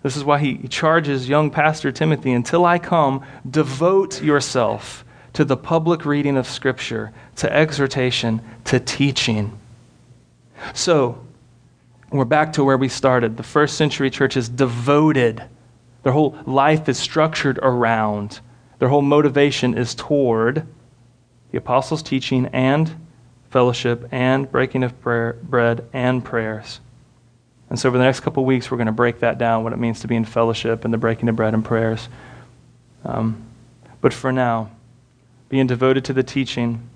this 0.04 0.16
is 0.16 0.24
why 0.24 0.38
he 0.38 0.68
charges 0.68 1.28
young 1.28 1.50
pastor 1.50 1.92
Timothy, 1.92 2.32
until 2.32 2.64
I 2.64 2.78
come, 2.78 3.26
devote 3.50 4.22
yourself 4.22 5.04
to 5.40 5.46
the 5.46 5.56
public 5.56 6.04
reading 6.04 6.36
of 6.36 6.46
Scripture, 6.46 7.14
to 7.38 7.50
exhortation, 7.50 8.42
to 8.66 8.78
teaching. 8.78 9.58
So, 10.74 11.26
we're 12.12 12.26
back 12.26 12.52
to 12.54 12.64
where 12.66 12.78
we 12.78 12.90
started. 12.90 13.38
The 13.38 13.44
first 13.44 13.78
century 13.78 14.10
church 14.10 14.36
is 14.36 14.50
devoted. 14.50 15.42
Their 16.04 16.12
whole 16.12 16.38
life 16.46 16.90
is 16.90 16.98
structured 16.98 17.58
around, 17.60 18.42
their 18.80 18.90
whole 18.90 19.02
motivation 19.02 19.78
is 19.78 19.96
toward 19.96 20.68
the 21.52 21.58
apostles' 21.58 22.04
teaching 22.04 22.48
and 22.48 22.94
fellowship 23.50 24.10
and 24.12 24.52
breaking 24.52 24.84
of 24.84 25.00
prayer, 25.00 25.38
bread 25.42 25.88
and 25.94 26.22
prayers. 26.22 26.82
And 27.70 27.80
so, 27.80 27.88
over 27.88 27.98
the 27.98 28.04
next 28.04 28.20
couple 28.20 28.44
weeks, 28.44 28.70
we're 28.70 28.76
going 28.76 28.88
to 28.88 28.92
break 28.92 29.22
that 29.22 29.38
down 29.38 29.64
what 29.64 29.72
it 29.72 29.80
means 29.80 30.02
to 30.02 30.08
be 30.10 30.18
in 30.18 30.26
fellowship 30.26 30.84
and 30.84 30.94
the 30.94 30.98
breaking 30.98 31.30
of 31.30 31.38
bread 31.38 31.54
and 31.54 31.64
prayers. 31.64 32.10
Um, 33.06 33.42
but 34.02 34.14
for 34.14 34.34
now, 34.34 34.72
being 35.50 35.68
devoted 35.68 36.06
to 36.06 36.14
the 36.14 36.24
teaching. 36.24 36.88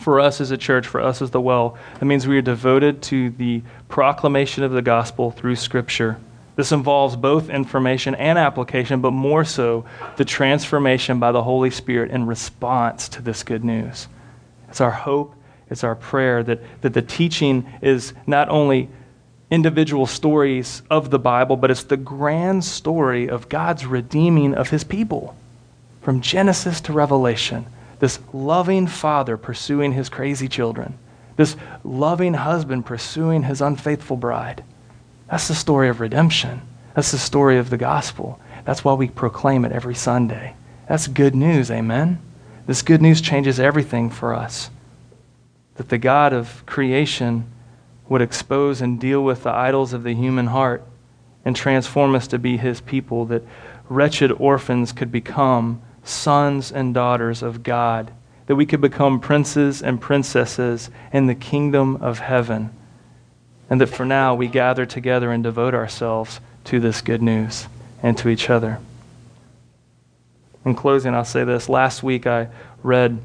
For 0.00 0.20
us 0.20 0.40
as 0.40 0.50
a 0.50 0.58
church, 0.58 0.86
for 0.86 1.00
us 1.00 1.22
as 1.22 1.30
the 1.30 1.40
well, 1.40 1.78
that 1.98 2.04
means 2.04 2.26
we 2.26 2.36
are 2.36 2.42
devoted 2.42 3.00
to 3.04 3.30
the 3.30 3.62
proclamation 3.88 4.62
of 4.62 4.72
the 4.72 4.82
gospel 4.82 5.30
through 5.30 5.56
Scripture. 5.56 6.18
This 6.56 6.72
involves 6.72 7.16
both 7.16 7.48
information 7.48 8.14
and 8.14 8.38
application, 8.38 9.00
but 9.00 9.12
more 9.12 9.44
so 9.44 9.84
the 10.16 10.24
transformation 10.24 11.20
by 11.20 11.32
the 11.32 11.42
Holy 11.42 11.70
Spirit 11.70 12.10
in 12.10 12.26
response 12.26 13.08
to 13.10 13.22
this 13.22 13.42
good 13.42 13.64
news. 13.64 14.08
It's 14.68 14.80
our 14.80 14.90
hope, 14.90 15.34
it's 15.70 15.84
our 15.84 15.94
prayer 15.94 16.42
that, 16.42 16.60
that 16.82 16.94
the 16.94 17.02
teaching 17.02 17.70
is 17.82 18.14
not 18.26 18.48
only 18.48 18.88
individual 19.50 20.06
stories 20.06 20.82
of 20.90 21.10
the 21.10 21.18
Bible, 21.18 21.56
but 21.56 21.70
it's 21.70 21.84
the 21.84 21.96
grand 21.96 22.64
story 22.64 23.28
of 23.28 23.48
God's 23.48 23.86
redeeming 23.86 24.54
of 24.54 24.70
his 24.70 24.82
people. 24.82 25.36
From 26.00 26.20
Genesis 26.20 26.80
to 26.82 26.92
Revelation, 26.92 27.66
this 27.98 28.18
loving 28.32 28.86
father 28.86 29.36
pursuing 29.36 29.92
his 29.92 30.08
crazy 30.08 30.48
children, 30.48 30.98
this 31.36 31.56
loving 31.84 32.34
husband 32.34 32.86
pursuing 32.86 33.44
his 33.44 33.60
unfaithful 33.60 34.16
bride. 34.16 34.64
That's 35.30 35.48
the 35.48 35.54
story 35.54 35.88
of 35.88 36.00
redemption. 36.00 36.62
That's 36.94 37.12
the 37.12 37.18
story 37.18 37.58
of 37.58 37.70
the 37.70 37.76
gospel. 37.76 38.40
That's 38.64 38.84
why 38.84 38.94
we 38.94 39.08
proclaim 39.08 39.64
it 39.64 39.72
every 39.72 39.94
Sunday. 39.94 40.54
That's 40.88 41.08
good 41.08 41.34
news, 41.34 41.70
amen? 41.70 42.20
This 42.66 42.82
good 42.82 43.02
news 43.02 43.20
changes 43.20 43.60
everything 43.60 44.10
for 44.10 44.34
us. 44.34 44.70
That 45.76 45.88
the 45.88 45.98
God 45.98 46.32
of 46.32 46.64
creation 46.66 47.50
would 48.08 48.22
expose 48.22 48.80
and 48.80 49.00
deal 49.00 49.22
with 49.22 49.42
the 49.42 49.50
idols 49.50 49.92
of 49.92 50.04
the 50.04 50.14
human 50.14 50.46
heart 50.48 50.84
and 51.44 51.54
transform 51.54 52.14
us 52.14 52.26
to 52.28 52.38
be 52.38 52.56
his 52.56 52.80
people, 52.80 53.24
that 53.26 53.42
wretched 53.88 54.32
orphans 54.32 54.92
could 54.92 55.12
become 55.12 55.80
sons 56.06 56.70
and 56.70 56.94
daughters 56.94 57.42
of 57.42 57.62
God, 57.62 58.12
that 58.46 58.56
we 58.56 58.66
could 58.66 58.80
become 58.80 59.20
princes 59.20 59.82
and 59.82 60.00
princesses 60.00 60.88
in 61.12 61.26
the 61.26 61.34
kingdom 61.34 61.96
of 61.96 62.20
heaven, 62.20 62.70
and 63.68 63.80
that 63.80 63.88
for 63.88 64.06
now 64.06 64.34
we 64.34 64.46
gather 64.46 64.86
together 64.86 65.32
and 65.32 65.42
devote 65.42 65.74
ourselves 65.74 66.40
to 66.64 66.78
this 66.78 67.00
good 67.00 67.22
news 67.22 67.66
and 68.02 68.16
to 68.18 68.28
each 68.28 68.48
other. 68.48 68.78
In 70.64 70.74
closing, 70.74 71.14
I'll 71.14 71.24
say 71.24 71.44
this. 71.44 71.68
Last 71.68 72.02
week 72.02 72.26
I 72.26 72.48
read 72.82 73.18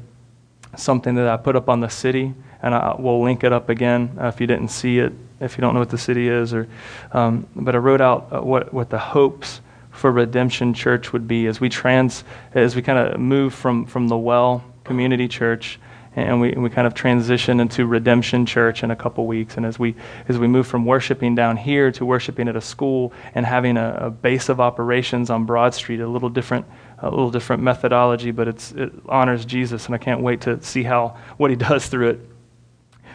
something 0.76 1.14
that 1.16 1.28
I 1.28 1.36
put 1.36 1.56
up 1.56 1.68
on 1.68 1.80
the 1.80 1.88
city 1.88 2.34
and 2.62 2.74
I, 2.74 2.94
we'll 2.98 3.22
link 3.22 3.44
it 3.44 3.52
up 3.52 3.68
again 3.68 4.16
uh, 4.20 4.26
if 4.28 4.40
you 4.40 4.46
didn't 4.46 4.68
see 4.68 4.98
it, 4.98 5.12
if 5.40 5.56
you 5.56 5.62
don't 5.62 5.74
know 5.74 5.80
what 5.80 5.90
the 5.90 5.98
city 5.98 6.28
is. 6.28 6.54
Or, 6.54 6.68
um, 7.10 7.46
but 7.56 7.74
I 7.74 7.78
wrote 7.78 8.00
out 8.00 8.28
uh, 8.32 8.40
what, 8.40 8.72
what 8.72 8.90
the 8.90 8.98
hopes 8.98 9.60
for 9.92 10.10
Redemption 10.10 10.74
Church 10.74 11.12
would 11.12 11.28
be 11.28 11.46
as 11.46 11.60
we 11.60 11.68
trans, 11.68 12.24
as 12.54 12.74
we 12.74 12.82
kind 12.82 12.98
of 12.98 13.20
move 13.20 13.54
from, 13.54 13.86
from 13.86 14.08
the 14.08 14.16
Well 14.16 14.64
Community 14.84 15.28
Church 15.28 15.78
and 16.14 16.40
we, 16.40 16.50
we 16.52 16.68
kind 16.68 16.86
of 16.86 16.92
transition 16.92 17.58
into 17.58 17.86
redemption 17.86 18.44
church 18.44 18.82
in 18.82 18.90
a 18.90 18.96
couple 18.96 19.26
weeks 19.26 19.56
and 19.56 19.64
as 19.64 19.78
we 19.78 19.94
as 20.28 20.38
we 20.38 20.46
move 20.46 20.66
from 20.66 20.84
worshiping 20.84 21.34
down 21.34 21.56
here 21.56 21.90
to 21.90 22.04
worshiping 22.04 22.48
at 22.48 22.56
a 22.56 22.60
school 22.60 23.12
and 23.34 23.46
having 23.46 23.78
a, 23.78 23.94
a 23.98 24.10
base 24.10 24.50
of 24.50 24.60
operations 24.60 25.30
on 25.30 25.46
broad 25.46 25.72
street 25.72 26.00
a 26.00 26.06
little 26.06 26.28
different 26.28 26.66
a 26.98 27.08
little 27.08 27.30
different 27.30 27.62
methodology 27.62 28.30
but 28.30 28.46
it's, 28.46 28.72
it 28.72 28.92
honors 29.08 29.46
jesus 29.46 29.86
and 29.86 29.94
i 29.94 29.98
can't 29.98 30.20
wait 30.20 30.42
to 30.42 30.62
see 30.62 30.82
how 30.82 31.16
what 31.38 31.48
he 31.48 31.56
does 31.70 31.86
through 31.86 32.10
it 32.10 32.20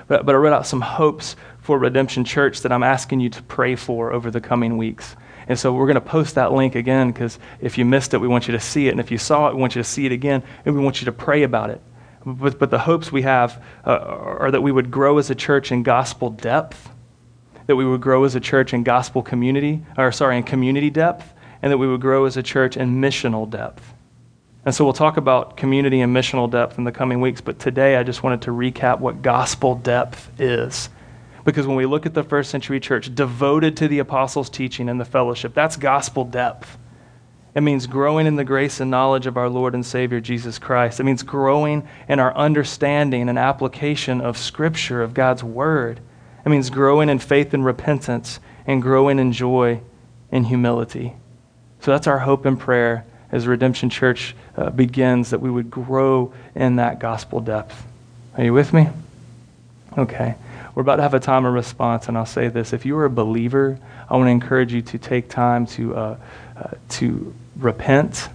but, 0.07 0.25
but 0.25 0.35
I 0.35 0.37
wrote 0.37 0.53
out 0.53 0.65
some 0.65 0.81
hopes 0.81 1.35
for 1.59 1.77
Redemption 1.77 2.23
Church 2.23 2.61
that 2.61 2.71
I'm 2.71 2.83
asking 2.83 3.19
you 3.19 3.29
to 3.29 3.43
pray 3.43 3.75
for 3.75 4.13
over 4.13 4.31
the 4.31 4.39
coming 4.39 4.77
weeks. 4.77 5.15
And 5.47 5.57
so 5.57 5.73
we're 5.73 5.85
going 5.85 5.95
to 5.95 6.01
post 6.01 6.35
that 6.35 6.51
link 6.51 6.75
again 6.75 7.11
because 7.11 7.39
if 7.61 7.77
you 7.77 7.85
missed 7.85 8.13
it, 8.13 8.17
we 8.17 8.27
want 8.27 8.47
you 8.47 8.51
to 8.51 8.59
see 8.59 8.87
it. 8.87 8.91
And 8.91 8.99
if 8.99 9.11
you 9.11 9.17
saw 9.17 9.47
it, 9.47 9.55
we 9.55 9.61
want 9.61 9.75
you 9.75 9.81
to 9.81 9.87
see 9.87 10.05
it 10.05 10.11
again, 10.11 10.43
and 10.65 10.75
we 10.75 10.81
want 10.81 11.01
you 11.01 11.05
to 11.05 11.11
pray 11.11 11.43
about 11.43 11.69
it. 11.69 11.81
But, 12.25 12.59
but 12.59 12.69
the 12.69 12.79
hopes 12.79 13.11
we 13.11 13.21
have 13.21 13.63
uh, 13.85 13.91
are 13.91 14.51
that 14.51 14.61
we 14.61 14.71
would 14.71 14.91
grow 14.91 15.17
as 15.17 15.29
a 15.29 15.35
church 15.35 15.71
in 15.71 15.83
gospel 15.83 16.29
depth, 16.29 16.89
that 17.67 17.77
we 17.77 17.85
would 17.85 18.01
grow 18.01 18.25
as 18.25 18.35
a 18.35 18.39
church 18.41 18.73
in 18.73 18.83
gospel 18.83 19.21
community, 19.21 19.85
or 19.97 20.11
sorry, 20.11 20.37
in 20.37 20.43
community 20.43 20.89
depth, 20.89 21.33
and 21.61 21.71
that 21.71 21.77
we 21.77 21.87
would 21.87 22.01
grow 22.01 22.25
as 22.25 22.35
a 22.35 22.43
church 22.43 22.75
in 22.75 23.01
missional 23.01 23.49
depth. 23.49 23.93
And 24.65 24.75
so 24.75 24.83
we'll 24.83 24.93
talk 24.93 25.15
about 25.15 25.55
community 25.55 26.01
and 26.01 26.13
missional 26.13 26.51
depth 26.51 26.77
in 26.77 26.83
the 26.83 26.91
coming 26.91 27.21
weeks, 27.21 27.39
but 27.39 27.57
today 27.57 27.95
I 27.95 28.03
just 28.03 28.21
wanted 28.21 28.41
to 28.41 28.51
recap 28.51 28.99
what 28.99 29.21
gospel 29.21 29.75
depth 29.75 30.29
is. 30.41 30.89
Because 31.47 31.65
when 31.65 31.77
we 31.77 31.85
look 31.85 32.05
at 32.05 32.13
the 32.13 32.25
first 32.25 32.51
century 32.51 32.81
church 32.81 33.15
devoted 33.15 33.77
to 33.77 33.87
the 33.87 33.99
apostles' 33.99 34.49
teaching 34.49 34.89
and 34.89 34.99
the 34.99 35.05
fellowship, 35.05 35.53
that's 35.53 35.77
gospel 35.77 36.25
depth. 36.25 36.77
It 37.55 37.61
means 37.61 37.87
growing 37.87 38.27
in 38.27 38.35
the 38.35 38.43
grace 38.43 38.81
and 38.81 38.91
knowledge 38.91 39.27
of 39.27 39.37
our 39.37 39.47
Lord 39.47 39.73
and 39.73 39.85
Savior 39.85 40.19
Jesus 40.19 40.59
Christ. 40.59 40.99
It 40.99 41.05
means 41.05 41.23
growing 41.23 41.87
in 42.09 42.19
our 42.19 42.35
understanding 42.35 43.29
and 43.29 43.39
application 43.39 44.19
of 44.19 44.37
Scripture, 44.37 45.01
of 45.01 45.13
God's 45.13 45.41
Word. 45.41 46.01
It 46.45 46.49
means 46.49 46.69
growing 46.69 47.07
in 47.07 47.17
faith 47.17 47.53
and 47.53 47.63
repentance 47.63 48.41
and 48.65 48.81
growing 48.81 49.17
in 49.17 49.31
joy 49.31 49.79
and 50.33 50.47
humility. 50.47 51.13
So 51.79 51.91
that's 51.91 52.07
our 52.07 52.19
hope 52.19 52.45
and 52.45 52.59
prayer 52.59 53.05
as 53.31 53.47
Redemption 53.47 53.89
Church 53.89 54.35
uh, 54.57 54.69
begins, 54.69 55.29
that 55.29 55.39
we 55.39 55.49
would 55.49 55.71
grow 55.71 56.33
in 56.55 56.75
that 56.75 56.99
gospel 56.99 57.39
depth. 57.39 57.85
Are 58.35 58.43
you 58.43 58.51
with 58.51 58.73
me? 58.73 58.89
Okay. 59.97 60.35
We're 60.77 60.81
about 60.81 60.97
to 60.97 61.01
have 61.01 61.15
a 61.15 61.19
time 61.19 61.43
of 61.43 61.55
response, 61.55 62.07
and 62.07 62.15
I'll 62.15 62.27
say 62.27 62.49
this. 62.49 62.71
If 62.71 62.85
you 62.85 62.95
are 62.97 63.05
a 63.05 63.09
believer, 63.09 63.79
I 64.07 64.15
want 64.15 64.27
to 64.27 64.31
encourage 64.31 64.71
you 64.71 64.83
to 64.83 64.99
take 64.99 65.27
time 65.27 65.65
to, 65.65 65.95
uh, 65.95 66.17
uh, 66.55 66.69
to 66.89 67.33
repent 67.55 68.29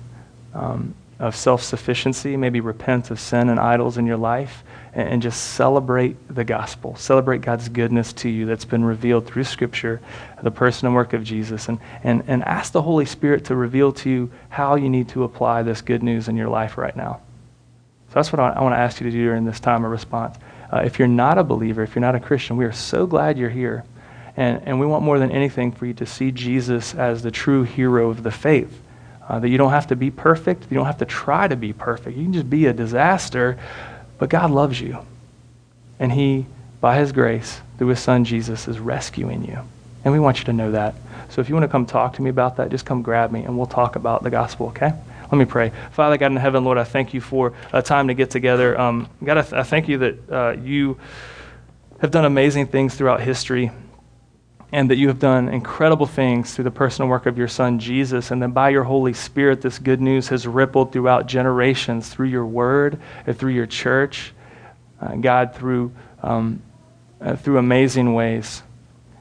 um, 0.53 0.93
of 1.21 1.37
self 1.37 1.63
sufficiency, 1.63 2.37
maybe 2.37 2.59
repent 2.59 3.13
of 3.13 3.21
sin 3.21 3.49
and 3.49 3.61
idols 3.61 3.97
in 3.97 4.07
your 4.07 4.17
life, 4.17 4.65
and, 4.93 5.09
and 5.09 5.23
just 5.23 5.53
celebrate 5.53 6.17
the 6.35 6.43
gospel. 6.43 6.97
Celebrate 6.97 7.43
God's 7.43 7.69
goodness 7.69 8.13
to 8.15 8.29
you 8.29 8.45
that's 8.45 8.65
been 8.65 8.85
revealed 8.85 9.25
through 9.25 9.45
Scripture, 9.45 10.01
the 10.43 10.51
person 10.51 10.87
and 10.87 10.97
work 10.97 11.13
of 11.13 11.23
Jesus, 11.23 11.69
and, 11.69 11.79
and, 12.03 12.25
and 12.27 12.43
ask 12.43 12.73
the 12.73 12.83
Holy 12.83 13.07
Spirit 13.07 13.45
to 13.45 13.55
reveal 13.55 13.93
to 13.93 14.11
you 14.11 14.33
how 14.49 14.75
you 14.75 14.91
need 14.91 15.09
to 15.11 15.23
apply 15.23 15.63
this 15.63 15.81
good 15.81 16.03
news 16.03 16.27
in 16.27 16.35
your 16.37 16.49
life 16.49 16.77
right 16.77 16.97
now. 16.97 17.21
So 18.09 18.15
that's 18.15 18.33
what 18.33 18.41
I, 18.41 18.49
I 18.49 18.63
want 18.63 18.75
to 18.75 18.79
ask 18.79 19.01
you 19.01 19.05
to 19.09 19.13
do 19.13 19.27
during 19.27 19.45
this 19.45 19.61
time 19.61 19.85
of 19.85 19.93
response. 19.93 20.39
Uh, 20.73 20.83
if 20.85 20.99
you're 20.99 21.09
not 21.09 21.37
a 21.37 21.45
believer, 21.45 21.83
if 21.83 21.95
you're 21.95 22.01
not 22.01 22.15
a 22.15 22.21
Christian, 22.21 22.57
we 22.57 22.65
are 22.65 22.73
so 22.73 23.07
glad 23.07 23.37
you're 23.37 23.51
here. 23.51 23.85
And, 24.37 24.63
and 24.65 24.81
we 24.81 24.87
want 24.87 25.05
more 25.05 25.19
than 25.19 25.31
anything 25.31 25.73
for 25.73 25.85
you 25.85 25.93
to 25.95 26.07
see 26.07 26.31
Jesus 26.31 26.95
as 26.95 27.23
the 27.23 27.31
true 27.31 27.65
hero 27.65 28.09
of 28.09 28.23
the 28.23 28.31
faith. 28.31 28.81
Uh, 29.29 29.39
that 29.39 29.49
you 29.49 29.59
don't 29.59 29.71
have 29.71 29.87
to 29.89 29.97
be 29.97 30.11
perfect. 30.11 30.65
You 30.71 30.77
don't 30.77 30.87
have 30.87 30.99
to 30.99 31.05
try 31.05 31.47
to 31.47 31.57
be 31.57 31.73
perfect. 31.73 32.17
You 32.17 32.25
can 32.25 32.33
just 32.33 32.51
be 32.51 32.67
a 32.67 32.73
disaster, 32.73 33.59
but 34.19 34.31
God 34.31 34.51
loves 34.51 34.81
you. 34.81 34.99
And 35.99 36.11
He, 36.11 36.47
by 36.81 36.99
His 36.99 37.13
grace, 37.13 37.61
through 37.79 37.89
His 37.89 38.01
Son 38.01 38.25
Jesus, 38.25 38.67
is 38.67 38.81
rescuing 38.81 39.45
you. 39.45 39.59
And 40.05 40.13
we 40.13 40.19
want 40.19 40.39
you 40.39 40.45
to 40.47 40.53
know 40.53 40.73
that. 40.73 40.95
So 41.29 41.41
if 41.41 41.49
you 41.49 41.55
want 41.55 41.65
to 41.65 41.69
come 41.69 41.87
talk 41.87 42.15
to 42.15 42.23
me 42.23 42.31
about 42.31 42.57
that, 42.57 42.71
just 42.71 42.85
come 42.85 43.03
grab 43.03 43.31
me 43.31 43.43
and 43.43 43.57
we'll 43.57 43.67
talk 43.67 43.97
about 43.97 44.23
the 44.23 44.31
gospel, 44.31 44.69
okay? 44.69 44.93
Let 45.33 45.39
me 45.39 45.47
pray. 45.47 45.73
Father 45.93 46.19
God 46.19 46.33
in 46.33 46.37
heaven, 46.37 46.63
Lord, 46.63 46.77
I 46.77 46.85
thank 46.85 47.15
you 47.15 47.23
for 47.23 47.55
a 47.73 47.81
time 47.81 48.09
to 48.09 48.15
get 48.15 48.29
together. 48.29 48.79
Um, 48.79 49.09
God, 49.25 49.39
I, 49.39 49.41
th- 49.41 49.53
I, 49.55 49.63
thank 49.63 49.89
you 49.89 49.97
that 49.97 50.31
uh, 50.31 50.51
you 50.63 50.99
have 52.03 52.11
done 52.11 52.27
amazing 52.27 52.67
things 52.67 52.95
throughout 52.95 53.23
history 53.23 53.71
and 54.73 54.91
that 54.91 54.97
you 54.97 55.09
have 55.09 55.19
done 55.19 55.49
incredible 55.49 56.05
things 56.05 56.53
through 56.53 56.65
the 56.65 56.71
personal 56.71 57.09
work 57.09 57.25
of 57.25 57.39
your 57.39 57.49
Son, 57.49 57.79
Jesus. 57.79 58.31
And 58.31 58.43
then 58.43 58.51
by 58.51 58.69
your 58.69 58.85
Holy 58.85 59.15
Spirit, 59.15 59.63
this 59.63 59.79
good 59.79 60.03
news 60.03 60.29
has 60.29 60.47
rippled 60.47 60.93
throughout 60.93 61.29
generations 61.29 62.11
through 62.11 62.29
your 62.29 62.45
word 62.45 63.01
and 63.27 63.35
through 63.35 63.53
your 63.53 63.67
church. 63.67 64.35
Uh, 65.01 65.15
God, 65.15 65.55
through, 65.55 65.93
um, 66.23 66.63
uh, 67.23 67.37
through 67.37 67.57
amazing 67.57 68.13
ways. 68.13 68.63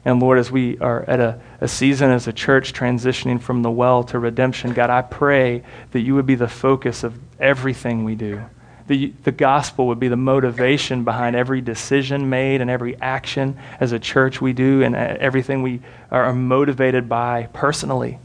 And 0.03 0.19
Lord, 0.19 0.39
as 0.39 0.51
we 0.51 0.77
are 0.79 1.03
at 1.03 1.21
a, 1.21 1.39
a 1.61 1.67
season 1.67 2.09
as 2.09 2.27
a 2.27 2.33
church 2.33 2.73
transitioning 2.73 3.39
from 3.39 3.61
the 3.61 3.69
well 3.69 4.03
to 4.05 4.17
redemption, 4.17 4.73
God, 4.73 4.89
I 4.89 5.03
pray 5.03 5.63
that 5.91 6.01
you 6.01 6.15
would 6.15 6.25
be 6.25 6.35
the 6.35 6.47
focus 6.47 7.03
of 7.03 7.17
everything 7.39 8.03
we 8.03 8.15
do. 8.15 8.43
The, 8.87 9.13
the 9.23 9.31
gospel 9.31 9.87
would 9.87 9.99
be 9.99 10.07
the 10.07 10.17
motivation 10.17 11.03
behind 11.03 11.35
every 11.35 11.61
decision 11.61 12.29
made 12.29 12.61
and 12.61 12.69
every 12.69 12.99
action 12.99 13.59
as 13.79 13.91
a 13.91 13.99
church 13.99 14.41
we 14.41 14.53
do 14.53 14.81
and 14.81 14.95
uh, 14.95 15.17
everything 15.19 15.61
we 15.61 15.81
are 16.09 16.33
motivated 16.33 17.07
by 17.07 17.47
personally. 17.53 18.17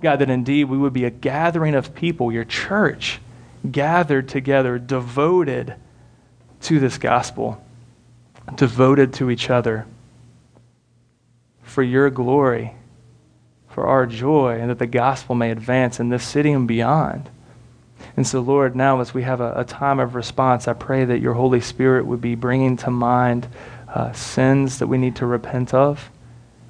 God, 0.00 0.16
that 0.16 0.30
indeed 0.30 0.64
we 0.64 0.78
would 0.78 0.94
be 0.94 1.04
a 1.04 1.10
gathering 1.10 1.74
of 1.74 1.94
people, 1.94 2.32
your 2.32 2.46
church, 2.46 3.20
gathered 3.70 4.26
together, 4.26 4.78
devoted 4.78 5.74
to 6.62 6.80
this 6.80 6.96
gospel, 6.96 7.62
devoted 8.56 9.12
to 9.14 9.30
each 9.30 9.50
other 9.50 9.86
for 11.70 11.82
your 11.84 12.10
glory, 12.10 12.74
for 13.68 13.86
our 13.86 14.04
joy, 14.04 14.58
and 14.60 14.70
that 14.70 14.80
the 14.80 14.86
gospel 14.86 15.36
may 15.36 15.50
advance 15.52 16.00
in 16.00 16.08
this 16.08 16.26
city 16.26 16.50
and 16.50 16.66
beyond. 16.66 17.30
And 18.16 18.26
so, 18.26 18.40
Lord, 18.40 18.74
now 18.74 19.00
as 19.00 19.14
we 19.14 19.22
have 19.22 19.40
a, 19.40 19.52
a, 19.56 19.64
time 19.64 20.00
of 20.00 20.16
response, 20.16 20.66
I 20.66 20.72
pray 20.72 21.04
that 21.04 21.20
your 21.20 21.34
Holy 21.34 21.60
Spirit 21.60 22.06
would 22.06 22.20
be 22.20 22.34
bringing 22.34 22.76
to 22.78 22.90
mind 22.90 23.46
uh, 23.86 24.10
sins 24.12 24.80
that 24.80 24.88
we 24.88 24.98
need 24.98 25.16
to 25.16 25.26
repent 25.26 25.72
of. 25.72 26.10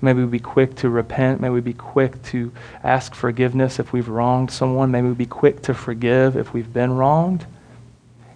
May 0.02 0.12
we'd 0.12 0.30
be 0.30 0.38
quick 0.38 0.76
to 0.76 0.90
repent. 0.90 1.40
May 1.40 1.48
we 1.48 1.60
be 1.60 1.72
quick 1.72 2.22
to 2.24 2.52
ask 2.82 3.14
forgiveness 3.14 3.78
if 3.78 3.92
we've 3.92 4.08
wronged 4.08 4.50
someone. 4.50 4.90
May 4.90 5.02
we 5.02 5.14
be 5.14 5.26
quick 5.26 5.62
to 5.62 5.74
forgive 5.74 6.36
if 6.36 6.52
we've 6.52 6.72
been 6.72 6.92
wronged. 6.92 7.46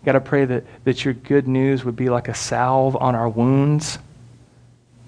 God, 0.04 0.16
I 0.16 0.18
pray 0.18 0.44
that, 0.46 0.64
that 0.84 1.04
your 1.04 1.14
good 1.14 1.46
news 1.46 1.84
would 1.84 1.96
be 1.96 2.08
like 2.08 2.28
a 2.28 2.34
salve 2.34 2.96
on 2.96 3.14
our 3.14 3.28
wounds, 3.28 3.98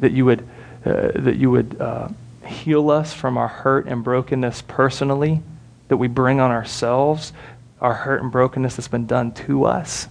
that 0.00 0.12
you 0.12 0.24
would, 0.24 0.46
uh, 0.86 1.10
that 1.16 1.36
you 1.36 1.50
would 1.50 1.80
uh, 1.80 2.08
heal 2.46 2.90
us 2.90 3.12
from 3.12 3.36
our 3.36 3.48
hurt 3.48 3.86
and 3.86 4.04
brokenness 4.04 4.62
personally, 4.62 5.42
that 5.88 5.96
we 5.96 6.06
bring 6.06 6.40
on 6.40 6.50
ourselves, 6.50 7.32
our 7.80 7.94
hurt 7.94 8.22
and 8.22 8.30
brokenness 8.30 8.76
that's 8.76 8.88
been 8.88 9.06
done 9.06 9.32
to 9.32 9.64
us. 9.64 10.08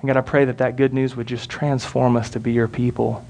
And 0.00 0.08
God, 0.08 0.16
I 0.16 0.20
pray 0.20 0.44
that 0.46 0.58
that 0.58 0.76
good 0.76 0.92
news 0.92 1.14
would 1.14 1.26
just 1.26 1.50
transform 1.50 2.16
us 2.16 2.30
to 2.30 2.40
be 2.40 2.52
your 2.52 2.68
people, 2.68 3.24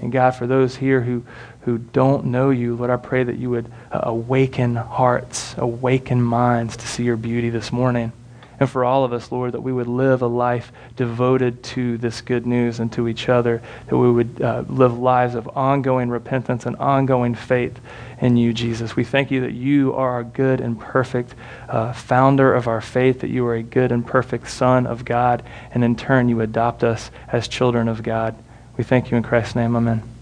And 0.00 0.12
God, 0.12 0.32
for 0.32 0.46
those 0.46 0.76
here 0.76 1.00
who, 1.00 1.24
who 1.62 1.78
don't 1.78 2.26
know 2.26 2.50
you, 2.50 2.76
Lord, 2.76 2.90
I 2.90 2.96
pray 2.96 3.24
that 3.24 3.36
you 3.36 3.50
would 3.50 3.66
uh, 3.90 4.00
awaken 4.04 4.76
hearts, 4.76 5.54
awaken 5.58 6.22
minds 6.22 6.76
to 6.76 6.86
see 6.86 7.04
your 7.04 7.16
beauty 7.16 7.50
this 7.50 7.72
morning. 7.72 8.12
And 8.60 8.68
for 8.68 8.84
all 8.84 9.04
of 9.04 9.12
us, 9.12 9.30
Lord, 9.30 9.52
that 9.52 9.60
we 9.60 9.72
would 9.72 9.86
live 9.86 10.22
a 10.22 10.26
life 10.26 10.72
devoted 10.96 11.62
to 11.62 11.96
this 11.98 12.20
good 12.20 12.46
news 12.46 12.80
and 12.80 12.92
to 12.92 13.06
each 13.06 13.28
other, 13.28 13.62
that 13.86 13.96
we 13.96 14.10
would 14.10 14.42
uh, 14.42 14.64
live 14.68 14.98
lives 14.98 15.34
of 15.34 15.48
ongoing 15.56 16.08
repentance 16.08 16.66
and 16.66 16.74
ongoing 16.76 17.34
faith 17.34 17.78
in 18.20 18.36
you, 18.36 18.52
Jesus. 18.52 18.96
We 18.96 19.04
thank 19.04 19.30
you 19.30 19.40
that 19.42 19.52
you 19.52 19.94
are 19.94 20.18
a 20.18 20.24
good 20.24 20.60
and 20.60 20.78
perfect 20.78 21.34
uh, 21.68 21.92
founder 21.92 22.52
of 22.52 22.66
our 22.66 22.80
faith, 22.80 23.20
that 23.20 23.30
you 23.30 23.46
are 23.46 23.54
a 23.54 23.62
good 23.62 23.92
and 23.92 24.04
perfect 24.04 24.50
Son 24.50 24.86
of 24.86 25.04
God, 25.04 25.44
and 25.72 25.84
in 25.84 25.94
turn, 25.94 26.28
you 26.28 26.40
adopt 26.40 26.82
us 26.82 27.10
as 27.30 27.46
children 27.46 27.88
of 27.88 28.02
God. 28.02 28.34
We 28.76 28.84
thank 28.84 29.10
you 29.10 29.16
in 29.16 29.22
Christ's 29.22 29.54
name. 29.54 29.76
Amen. 29.76 30.17